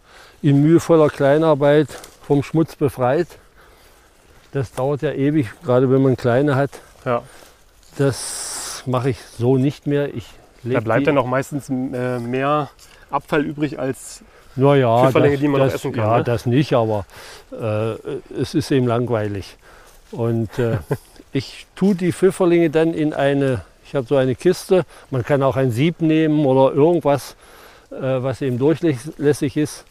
in 0.42 0.60
mühevoller 0.60 1.08
Kleinarbeit 1.08 1.86
vom 2.26 2.42
Schmutz 2.42 2.74
befreit. 2.74 3.28
Das 4.50 4.72
dauert 4.72 5.02
ja 5.02 5.12
ewig, 5.12 5.50
gerade 5.64 5.88
wenn 5.88 6.02
man 6.02 6.16
kleine 6.16 6.56
hat. 6.56 6.80
Ja, 7.04 7.22
Das 7.96 8.71
mache 8.86 9.10
ich 9.10 9.18
so 9.38 9.56
nicht 9.56 9.86
mehr. 9.86 10.14
Ich 10.14 10.24
da 10.64 10.80
bleibt 10.80 11.06
dann 11.06 11.18
auch 11.18 11.26
meistens 11.26 11.68
äh, 11.68 12.18
mehr 12.18 12.70
Abfall 13.10 13.44
übrig 13.44 13.78
als. 13.78 14.22
Na 14.54 14.76
ja, 14.76 15.06
Pfifferlinge, 15.06 15.34
das, 15.34 15.40
die 15.40 15.48
man 15.48 15.60
noch 15.60 15.66
das, 15.66 15.74
essen 15.76 15.92
kann, 15.92 16.04
Ja, 16.04 16.18
ne? 16.18 16.24
das 16.24 16.46
nicht, 16.46 16.74
aber 16.74 17.06
äh, 17.52 17.94
es 18.38 18.54
ist 18.54 18.70
eben 18.70 18.86
langweilig. 18.86 19.56
Und 20.10 20.58
äh, 20.58 20.76
ich 21.32 21.66
tue 21.74 21.94
die 21.94 22.12
Pfifferlinge 22.12 22.68
dann 22.70 22.92
in 22.92 23.14
eine, 23.14 23.62
ich 23.86 23.94
habe 23.94 24.06
so 24.06 24.16
eine 24.16 24.34
Kiste, 24.34 24.84
man 25.10 25.24
kann 25.24 25.42
auch 25.42 25.56
ein 25.56 25.70
Sieb 25.70 26.02
nehmen 26.02 26.44
oder 26.44 26.74
irgendwas, 26.74 27.34
äh, 27.90 27.94
was 28.00 28.42
eben 28.42 28.58
durchlässig 28.58 29.56
ist. 29.56 29.84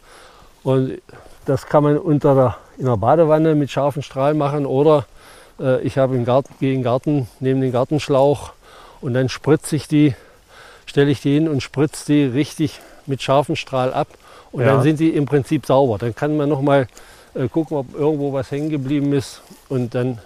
Und 0.62 1.00
das 1.44 1.66
kann 1.66 1.82
man 1.82 1.98
unter 1.98 2.34
der, 2.34 2.56
in 2.78 2.86
der 2.86 2.96
Badewanne 2.96 3.56
mit 3.56 3.70
scharfen 3.70 4.02
Strahl 4.02 4.34
machen 4.34 4.64
oder 4.64 5.06
äh, 5.58 5.80
ich 5.82 5.98
habe 5.98 6.14
im 6.14 6.24
Garten, 6.24 6.54
gehe 6.60 6.72
in 6.72 6.78
den 6.78 6.84
Garten, 6.84 7.28
nehme 7.40 7.60
den 7.60 7.72
Gartenschlauch 7.72 8.52
und 9.02 9.14
dann 9.14 9.28
spritze 9.28 9.76
ich 9.76 9.88
die, 9.88 10.14
stelle 10.86 11.10
ich 11.10 11.20
die 11.20 11.34
hin 11.34 11.48
und 11.48 11.62
spritze 11.62 12.06
die 12.06 12.24
richtig 12.24 12.80
mit 13.06 13.20
scharfem 13.22 13.56
Strahl 13.56 13.92
ab. 13.92 14.08
Und 14.52 14.62
Ja. 14.62 14.72
dann 14.74 14.82
sind 14.82 15.00
die 15.00 15.10
im 15.10 15.26
Prinzip 15.26 15.66
sauber. 15.66 15.98
Dann 15.98 16.14
kann 16.14 16.36
man 16.36 16.48
noch 16.48 16.60
mal 16.60 16.86
äh, 17.34 17.48
gucken, 17.48 17.76
ob 17.76 17.94
irgendwo 17.94 18.32
was 18.32 18.50
hängen 18.50 18.70
geblieben 18.70 19.12
ist 19.12 19.40
und 19.68 19.94
dann 19.94 20.18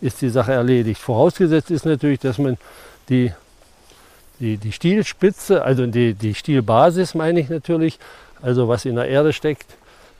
ist 0.00 0.20
die 0.22 0.28
Sache 0.28 0.52
erledigt. 0.52 1.00
Vorausgesetzt 1.00 1.70
ist 1.70 1.86
natürlich, 1.86 2.20
dass 2.20 2.38
man 2.38 2.58
die, 3.08 3.32
die, 4.38 4.58
die 4.58 4.72
Stielspitze, 4.72 5.62
also 5.62 5.86
die, 5.86 6.14
die 6.14 6.34
Stielbasis 6.34 7.14
meine 7.14 7.40
ich 7.40 7.48
natürlich, 7.48 7.98
also 8.42 8.68
was 8.68 8.84
in 8.84 8.96
der 8.96 9.08
Erde 9.08 9.32
steckt, 9.32 9.66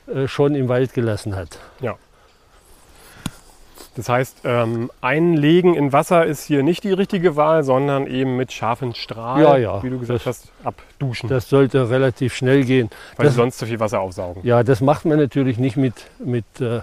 äh, 0.07 0.27
schon 0.27 0.55
im 0.55 0.67
Wald 0.67 0.93
gelassen 0.93 1.35
hat. 1.35 1.57
Das 3.95 4.09
heißt, 4.09 4.39
ähm, 4.43 4.91
einlegen 5.01 5.73
in 5.73 5.93
Wasser 5.93 6.25
ist 6.25 6.43
hier 6.43 6.63
nicht 6.63 6.83
die 6.83 6.91
richtige 6.91 7.35
Wahl, 7.37 7.63
sondern 7.63 8.07
eben 8.07 8.35
mit 8.35 8.51
scharfen 8.51 8.93
Strahl, 8.93 9.41
Ja, 9.41 9.57
ja. 9.57 9.83
wie 9.83 9.89
du 9.89 9.99
gesagt 9.99 10.25
hast, 10.25 10.49
abduschen, 10.65 11.29
Das 11.29 11.47
sollte 11.49 11.89
relativ 11.89 12.35
schnell 12.35 12.65
gehen. 12.65 12.89
weil 13.15 13.25
das- 13.25 13.35
sie 13.35 13.39
sonst 13.39 13.57
zu 13.57 13.65
viel 13.65 13.79
Wasser 13.79 14.01
aufsaugen. 14.01 14.41
Ja, 14.45 14.63
das 14.63 14.81
macht 14.81 15.05
man 15.05 15.17
natürlich 15.17 15.57
nicht 15.57 15.77
mit, 15.77 15.93
mit 16.19 16.43
äh, 16.59 16.81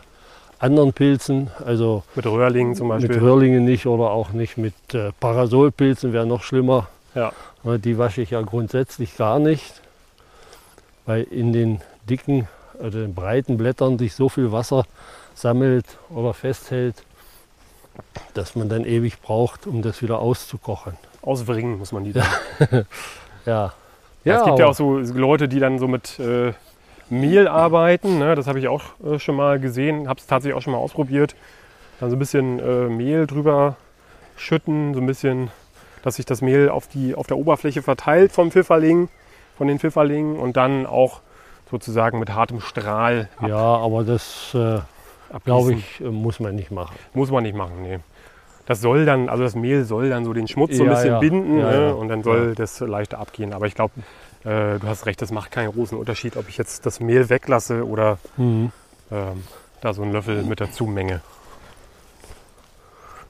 anderen 0.59 0.93
Pilzen, 0.95 1.51
also 1.65 2.03
Mit 2.15 2.25
Röhrlingen 2.27 2.75
zum 2.75 2.89
Beispiel. 2.89 3.11
mit 3.15 3.21
Röhrlingen 3.23 3.65
nicht 3.65 3.85
oder 3.87 4.11
auch 4.11 4.31
nicht 4.33 4.57
mit 4.57 4.73
äh, 4.95 5.11
Parasolpilzen, 5.21 6.13
wäre 6.15 6.25
noch 6.27 6.43
schlimmer. 6.43 6.89
Ja. 7.15 7.33
Ja, 7.65 7.77
Die 7.79 7.99
wasche 7.99 8.23
ich 8.23 8.31
ja 8.31 8.41
grundsätzlich 8.41 9.17
gar 9.19 9.39
nicht, 9.39 9.83
weil 11.05 11.25
in 11.25 11.53
den 11.53 11.81
dicken 12.09 12.49
oder 12.79 12.91
den 12.91 13.15
breiten 13.15 13.59
Blättern 13.59 13.99
sich 13.99 14.15
so 14.15 14.29
viel 14.31 14.51
Wasser 14.51 14.85
sammelt 15.35 15.99
oder 16.11 16.35
festhält, 16.35 17.05
dass 18.35 18.55
man 18.55 18.68
dann 18.68 18.85
ewig 18.85 19.20
braucht, 19.20 19.66
um 19.66 19.83
das 19.83 20.03
wieder 20.03 20.18
auszukochen. 20.18 20.95
Auswringen 21.22 21.78
muss 21.78 21.93
man 21.93 22.05
die 22.05 22.12
dann. 22.12 22.87
Ja, 24.24 24.37
es 24.39 24.45
gibt 24.45 24.59
ja 24.61 24.66
auch 24.66 24.74
so 24.74 24.99
Leute, 24.99 25.49
die 25.49 25.59
dann 25.59 25.80
so 25.80 25.89
mit 25.89 26.20
äh, 26.20 26.53
Mehl 27.11 27.49
arbeiten. 27.49 28.18
Ne? 28.18 28.35
Das 28.35 28.47
habe 28.47 28.59
ich 28.59 28.68
auch 28.68 28.83
äh, 29.05 29.18
schon 29.18 29.35
mal 29.37 29.59
gesehen, 29.59 30.09
habe 30.09 30.20
es 30.20 30.26
tatsächlich 30.26 30.57
auch 30.57 30.62
schon 30.62 30.72
mal 30.72 30.78
ausprobiert. 30.78 31.35
Dann 31.99 32.11
so 32.11 32.16
ein 32.16 32.18
bisschen 32.18 32.61
äh, 32.61 32.89
Mehl 32.89 33.26
drüber 33.26 33.76
schütten, 34.37 34.95
so 34.95 35.01
ein 35.01 35.07
bisschen, 35.07 35.51
dass 36.03 36.16
sich 36.16 36.26
das 36.26 36.41
Mehl 36.41 36.68
auf, 36.68 36.87
die, 36.89 37.14
auf 37.14 37.26
der 37.26 37.37
Oberfläche 37.37 37.83
verteilt 37.83 38.33
vom 38.33 38.51
Pfifferling, 38.51 39.09
von 39.57 39.66
den 39.66 39.78
Pfifferlingen 39.78 40.37
und 40.37 40.57
dann 40.57 40.87
auch 40.87 41.20
sozusagen 41.70 42.18
mit 42.18 42.30
hartem 42.35 42.61
Strahl 42.61 43.28
ab, 43.39 43.49
Ja, 43.49 43.57
aber 43.57 44.05
das, 44.05 44.55
äh. 44.55 44.80
Glaube 45.45 45.74
ich, 45.74 46.01
äh, 46.01 46.05
muss 46.05 46.41
man 46.41 46.55
nicht 46.55 46.70
machen. 46.70 46.97
Muss 47.14 47.30
man 47.30 47.43
nicht 47.43 47.55
machen, 47.57 47.83
nee. 47.83 47.99
Das 48.66 48.80
soll 48.80 49.05
dann, 49.05 49.28
also 49.28 49.43
das 49.43 49.55
Mehl 49.57 49.85
soll 49.85 50.09
dann 50.09 50.24
so 50.24 50.33
den 50.33 50.47
Schmutz 50.47 50.76
so 50.76 50.85
ein 50.85 50.89
Ja, 50.89 50.95
bisschen 50.95 51.12
ja. 51.12 51.18
binden 51.18 51.57
ne? 51.57 51.95
und 51.97 52.09
dann 52.09 52.22
soll 52.22 52.55
das 52.55 52.78
leichter 52.80 53.18
abgehen. 53.18 53.53
Aber 53.53 53.66
ich 53.66 53.74
glaube, 53.74 53.93
äh, 54.45 54.78
du 54.78 54.87
hast 54.87 55.07
recht, 55.07 55.20
das 55.20 55.33
macht 55.33 55.51
keinen 55.51 55.72
großen 55.72 55.99
Unterschied, 55.99 56.37
ob 56.37 56.49
ich 56.49 56.59
jetzt 56.59 56.87
das 56.87 57.01
Mehl 57.01 57.28
weglasse 57.28 57.85
oder 57.87 58.18
ähm, 58.39 58.70
da 59.80 59.93
so 59.93 60.03
einen 60.03 60.12
Löffel 60.12 60.45
mit 60.45 60.61
dazu 60.61 60.87
menge. 60.87 61.20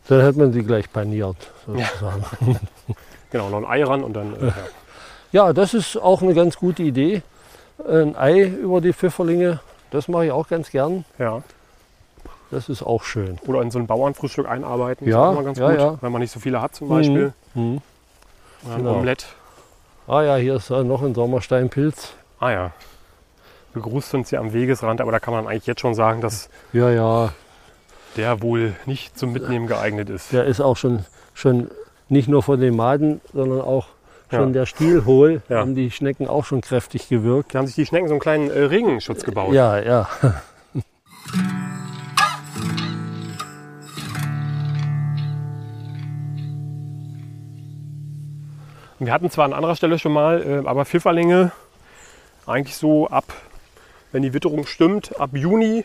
Dann 0.08 0.22
hat 0.22 0.36
man 0.36 0.52
sie 0.52 0.62
gleich 0.62 0.92
paniert, 0.92 1.36
sozusagen. 1.66 2.24
Genau, 3.30 3.48
noch 3.48 3.58
ein 3.58 3.64
Ei 3.64 3.82
ran 3.82 4.04
und 4.04 4.12
dann. 4.12 4.34
Äh, 4.36 4.46
ja. 4.48 4.52
Ja, 5.32 5.52
das 5.54 5.72
ist 5.72 5.96
auch 5.96 6.20
eine 6.20 6.34
ganz 6.34 6.58
gute 6.58 6.82
Idee. 6.82 7.22
Ein 7.88 8.14
Ei 8.14 8.42
über 8.42 8.82
die 8.82 8.92
Pfifferlinge, 8.92 9.60
das 9.90 10.06
mache 10.06 10.26
ich 10.26 10.32
auch 10.32 10.46
ganz 10.48 10.70
gern. 10.70 11.06
ja. 11.18 11.42
Das 12.52 12.68
ist 12.68 12.82
auch 12.82 13.02
schön. 13.02 13.38
Oder 13.46 13.62
in 13.62 13.70
so 13.70 13.78
ein 13.80 13.86
Bauernfrühstück 13.86 14.46
einarbeiten. 14.48 15.08
Ja, 15.08 15.10
ist 15.10 15.28
auch 15.28 15.32
immer 15.32 15.42
ganz 15.42 15.58
ja, 15.58 15.70
gut, 15.70 15.78
ja. 15.80 15.98
wenn 16.00 16.12
man 16.12 16.20
nicht 16.20 16.30
so 16.32 16.38
viele 16.38 16.60
hat 16.62 16.74
zum 16.74 16.88
Beispiel. 16.88 17.32
Mhm. 17.54 17.80
Oder 18.64 18.74
ein 18.74 18.78
Genau. 18.78 18.94
Omelett. 18.96 19.26
Ah 20.06 20.22
ja, 20.22 20.36
hier 20.36 20.54
ist 20.56 20.70
noch 20.70 21.02
ein 21.02 21.14
Sommersteinpilz. 21.14 22.12
Ah 22.38 22.50
ja. 22.50 22.70
Begrüßt 23.72 24.10
sind 24.10 24.26
sie 24.26 24.36
am 24.36 24.52
Wegesrand, 24.52 25.00
aber 25.00 25.12
da 25.12 25.18
kann 25.18 25.32
man 25.32 25.46
eigentlich 25.46 25.66
jetzt 25.66 25.80
schon 25.80 25.94
sagen, 25.94 26.20
dass 26.20 26.50
Ja, 26.72 26.90
ja, 26.90 27.32
der 28.16 28.42
wohl 28.42 28.74
nicht 28.84 29.18
zum 29.18 29.32
Mitnehmen 29.32 29.66
geeignet 29.66 30.10
ist. 30.10 30.32
der 30.32 30.44
ist 30.44 30.60
auch 30.60 30.76
schon, 30.76 31.06
schon 31.32 31.70
nicht 32.10 32.28
nur 32.28 32.42
von 32.42 32.60
den 32.60 32.76
Maden, 32.76 33.22
sondern 33.32 33.62
auch 33.62 33.86
schon 34.30 34.48
Ja. 34.48 34.52
der 34.60 34.66
Stiel 34.66 35.06
hohl. 35.06 35.40
Ja. 35.48 35.60
Haben 35.60 35.74
die 35.74 35.90
Schnecken 35.90 36.28
auch 36.28 36.44
schon 36.44 36.60
kräftig 36.60 37.08
gewirkt. 37.08 37.54
Da 37.54 37.60
haben 37.60 37.66
sich 37.66 37.76
die 37.76 37.86
Schnecken 37.86 38.08
so 38.08 38.14
einen 38.14 38.20
kleinen 38.20 38.50
äh, 38.50 38.58
Regenschutz 38.64 39.24
gebaut. 39.24 39.54
Ja, 39.54 39.78
ja. 39.78 40.08
Wir 49.04 49.12
hatten 49.12 49.30
zwar 49.30 49.46
an 49.46 49.52
anderer 49.52 49.74
Stelle 49.74 49.98
schon 49.98 50.12
mal, 50.12 50.62
äh, 50.64 50.68
aber 50.68 50.84
Pfifferlinge 50.84 51.50
eigentlich 52.46 52.76
so 52.76 53.08
ab, 53.08 53.24
wenn 54.12 54.22
die 54.22 54.32
Witterung 54.32 54.64
stimmt, 54.64 55.18
ab 55.20 55.30
Juni 55.32 55.84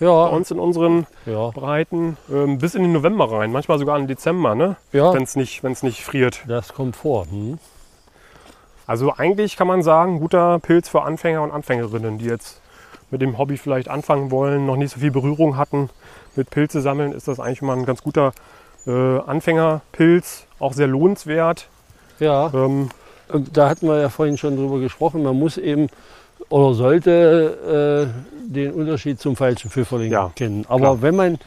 bei 0.00 0.06
Ja, 0.06 0.24
uns 0.26 0.50
in 0.50 0.58
unseren 0.58 1.06
ja, 1.26 1.50
Breiten 1.50 2.16
ähm, 2.30 2.58
bis 2.58 2.74
in 2.74 2.82
den 2.82 2.92
November 2.92 3.30
rein, 3.30 3.52
manchmal 3.52 3.78
sogar 3.78 3.96
in 3.96 4.02
den 4.02 4.08
Dezember, 4.08 4.56
ne? 4.56 4.76
ja. 4.92 5.14
wenn 5.14 5.22
es 5.22 5.36
nicht, 5.36 5.62
wenn's 5.62 5.84
nicht 5.84 6.04
friert. 6.04 6.40
Das 6.48 6.74
kommt 6.74 6.96
vor. 6.96 7.26
Hm? 7.30 7.58
Also 8.84 9.14
eigentlich 9.16 9.56
kann 9.56 9.68
man 9.68 9.82
sagen, 9.82 10.18
guter 10.18 10.58
Pilz 10.58 10.88
für 10.88 11.02
Anfänger 11.02 11.42
und 11.42 11.52
Anfängerinnen, 11.52 12.18
die 12.18 12.26
jetzt 12.26 12.60
mit 13.12 13.20
dem 13.20 13.38
Hobby 13.38 13.58
vielleicht 13.58 13.88
anfangen 13.88 14.32
wollen, 14.32 14.66
noch 14.66 14.76
nicht 14.76 14.92
so 14.92 15.00
viel 15.00 15.12
Berührung 15.12 15.56
hatten 15.56 15.88
mit 16.34 16.50
Pilze 16.50 16.80
sammeln, 16.80 17.12
ist 17.12 17.28
das 17.28 17.38
eigentlich 17.38 17.62
mal 17.62 17.76
ein 17.76 17.86
ganz 17.86 18.02
guter 18.02 18.32
äh, 18.86 19.18
Anfängerpilz, 19.20 20.46
auch 20.58 20.72
sehr 20.72 20.88
lohnenswert. 20.88 21.68
Ja. 22.18 22.50
Ähm, 22.54 22.90
Und 23.28 23.56
Da 23.56 23.68
hatten 23.68 23.88
wir 23.88 24.00
ja 24.00 24.08
vorhin 24.08 24.38
schon 24.38 24.56
drüber 24.56 24.78
gesprochen. 24.78 25.22
Man 25.22 25.38
muss 25.38 25.58
eben 25.58 25.88
oder 26.48 26.74
sollte 26.74 28.10
äh, 28.12 28.42
den 28.54 28.72
Unterschied 28.72 29.20
zum 29.20 29.34
falschen 29.36 29.70
Pfifferling 29.70 30.12
Ja, 30.12 30.30
kennen. 30.36 30.64
Aber 30.68 30.80
klar. 30.80 31.02
wenn 31.02 31.16
man 31.16 31.38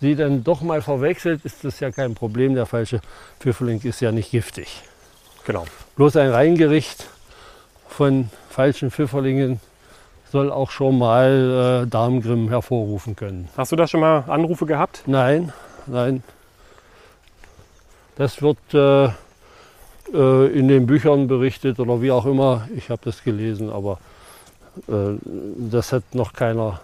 sie 0.00 0.14
dann 0.16 0.44
doch 0.44 0.60
mal 0.62 0.82
verwechselt, 0.82 1.44
ist 1.44 1.64
das 1.64 1.80
ja 1.80 1.90
kein 1.90 2.14
Problem. 2.14 2.54
Der 2.54 2.66
falsche 2.66 3.00
Pfifferling 3.40 3.80
ist 3.82 4.00
ja 4.00 4.12
nicht 4.12 4.30
giftig. 4.30 4.82
genau. 5.46 5.64
Bloß 5.96 6.16
ein 6.16 6.30
Reingericht 6.30 7.06
von 7.88 8.28
falschen 8.50 8.90
Pfifferlingen 8.90 9.60
soll 10.30 10.50
auch 10.50 10.70
schon 10.70 10.98
mal 10.98 11.82
äh, 11.84 11.86
Darmgrimm 11.88 12.48
hervorrufen 12.48 13.14
können. 13.16 13.48
Hast 13.56 13.72
du 13.72 13.76
da 13.76 13.86
schon 13.86 14.00
mal 14.00 14.24
Anrufe 14.28 14.64
gehabt? 14.66 15.02
Nein, 15.06 15.52
nein. 15.86 16.22
Das 18.16 18.42
wird 18.42 18.58
äh, 18.74 19.08
äh, 20.12 20.46
in 20.46 20.68
den 20.68 20.86
Büchern 20.86 21.26
berichtet 21.26 21.80
oder 21.80 22.00
wie 22.02 22.10
auch 22.10 22.26
immer. 22.26 22.68
Ich 22.76 22.90
habe 22.90 23.02
das 23.04 23.22
gelesen, 23.22 23.70
aber 23.70 23.98
äh, 24.88 25.16
das 25.56 25.92
hat 25.92 26.14
noch 26.14 26.32
keiner, 26.32 26.80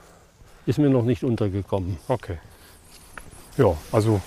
ist 0.66 0.78
mir 0.78 0.90
noch 0.90 1.04
nicht 1.04 1.24
untergekommen. 1.24 1.98
Okay. 2.08 2.38
Ja, 3.56 3.76
also 3.92 4.20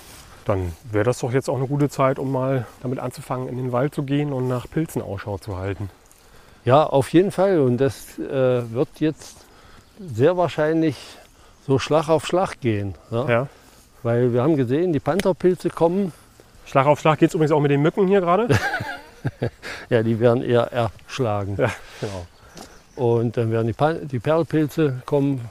dann 0.45 0.73
wäre 0.91 1.05
das 1.05 1.19
doch 1.19 1.31
jetzt 1.31 1.49
auch 1.49 1.57
eine 1.57 1.67
gute 1.67 1.89
Zeit, 1.89 2.19
um 2.19 2.31
mal 2.31 2.65
damit 2.81 2.99
anzufangen, 2.99 3.47
in 3.47 3.57
den 3.57 3.71
Wald 3.71 3.93
zu 3.95 4.03
gehen 4.03 4.33
und 4.33 4.47
nach 4.47 4.69
Pilzen 4.69 5.01
Ausschau 5.01 5.37
zu 5.37 5.57
halten. 5.57 5.89
Ja, 6.65 6.83
auf 6.85 7.09
jeden 7.13 7.31
Fall. 7.31 7.59
Und 7.59 7.77
das 7.77 8.19
äh, 8.19 8.71
wird 8.71 8.89
jetzt 8.99 9.37
sehr 9.99 10.37
wahrscheinlich 10.37 10.97
so 11.65 11.79
Schlag 11.79 12.09
auf 12.09 12.25
Schlag 12.25 12.59
gehen. 12.59 12.95
Ja? 13.11 13.29
Ja. 13.29 13.47
Weil 14.03 14.33
wir 14.33 14.41
haben 14.41 14.57
gesehen, 14.57 14.93
die 14.93 14.99
Pantherpilze 14.99 15.69
kommen. 15.69 16.11
Schlag 16.71 16.85
auf 16.85 17.01
Schlag 17.01 17.19
geht 17.19 17.27
es 17.27 17.35
übrigens 17.35 17.51
auch 17.51 17.59
mit 17.59 17.69
den 17.69 17.81
Mücken 17.81 18.07
hier 18.07 18.21
gerade. 18.21 18.47
Ja, 19.89 20.01
die 20.01 20.19
werden 20.19 20.41
eher 20.41 20.71
erschlagen. 20.71 21.55
ja, 21.59 21.69
genau. 21.99 22.25
Und 22.95 23.37
dann 23.37 23.51
werden 23.51 23.67
die, 23.67 24.07
die 24.07 24.17
Perlpilze 24.17 25.03
kommen, 25.05 25.47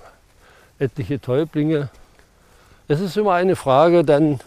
etliche 0.81 1.21
Täublinge. 1.21 1.89
Es 2.89 2.99
ist 2.99 3.17
immer 3.17 3.35
eine 3.35 3.55
Frage 3.55 4.03
dann 4.03 4.41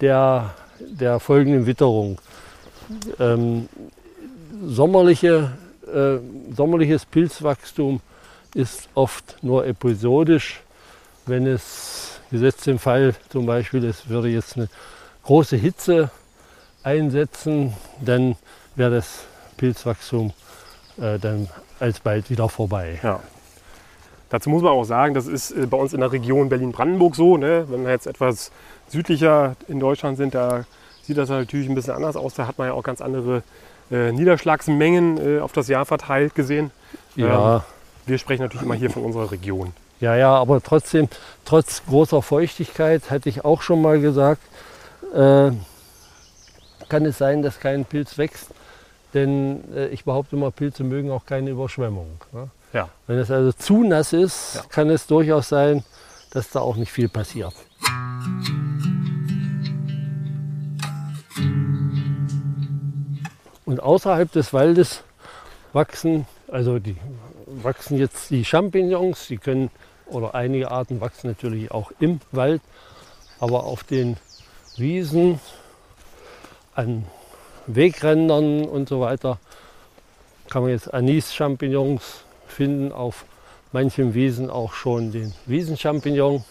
der, 0.00 0.54
der 0.80 1.20
folgenden 1.20 1.66
Witterung. 1.66 2.18
Ähm, 3.20 3.68
sommerliche, 4.66 5.52
äh, 5.86 6.16
sommerliches 6.52 7.04
Pilzwachstum 7.04 8.00
ist 8.54 8.88
oft 8.94 9.36
nur 9.42 9.66
episodisch. 9.66 10.62
Wenn 11.26 11.46
es, 11.46 12.18
gesetzt 12.32 12.66
im 12.66 12.80
Fall 12.80 13.14
zum 13.28 13.46
Beispiel, 13.46 13.84
es 13.84 14.08
würde 14.08 14.28
jetzt 14.28 14.56
eine 14.56 14.68
große 15.28 15.56
Hitze 15.56 16.10
einsetzen, 16.82 17.74
dann 18.00 18.36
wäre 18.76 18.92
das 18.92 19.24
Pilzwachstum 19.58 20.32
äh, 20.98 21.18
dann 21.18 21.50
alsbald 21.80 22.30
wieder 22.30 22.48
vorbei. 22.48 22.98
Ja. 23.02 23.20
Dazu 24.30 24.48
muss 24.48 24.62
man 24.62 24.72
auch 24.72 24.84
sagen, 24.84 25.12
das 25.12 25.26
ist 25.26 25.50
äh, 25.50 25.66
bei 25.66 25.76
uns 25.76 25.92
in 25.92 26.00
der 26.00 26.12
Region 26.12 26.48
Berlin-Brandenburg 26.48 27.14
so. 27.14 27.36
Ne? 27.36 27.66
Wenn 27.68 27.84
wir 27.84 27.90
jetzt 27.90 28.06
etwas 28.06 28.50
südlicher 28.88 29.54
in 29.68 29.80
Deutschland 29.80 30.16
sind, 30.16 30.34
da 30.34 30.64
sieht 31.02 31.18
das 31.18 31.28
natürlich 31.28 31.68
ein 31.68 31.74
bisschen 31.74 31.92
anders 31.92 32.16
aus. 32.16 32.32
Da 32.32 32.46
hat 32.46 32.56
man 32.56 32.68
ja 32.68 32.72
auch 32.72 32.82
ganz 32.82 33.02
andere 33.02 33.42
äh, 33.90 34.12
Niederschlagsmengen 34.12 35.36
äh, 35.36 35.40
auf 35.40 35.52
das 35.52 35.68
Jahr 35.68 35.84
verteilt 35.84 36.34
gesehen. 36.34 36.70
Ja, 37.16 37.66
Wir 38.06 38.16
sprechen 38.16 38.44
natürlich 38.44 38.64
immer 38.64 38.76
hier 38.76 38.88
von 38.88 39.04
unserer 39.04 39.30
Region. 39.30 39.74
ja, 40.00 40.16
ja, 40.16 40.34
aber 40.34 40.62
trotzdem, 40.62 41.10
trotz 41.44 41.82
großer 41.84 42.22
Feuchtigkeit, 42.22 43.10
hatte 43.10 43.28
ich 43.28 43.44
auch 43.44 43.60
schon 43.60 43.82
mal 43.82 44.00
gesagt, 44.00 44.40
äh, 45.14 45.50
kann 46.88 47.04
es 47.04 47.18
sein, 47.18 47.42
dass 47.42 47.60
kein 47.60 47.84
Pilz 47.84 48.18
wächst. 48.18 48.50
Denn 49.14 49.64
äh, 49.74 49.88
ich 49.88 50.04
behaupte 50.04 50.36
immer, 50.36 50.50
Pilze 50.50 50.84
mögen 50.84 51.10
auch 51.10 51.24
keine 51.24 51.50
Überschwemmung. 51.50 52.20
Ne? 52.32 52.48
Ja. 52.72 52.88
Wenn 53.06 53.18
es 53.18 53.30
also 53.30 53.52
zu 53.52 53.82
nass 53.84 54.12
ist, 54.12 54.56
Ja. 54.56 54.62
kann 54.68 54.90
es 54.90 55.06
durchaus 55.06 55.48
sein, 55.48 55.82
dass 56.30 56.50
da 56.50 56.60
auch 56.60 56.76
nicht 56.76 56.92
viel 56.92 57.08
passiert. 57.08 57.54
Und 63.64 63.80
außerhalb 63.80 64.30
des 64.32 64.52
Waldes 64.52 65.02
wachsen, 65.72 66.26
also 66.50 66.78
die 66.78 66.96
wachsen 67.46 67.98
jetzt 67.98 68.30
die 68.30 68.44
Champignons, 68.44 69.26
die 69.28 69.38
können, 69.38 69.70
oder 70.06 70.34
einige 70.34 70.70
Arten 70.70 71.00
wachsen 71.00 71.28
natürlich 71.28 71.70
auch 71.70 71.92
im 72.00 72.20
Wald, 72.32 72.62
aber 73.40 73.64
auf 73.64 73.84
den 73.84 74.16
Wiesen, 74.78 75.40
an 76.74 77.04
Wegrändern 77.66 78.64
und 78.64 78.88
so 78.88 79.00
weiter 79.00 79.38
kann 80.48 80.62
man 80.62 80.70
jetzt 80.70 80.92
Anis-Champignons 80.92 82.24
finden, 82.46 82.92
auf 82.92 83.24
manchen 83.72 84.14
Wiesen 84.14 84.50
auch 84.50 84.72
schon 84.72 85.12
den 85.12 85.34
Wiesenchampignon. 85.46 86.44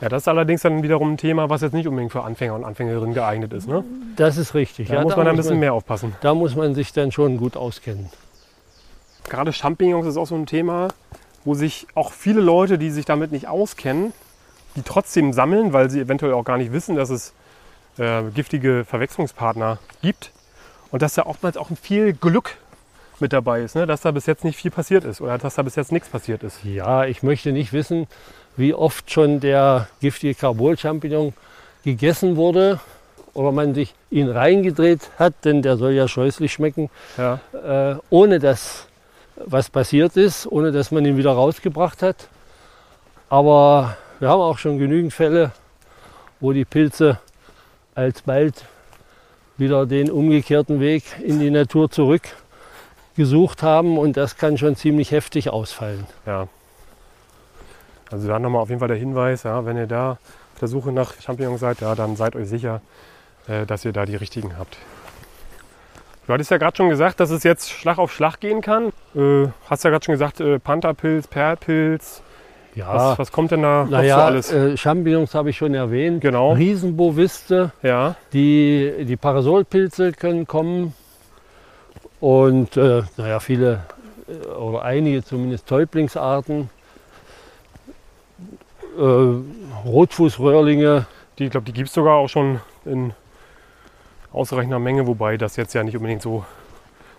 Ja, 0.00 0.08
das 0.08 0.22
ist 0.22 0.28
allerdings 0.28 0.62
dann 0.62 0.82
wiederum 0.82 1.12
ein 1.12 1.16
Thema, 1.16 1.48
was 1.48 1.60
jetzt 1.60 1.74
nicht 1.74 1.86
unbedingt 1.86 2.10
für 2.10 2.24
Anfänger 2.24 2.56
und 2.56 2.64
Anfängerinnen 2.64 3.14
geeignet 3.14 3.52
ist. 3.52 3.68
Ne? 3.68 3.84
Das 4.16 4.36
ist 4.36 4.54
richtig. 4.54 4.88
Da 4.88 4.94
ja, 4.94 5.02
muss 5.02 5.14
man 5.14 5.28
ein 5.28 5.36
bisschen 5.36 5.60
mehr 5.60 5.72
aufpassen. 5.74 6.16
Da 6.22 6.34
muss 6.34 6.56
man 6.56 6.74
sich 6.74 6.92
dann 6.92 7.12
schon 7.12 7.36
gut 7.36 7.56
auskennen. 7.56 8.10
Gerade 9.28 9.52
Champignons 9.52 10.06
ist 10.06 10.16
auch 10.16 10.26
so 10.26 10.34
ein 10.34 10.46
Thema, 10.46 10.88
wo 11.44 11.54
sich 11.54 11.86
auch 11.94 12.12
viele 12.12 12.40
Leute, 12.40 12.78
die 12.78 12.90
sich 12.90 13.04
damit 13.04 13.30
nicht 13.30 13.46
auskennen, 13.46 14.12
die 14.76 14.82
trotzdem 14.82 15.32
sammeln, 15.32 15.72
weil 15.72 15.90
sie 15.90 16.00
eventuell 16.00 16.32
auch 16.34 16.44
gar 16.44 16.58
nicht 16.58 16.72
wissen, 16.72 16.96
dass 16.96 17.10
es 17.10 17.32
äh, 17.98 18.22
giftige 18.34 18.84
Verwechslungspartner 18.84 19.78
gibt. 20.00 20.30
Und 20.90 21.00
dass 21.02 21.14
da 21.14 21.24
oftmals 21.24 21.56
auch 21.56 21.68
viel 21.80 22.12
Glück 22.12 22.56
mit 23.18 23.32
dabei 23.32 23.62
ist, 23.62 23.74
ne? 23.76 23.86
dass 23.86 24.02
da 24.02 24.10
bis 24.10 24.26
jetzt 24.26 24.44
nicht 24.44 24.56
viel 24.56 24.70
passiert 24.70 25.04
ist 25.04 25.20
oder 25.20 25.38
dass 25.38 25.54
da 25.54 25.62
bis 25.62 25.76
jetzt 25.76 25.92
nichts 25.92 26.08
passiert 26.08 26.42
ist. 26.42 26.64
Ja, 26.64 27.04
ich 27.04 27.22
möchte 27.22 27.52
nicht 27.52 27.72
wissen, 27.72 28.06
wie 28.56 28.74
oft 28.74 29.10
schon 29.10 29.40
der 29.40 29.88
giftige 30.00 30.34
Carbol-Champignon 30.34 31.32
gegessen 31.84 32.36
wurde 32.36 32.80
oder 33.32 33.52
man 33.52 33.74
sich 33.74 33.94
ihn 34.10 34.28
reingedreht 34.28 35.10
hat, 35.18 35.32
denn 35.44 35.62
der 35.62 35.76
soll 35.78 35.92
ja 35.92 36.08
scheußlich 36.08 36.52
schmecken, 36.52 36.90
Ja. 37.16 37.40
äh, 37.92 37.96
ohne 38.10 38.38
dass 38.38 38.86
was 39.36 39.70
passiert 39.70 40.16
ist, 40.18 40.46
ohne 40.46 40.72
dass 40.72 40.90
man 40.90 41.04
ihn 41.06 41.16
wieder 41.16 41.32
rausgebracht 41.32 42.02
hat. 42.02 42.28
Aber 43.30 43.96
wir 44.22 44.28
haben 44.28 44.40
auch 44.40 44.58
schon 44.58 44.78
genügend 44.78 45.12
Fälle, 45.12 45.50
wo 46.38 46.52
die 46.52 46.64
Pilze 46.64 47.18
alsbald 47.96 48.66
wieder 49.56 49.84
den 49.84 50.12
umgekehrten 50.12 50.78
Weg 50.78 51.02
in 51.24 51.40
die 51.40 51.50
Natur 51.50 51.90
zurück 51.90 52.22
gesucht 53.16 53.64
haben 53.64 53.98
und 53.98 54.16
das 54.16 54.36
kann 54.36 54.58
schon 54.58 54.76
ziemlich 54.76 55.10
heftig 55.10 55.50
ausfallen. 55.50 56.06
Ja. 56.24 56.46
Also 58.12 58.28
da 58.28 58.38
nochmal 58.38 58.62
auf 58.62 58.68
jeden 58.68 58.78
Fall 58.78 58.86
der 58.86 58.96
Hinweis, 58.96 59.42
ja, 59.42 59.66
wenn 59.66 59.76
ihr 59.76 59.88
da 59.88 60.12
auf 60.12 60.58
der 60.60 60.68
Suche 60.68 60.92
nach 60.92 61.20
Champignons 61.20 61.58
seid, 61.58 61.80
ja, 61.80 61.96
dann 61.96 62.14
seid 62.14 62.36
euch 62.36 62.48
sicher, 62.48 62.80
äh, 63.48 63.66
dass 63.66 63.84
ihr 63.84 63.92
da 63.92 64.06
die 64.06 64.14
richtigen 64.14 64.56
habt. 64.56 64.76
Du 66.28 66.32
hattest 66.32 66.52
ja 66.52 66.58
gerade 66.58 66.76
schon 66.76 66.90
gesagt, 66.90 67.18
dass 67.18 67.30
es 67.30 67.42
jetzt 67.42 67.70
Schlag 67.70 67.98
auf 67.98 68.12
Schlag 68.12 68.38
gehen 68.38 68.60
kann. 68.60 68.92
Äh, 69.16 69.48
hast 69.68 69.82
ja 69.82 69.90
gerade 69.90 70.04
schon 70.04 70.12
gesagt, 70.12 70.38
äh, 70.38 70.60
Pantherpilz, 70.60 71.26
Perlpilz. 71.26 72.22
Ja, 72.74 72.94
Was, 72.94 73.18
was 73.18 73.32
kommt 73.32 73.50
denn 73.50 73.62
da 73.62 73.82
noch 73.82 73.90
so 73.90 73.96
naja, 73.96 74.24
alles? 74.24 74.50
äh, 74.50 74.76
Champignons 74.76 75.34
habe 75.34 75.50
ich 75.50 75.56
schon 75.58 75.74
erwähnt. 75.74 76.22
Genau. 76.22 76.52
Riesenboviste, 76.52 77.72
ja, 77.82 78.16
die, 78.32 79.04
die 79.06 79.16
Parasolpilze 79.16 80.12
können 80.12 80.46
kommen. 80.46 80.94
Und 82.20 82.76
äh, 82.76 83.02
naja, 83.16 83.40
viele 83.40 83.80
äh, 84.28 84.46
oder 84.48 84.82
einige 84.82 85.22
zumindest 85.22 85.66
Täublingsarten. 85.66 86.70
Äh, 88.98 89.34
Rotfußröhrlinge, 89.86 91.06
die, 91.38 91.44
ich 91.44 91.50
glaube, 91.50 91.66
die 91.66 91.72
gibt 91.72 91.88
es 91.88 91.94
sogar 91.94 92.14
auch 92.16 92.28
schon 92.28 92.60
in 92.84 93.12
ausreichender 94.32 94.78
Menge, 94.78 95.06
wobei 95.06 95.36
das 95.36 95.56
jetzt 95.56 95.74
ja 95.74 95.82
nicht 95.82 95.96
unbedingt 95.96 96.22
so 96.22 96.44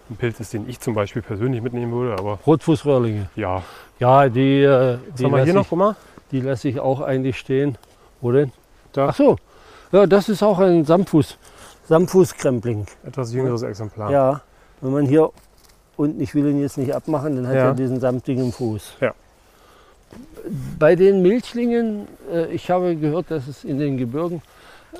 ein 0.09 0.15
Pilz 0.17 0.39
ist, 0.39 0.53
den 0.53 0.67
ich 0.69 0.79
zum 0.79 0.93
Beispiel 0.93 1.21
persönlich 1.21 1.61
mitnehmen 1.61 1.91
würde, 1.93 2.13
aber 2.19 2.39
Rotfußröhrlinge. 2.45 3.27
ja. 3.35 3.61
Ja, 3.99 4.27
die, 4.27 4.61
äh, 4.63 4.97
die 5.17 5.23
haben 5.23 5.31
wir 5.31 5.37
lasse 5.37 5.43
hier 5.45 5.53
noch, 5.53 5.61
ich, 5.61 5.69
guck 5.69 5.77
mal? 5.79 5.95
die 6.31 6.41
lasse 6.41 6.67
ich 6.67 6.79
auch 6.79 6.99
eigentlich 6.99 7.37
stehen. 7.37 7.77
Wo 8.19 8.31
denn? 8.31 8.51
Da. 8.91 9.07
Ach 9.09 9.15
so, 9.15 9.37
ja, 9.91 10.05
das 10.07 10.27
ist 10.29 10.43
auch 10.43 10.59
ein 10.59 10.83
Samtfuß, 10.83 11.37
Samtfußkrempling. 11.87 12.85
Etwas 13.05 13.31
jüngeres 13.33 13.61
Exemplar. 13.61 14.11
Ja, 14.11 14.41
wenn 14.81 14.91
man 14.91 15.05
hier 15.05 15.29
unten, 15.95 16.19
ich 16.21 16.33
will 16.35 16.47
ihn 16.47 16.59
jetzt 16.59 16.77
nicht 16.77 16.93
abmachen, 16.93 17.35
dann 17.35 17.47
hat 17.47 17.55
Ja. 17.55 17.65
er 17.67 17.73
diesen 17.73 17.99
samtigen 17.99 18.51
Fuß. 18.51 18.95
Ja. 18.99 19.13
Bei 20.79 20.95
den 20.95 21.21
Milchlingen, 21.21 22.07
äh, 22.31 22.47
ich 22.47 22.69
habe 22.69 22.95
gehört, 22.95 23.31
dass 23.31 23.47
es 23.47 23.63
in 23.63 23.79
den 23.79 23.97
Gebirgen, 23.97 24.41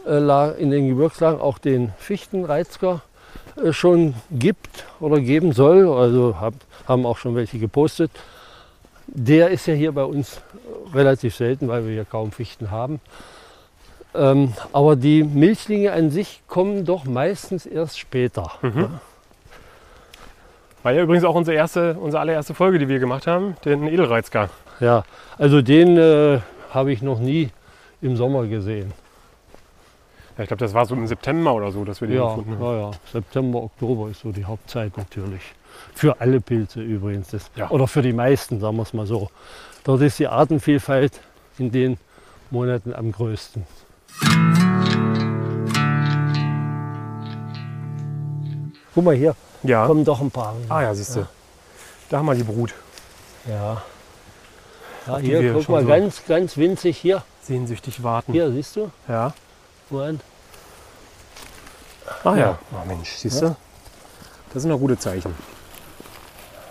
äh, 0.08 0.62
in 0.62 0.72
den 0.72 0.88
Gebirgslagen 0.88 1.42
auch 1.42 1.58
den 1.58 1.92
Fichtenreizker 1.98 2.96
äh, 2.96 3.13
schon 3.72 4.16
gibt 4.32 4.86
oder 5.00 5.20
geben 5.20 5.54
soll. 5.54 5.88
Also 5.88 6.36
hab, 6.40 6.54
haben 6.88 7.06
auch 7.06 7.18
schon 7.18 7.36
welche 7.36 7.60
gepostet. 7.60 8.12
Der 9.08 9.50
ist 9.50 9.66
ja 9.66 9.74
hier 9.74 9.92
bei 9.92 10.04
uns 10.04 10.42
relativ 10.94 11.36
selten, 11.36 11.68
weil 11.68 11.86
wir 11.86 11.94
hier 11.94 12.06
kaum 12.06 12.32
Fichten 12.32 12.72
haben. 12.72 13.00
Ähm, 14.16 14.54
aber 14.72 14.96
die 14.96 15.24
Milchlinge 15.24 15.92
an 15.92 16.10
sich 16.12 16.44
kommen 16.48 16.86
doch 16.86 17.06
meistens 17.06 17.66
erst 17.66 18.00
später. 18.00 18.52
Mhm. 18.62 18.90
War 20.84 20.92
ja 20.92 21.04
übrigens 21.04 21.24
auch 21.24 21.36
unsere, 21.36 21.56
erste, 21.56 21.96
unsere 21.96 22.22
allererste 22.22 22.54
Folge, 22.54 22.78
die 22.78 22.88
wir 22.88 23.00
gemacht 23.00 23.26
haben, 23.26 23.56
den 23.66 23.88
Edelreizgar. 23.88 24.50
Ja, 24.80 25.04
also 25.38 25.62
den 25.62 25.98
äh, 25.98 26.40
habe 26.72 26.92
ich 26.92 27.02
noch 27.02 27.20
nie 27.20 27.50
im 28.02 28.18
Sommer 28.18 28.46
gesehen. 28.48 28.92
Ja, 30.38 30.44
ich 30.44 30.48
glaube, 30.48 30.62
das 30.62 30.74
war 30.74 30.86
so 30.86 30.96
im 30.96 31.06
September 31.06 31.54
oder 31.54 31.72
so, 31.72 31.86
dass 31.86 32.02
wir 32.02 32.08
den 32.08 32.18
Ja, 32.18 32.28
gefunden 32.30 32.54
haben. 32.60 32.64
ja, 32.64 32.80
ja, 32.90 32.92
September, 33.12 33.60
Oktober 33.64 34.10
ist 34.10 34.22
so 34.22 34.32
die 34.32 34.46
Hauptzeit 34.46 34.98
natürlich. 34.98 35.42
Für 35.94 36.20
alle 36.22 36.42
Pilze 36.42 36.82
übrigens. 36.82 37.28
Das, 37.30 37.52
Ja. 37.56 37.70
Oder 37.70 37.88
für 37.88 38.02
die 38.02 38.14
meisten, 38.14 38.60
sagen 38.60 38.78
wir 38.78 38.84
es 38.84 38.94
mal 38.94 39.06
so. 39.06 39.30
Dort 39.84 40.02
ist 40.02 40.18
die 40.20 40.28
Artenvielfalt 40.28 41.20
in 41.60 41.72
den 41.72 41.98
Monaten 42.50 42.94
am 42.94 43.12
größten. 43.12 43.64
Guck 48.94 49.04
mal 49.04 49.16
hier, 49.16 49.36
Ja. 49.64 49.86
kommen 49.88 50.06
doch 50.06 50.22
ein 50.22 50.30
paar. 50.32 50.56
Ah 50.70 50.82
ja, 50.84 50.94
siehst 50.94 51.16
du. 51.16 51.28
Da 52.10 52.18
haben 52.18 52.26
wir 52.28 52.36
die 52.36 52.44
Brut. 52.44 52.74
Ja. 53.48 53.82
Ja, 55.08 55.20
die 55.20 55.26
hier, 55.28 55.54
guck 55.54 55.70
mal, 55.70 55.82
so- 55.82 55.88
ganz, 55.88 56.24
ganz 56.28 56.58
winzig 56.58 56.98
hier. 56.98 57.24
Sehnsüchtig 57.42 58.04
warten. 58.04 58.32
Hier, 58.32 58.52
siehst 58.52 58.76
du? 58.76 58.92
Ja. 59.08 59.34
Woran? 59.94 60.20
Ah 62.24 62.36
ja. 62.36 62.38
Ja. 62.38 62.60
Oh 62.72 62.88
Mensch, 62.88 63.12
siehst 63.12 63.44
du? 63.44 63.56
Das 64.52 64.64
sind 64.64 64.72
doch 64.72 64.80
gute 64.80 64.98
Zeichen. 64.98 65.36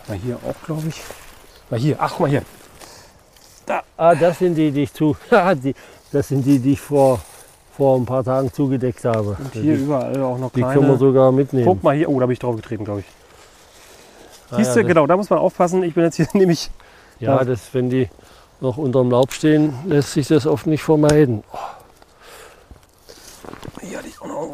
Mal 0.09 0.19
hier 0.19 0.37
auch, 0.37 0.67
glaube 0.67 0.89
ich. 0.89 1.01
Mal 1.71 1.79
hier. 1.79 1.97
Ach, 2.01 2.11
guck 2.11 2.21
mal 2.21 2.31
hier. 2.31 2.43
Ah, 3.97 4.17
das 4.17 4.41
sind 4.41 4.57
die, 4.57 4.73
die 4.73 4.83
ich 4.83 4.93
zu. 4.93 5.17
die, 5.63 5.73
das 6.11 6.29
sind 6.29 6.45
die, 6.45 6.59
die 6.59 6.73
ich 6.73 6.81
vor, 6.81 7.21
vor 7.77 7.97
ein 7.97 8.05
paar 8.05 8.25
Tagen 8.25 8.53
zugedeckt 8.53 9.05
habe. 9.05 9.37
Und 9.39 9.53
hier 9.53 9.77
die, 9.77 9.83
überall 9.85 10.21
auch 10.21 10.39
noch 10.39 10.51
die 10.51 10.61
kleine. 10.61 10.75
können 10.75 10.89
wir 10.89 10.99
sogar 10.99 11.31
mitnehmen. 11.31 11.67
Guck 11.67 11.85
mal 11.85 11.95
hier. 11.95 12.09
Oh, 12.09 12.19
da 12.19 12.27
bin 12.27 12.33
ich 12.33 12.41
drauf 12.41 12.57
getreten, 12.57 12.85
glaube 12.85 13.01
ich. 13.01 13.07
Ah, 14.51 14.57
Siehst 14.57 14.75
ja, 14.75 14.83
du, 14.83 14.89
genau, 14.89 15.07
da 15.07 15.17
muss 15.17 15.31
man 15.31 15.39
aufpassen. 15.39 15.85
Ich 15.85 15.95
bin 15.95 16.03
jetzt 16.03 16.17
hier 16.17 16.27
nämlich. 16.33 16.71
Ja, 17.21 17.45
das, 17.45 17.73
wenn 17.73 17.89
die 17.89 18.09
noch 18.61 18.79
unterm 18.79 19.13
Laub 19.13 19.33
stehen, 19.33 19.75
lässt 19.87 20.13
sich 20.13 20.27
das 20.27 20.45
oft 20.45 20.67
nicht 20.67 20.83
vermeiden. 20.83 21.45
Hier 21.53 21.82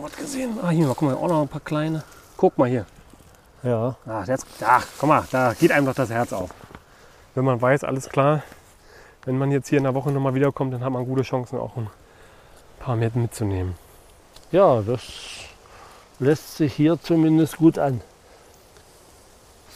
was 0.02 0.16
gesehen. 0.16 0.58
Ah, 0.62 0.70
hier, 0.70 0.86
guck 0.88 1.02
mal, 1.02 1.14
auch 1.14 1.28
noch 1.28 1.42
ein 1.42 1.48
paar 1.48 1.60
kleine. 1.60 2.02
Guck 2.36 2.56
mal 2.58 2.68
hier. 2.68 2.86
Ja, 3.62 3.96
Ach, 4.06 4.26
jetzt, 4.26 4.46
ach, 4.64 4.86
guck 4.98 5.08
mal, 5.08 5.24
da 5.30 5.52
geht 5.52 5.72
einem 5.72 5.86
doch 5.86 5.94
das 5.94 6.10
Herz 6.10 6.32
auf. 6.32 6.50
Wenn 7.34 7.44
man 7.44 7.60
weiß, 7.60 7.84
alles 7.84 8.08
klar, 8.08 8.42
wenn 9.24 9.36
man 9.36 9.50
jetzt 9.50 9.68
hier 9.68 9.78
in 9.78 9.84
der 9.84 9.94
Woche 9.94 10.10
nochmal 10.10 10.34
wiederkommt, 10.34 10.72
dann 10.72 10.84
hat 10.84 10.92
man 10.92 11.04
gute 11.04 11.22
Chancen, 11.22 11.58
auch 11.58 11.76
ein 11.76 11.88
paar 12.78 12.96
mehr 12.96 13.10
mitzunehmen. 13.14 13.74
ja, 14.52 14.80
das 14.80 15.02
lässt 16.20 16.56
sich 16.56 16.72
hier 16.74 17.00
zumindest 17.00 17.56
gut 17.58 17.78
an. 17.78 18.00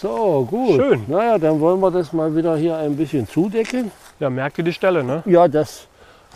So, 0.00 0.46
gut. 0.50 0.80
Schön. 0.80 1.04
Naja, 1.06 1.38
dann 1.38 1.60
wollen 1.60 1.80
wir 1.80 1.90
das 1.92 2.12
mal 2.12 2.34
wieder 2.34 2.56
hier 2.56 2.76
ein 2.76 2.96
bisschen 2.96 3.28
zudecken. 3.28 3.92
Ja, 4.18 4.30
merkt 4.30 4.58
ihr 4.58 4.64
die 4.64 4.72
Stelle, 4.72 5.04
ne? 5.04 5.22
Ja, 5.26 5.46
das. 5.46 5.86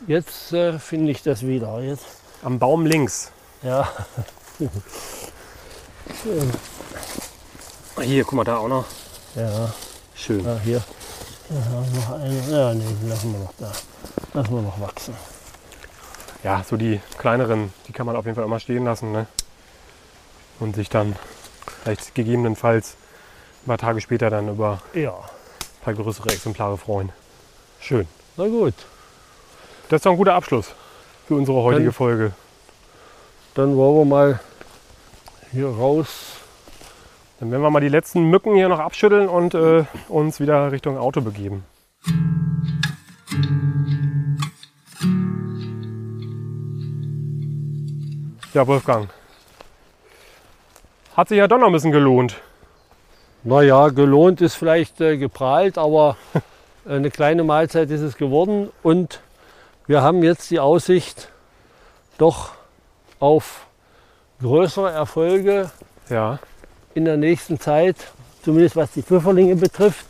Jetzt 0.06 0.52
äh, 0.52 0.78
finde 0.78 1.10
ich 1.10 1.22
das 1.22 1.44
wieder. 1.44 1.80
Jetzt. 1.80 2.04
Am 2.44 2.58
Baum 2.60 2.86
links. 2.86 3.32
Ja. 3.66 3.88
Ah, 7.96 8.00
Hier, 8.02 8.22
guck 8.22 8.34
mal, 8.34 8.44
da 8.44 8.58
auch 8.58 8.68
noch. 8.68 8.84
Ja. 9.34 9.72
Schön. 10.14 10.44
Ja, 10.44 10.56
hier. 10.62 10.82
Ja, 11.50 12.00
noch 12.00 12.12
eine. 12.20 12.40
Ja, 12.48 12.72
nee, 12.74 12.84
lassen 13.08 13.32
wir 13.32 13.40
noch 13.40 13.52
da. 13.58 13.72
Lassen 14.34 14.54
wir 14.54 14.62
noch 14.62 14.80
wachsen. 14.80 15.14
Ja, 16.44 16.62
so 16.68 16.76
die 16.76 17.00
kleineren, 17.18 17.72
die 17.88 17.92
kann 17.92 18.06
man 18.06 18.14
auf 18.14 18.24
jeden 18.24 18.36
Fall 18.36 18.44
immer 18.44 18.60
stehen 18.60 18.84
lassen, 18.84 19.10
ne? 19.10 19.26
Und 20.60 20.76
sich 20.76 20.88
dann 20.88 21.16
vielleicht 21.82 22.14
gegebenenfalls 22.14 22.94
ein 23.64 23.66
paar 23.66 23.78
Tage 23.78 24.00
später 24.00 24.30
dann 24.30 24.48
über 24.48 24.80
Ja. 24.94 25.12
ein 25.16 25.82
paar 25.82 25.94
größere 25.94 26.28
Exemplare 26.30 26.78
freuen. 26.78 27.10
Schön. 27.80 28.06
Na 28.36 28.46
gut. 28.46 28.74
Das 29.88 29.98
ist 29.98 30.06
doch 30.06 30.12
ein 30.12 30.16
guter 30.16 30.34
Abschluss 30.34 30.68
für 31.26 31.34
unsere 31.34 31.60
heutige 31.62 31.86
Dann- 31.86 31.92
Folge. 31.94 32.32
Dann 33.56 33.74
wollen 33.74 33.96
wir 33.96 34.04
mal 34.04 34.40
hier 35.50 35.68
raus. 35.68 36.36
Dann 37.40 37.50
werden 37.50 37.62
wir 37.62 37.70
mal 37.70 37.80
die 37.80 37.88
letzten 37.88 38.24
Mücken 38.24 38.54
hier 38.54 38.68
noch 38.68 38.80
abschütteln 38.80 39.30
und 39.30 39.54
äh, 39.54 39.84
uns 40.10 40.40
wieder 40.40 40.70
Richtung 40.72 40.98
Auto 40.98 41.22
begeben. 41.22 41.64
Ja, 48.52 48.66
Wolfgang. 48.66 49.08
Hat 51.16 51.28
sich 51.28 51.38
ja 51.38 51.48
doch 51.48 51.56
noch 51.56 51.68
ein 51.68 51.72
bisschen 51.72 51.92
gelohnt. 51.92 52.36
Naja, 53.42 53.88
gelohnt 53.88 54.42
ist 54.42 54.56
vielleicht 54.56 55.00
äh, 55.00 55.16
geprahlt, 55.16 55.78
aber 55.78 56.18
eine 56.86 57.10
kleine 57.10 57.42
Mahlzeit 57.42 57.90
ist 57.90 58.02
es 58.02 58.18
geworden. 58.18 58.70
Und 58.82 59.22
wir 59.86 60.02
haben 60.02 60.22
jetzt 60.22 60.50
die 60.50 60.60
Aussicht 60.60 61.30
doch 62.18 62.55
auf 63.18 63.66
größere 64.40 64.90
Erfolge 64.90 65.70
Ja, 66.08 66.38
in 66.94 67.04
der 67.04 67.16
nächsten 67.16 67.60
Zeit, 67.60 67.96
zumindest 68.42 68.76
was 68.76 68.92
die 68.92 69.02
Pfifferlinge 69.02 69.56
betrifft. 69.56 70.06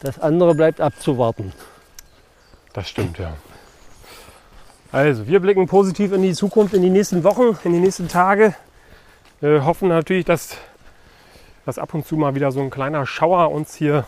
Das 0.00 0.18
andere 0.18 0.54
bleibt 0.54 0.80
abzuwarten. 0.80 1.52
das 2.72 2.88
stimmt, 2.88 3.18
ja. 3.18 3.34
Also, 4.90 5.26
wir 5.26 5.40
blicken 5.40 5.66
positiv 5.66 6.12
in 6.12 6.22
die 6.22 6.34
Zukunft, 6.34 6.74
in 6.74 6.82
die 6.82 6.90
nächsten 6.90 7.24
Wochen, 7.24 7.56
in 7.64 7.72
die 7.72 7.78
nächsten 7.78 8.08
Tage. 8.08 8.54
Äh, 9.40 9.60
hoffen 9.60 9.88
natürlich, 9.88 10.24
dass, 10.24 10.56
dass 11.64 11.78
ab 11.78 11.94
und 11.94 12.06
zu 12.06 12.16
mal 12.16 12.34
wieder 12.34 12.52
so 12.52 12.60
ein 12.60 12.70
kleiner 12.70 13.06
Schauer 13.06 13.50
uns 13.52 13.74
hier 13.74 14.06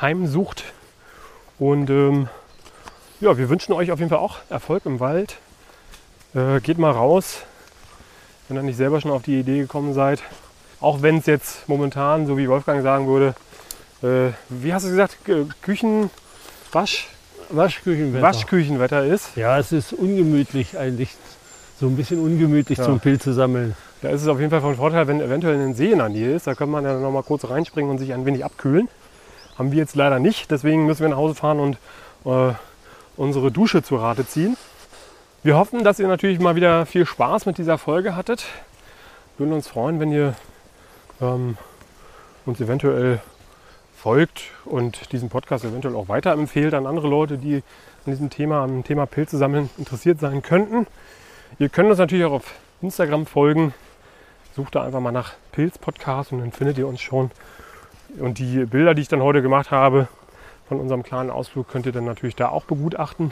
heimsucht. 0.00 0.64
Und 1.58 1.90
ähm, 1.90 2.28
ja, 3.20 3.36
wir 3.38 3.48
wünschen 3.48 3.72
euch 3.72 3.92
auf 3.92 3.98
jeden 3.98 4.10
Fall 4.10 4.18
auch 4.18 4.38
Erfolg 4.48 4.84
im 4.86 5.00
Wald. 5.00 5.38
Äh, 6.36 6.60
geht 6.60 6.76
mal 6.76 6.90
raus, 6.90 7.38
wenn 8.48 8.58
ihr 8.58 8.62
nicht 8.62 8.76
selber 8.76 9.00
schon 9.00 9.10
auf 9.10 9.22
die 9.22 9.40
Idee 9.40 9.60
gekommen 9.60 9.94
seid. 9.94 10.22
Auch 10.80 11.00
wenn 11.00 11.16
es 11.16 11.26
jetzt 11.26 11.66
momentan, 11.66 12.26
so 12.26 12.36
wie 12.36 12.46
Wolfgang 12.48 12.82
sagen 12.82 13.06
würde, 13.06 13.34
äh, 14.02 14.32
wie 14.50 14.74
hast 14.74 14.84
du 14.84 14.90
gesagt, 14.90 15.16
Küchen, 15.62 16.10
Wasch, 16.72 17.08
Waschküchenwetter. 17.48 18.22
Waschküchenwetter 18.22 19.06
ist. 19.06 19.34
Ja, 19.36 19.58
es 19.58 19.72
ist 19.72 19.94
ungemütlich 19.94 20.76
eigentlich. 20.78 21.10
So 21.80 21.86
ein 21.86 21.96
bisschen 21.96 22.20
ungemütlich 22.20 22.78
Ja. 22.78 22.84
zum 22.84 23.00
Pilze 23.00 23.32
sammeln. 23.32 23.74
Da 24.02 24.10
ist 24.10 24.20
es 24.20 24.28
auf 24.28 24.38
jeden 24.38 24.50
Fall 24.50 24.60
von 24.60 24.76
Vorteil, 24.76 25.06
wenn 25.08 25.22
eventuell 25.22 25.58
ein 25.58 25.74
See 25.74 25.90
in 25.90 25.98
der 25.98 26.10
Nähe 26.10 26.34
ist. 26.34 26.46
Da 26.46 26.54
kann 26.54 26.70
man 26.70 26.84
ja 26.84 26.98
noch 26.98 27.10
mal 27.10 27.22
kurz 27.22 27.48
reinspringen 27.48 27.90
und 27.90 27.96
sich 27.98 28.12
ein 28.12 28.26
wenig 28.26 28.44
abkühlen. 28.44 28.88
Haben 29.56 29.72
wir 29.72 29.78
jetzt 29.78 29.96
leider 29.96 30.18
nicht. 30.18 30.50
Deswegen 30.50 30.84
müssen 30.84 31.00
wir 31.00 31.08
nach 31.08 31.16
Hause 31.16 31.34
fahren 31.34 31.60
und 31.60 31.78
äh, 32.26 32.52
unsere 33.16 33.50
Dusche 33.50 33.82
zu 33.82 33.96
Rate 33.96 34.26
ziehen. 34.26 34.58
Wir 35.46 35.56
hoffen, 35.56 35.84
dass 35.84 36.00
ihr 36.00 36.08
natürlich 36.08 36.40
mal 36.40 36.56
wieder 36.56 36.86
viel 36.86 37.06
Spaß 37.06 37.46
mit 37.46 37.56
dieser 37.56 37.78
Folge 37.78 38.16
hattet. 38.16 38.46
Würden 39.38 39.52
uns 39.52 39.68
freuen, 39.68 40.00
wenn 40.00 40.10
ihr 40.10 40.34
ähm, 41.20 41.56
uns 42.46 42.60
eventuell 42.60 43.20
folgt 43.96 44.50
und 44.64 45.12
diesen 45.12 45.28
Podcast 45.28 45.64
eventuell 45.64 45.94
auch 45.94 46.08
weiterempfehlt 46.08 46.74
an 46.74 46.84
andere 46.84 47.06
Leute, 47.06 47.38
die 47.38 47.58
an 47.58 48.12
diesem 48.12 48.28
Thema, 48.28 48.64
am 48.64 48.82
Thema 48.82 49.06
Pilze 49.06 49.38
sammeln 49.38 49.70
interessiert 49.78 50.18
sein 50.18 50.42
könnten. 50.42 50.88
Ihr 51.60 51.68
könnt 51.68 51.90
uns 51.90 51.98
natürlich 51.98 52.24
auch 52.24 52.32
auf 52.32 52.54
Instagram 52.82 53.24
folgen. 53.24 53.72
Sucht 54.56 54.74
da 54.74 54.82
einfach 54.82 54.98
mal 54.98 55.12
nach 55.12 55.34
Pilz-Podcast 55.52 56.32
und 56.32 56.40
dann 56.40 56.50
findet 56.50 56.76
ihr 56.76 56.88
uns 56.88 57.00
schon. 57.00 57.30
Und 58.18 58.40
die 58.40 58.64
Bilder, 58.64 58.94
die 58.94 59.02
ich 59.02 59.08
dann 59.08 59.22
heute 59.22 59.42
gemacht 59.42 59.70
habe 59.70 60.08
von 60.68 60.80
unserem 60.80 61.04
kleinen 61.04 61.30
Ausflug, 61.30 61.68
könnt 61.68 61.86
ihr 61.86 61.92
dann 61.92 62.04
natürlich 62.04 62.34
da 62.34 62.48
auch 62.48 62.64
begutachten. 62.64 63.30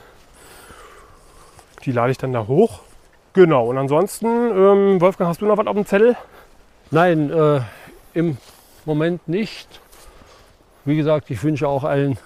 Die 1.84 1.92
lade 1.92 2.10
ich 2.12 2.18
dann 2.18 2.32
da 2.32 2.46
hoch. 2.46 2.80
Genau, 3.34 3.66
und 3.66 3.78
ansonsten, 3.78 4.26
ähm, 4.26 5.00
Wolfgang, 5.00 5.28
hast 5.28 5.40
du 5.40 5.46
noch 5.46 5.58
was 5.58 5.66
auf 5.66 5.74
dem 5.74 5.86
Zettel? 5.86 6.16
Nein, 6.90 7.30
äh, 7.30 7.60
im 8.14 8.38
Moment 8.84 9.26
nicht. 9.28 9.80
Wie 10.84 10.96
gesagt, 10.96 11.30
ich 11.30 11.42
wünsche 11.42 11.66
auch 11.66 11.84
allen 11.84 12.18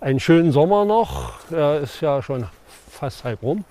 einen 0.00 0.20
schönen 0.20 0.52
Sommer 0.52 0.84
noch. 0.84 1.32
Er 1.50 1.80
ist 1.80 2.00
ja 2.00 2.22
schon 2.22 2.46
fast 2.90 3.24
halb 3.24 3.42
rum. 3.42 3.64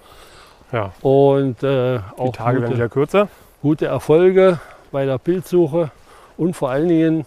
Ja, 0.72 0.92
Und 1.02 1.62
äh, 1.64 2.00
die 2.00 2.02
auch 2.18 2.32
Tage 2.34 2.58
werden 2.58 2.66
gute, 2.66 2.78
wieder 2.78 2.90
kürzer. 2.90 3.28
gute 3.62 3.86
Erfolge 3.86 4.60
bei 4.92 5.06
der 5.06 5.20
Pilzsuche 5.20 5.92
und 6.36 6.56
vor 6.56 6.72
allen 6.72 6.90
Dingen 6.90 7.26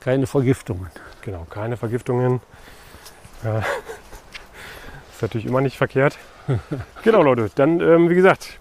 keine 0.00 0.26
Vergiftungen. 0.26 0.88
Genau, 1.22 1.46
keine 1.48 1.76
Vergiftungen. 1.76 2.40
Ja. 3.44 3.58
Ist 5.12 5.22
natürlich 5.22 5.46
immer 5.46 5.60
nicht 5.60 5.76
verkehrt. 5.78 6.18
genau, 7.02 7.22
Leute. 7.22 7.50
Dann, 7.54 7.80
ähm, 7.80 8.08
wie 8.10 8.14
gesagt, 8.14 8.58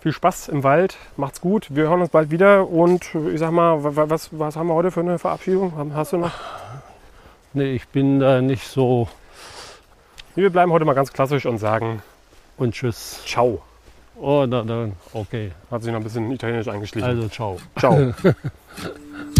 viel 0.00 0.12
Spaß 0.12 0.48
im 0.48 0.62
Wald. 0.62 0.96
Macht's 1.16 1.40
gut. 1.40 1.68
Wir 1.74 1.84
hören 1.88 2.00
uns 2.00 2.10
bald 2.10 2.30
wieder. 2.30 2.68
Und 2.68 3.14
äh, 3.14 3.30
ich 3.30 3.40
sag 3.40 3.50
mal, 3.50 3.82
wa- 3.84 3.96
wa- 3.96 4.10
was, 4.10 4.28
was 4.32 4.56
haben 4.56 4.68
wir 4.68 4.74
heute 4.74 4.90
für 4.90 5.00
eine 5.00 5.18
Verabschiedung? 5.18 5.72
Hast 5.94 6.12
du 6.12 6.18
noch? 6.18 6.32
Nee, 7.52 7.72
ich 7.74 7.88
bin 7.88 8.20
da 8.20 8.40
nicht 8.42 8.66
so 8.68 9.08
Wir 10.34 10.50
bleiben 10.50 10.70
heute 10.72 10.84
mal 10.84 10.94
ganz 10.94 11.12
klassisch 11.12 11.46
und 11.46 11.58
sagen 11.58 12.02
und 12.58 12.74
tschüss. 12.74 13.22
Ciao. 13.26 13.62
Oh, 14.18 14.44
na 14.48 14.62
dann, 14.62 14.92
okay. 15.12 15.52
Hat 15.70 15.82
sich 15.82 15.90
noch 15.92 16.00
ein 16.00 16.04
bisschen 16.04 16.30
italienisch 16.30 16.68
eingeschlichen. 16.68 17.08
Also 17.08 17.28
ciao. 17.28 17.58
Ciao. 17.78 18.14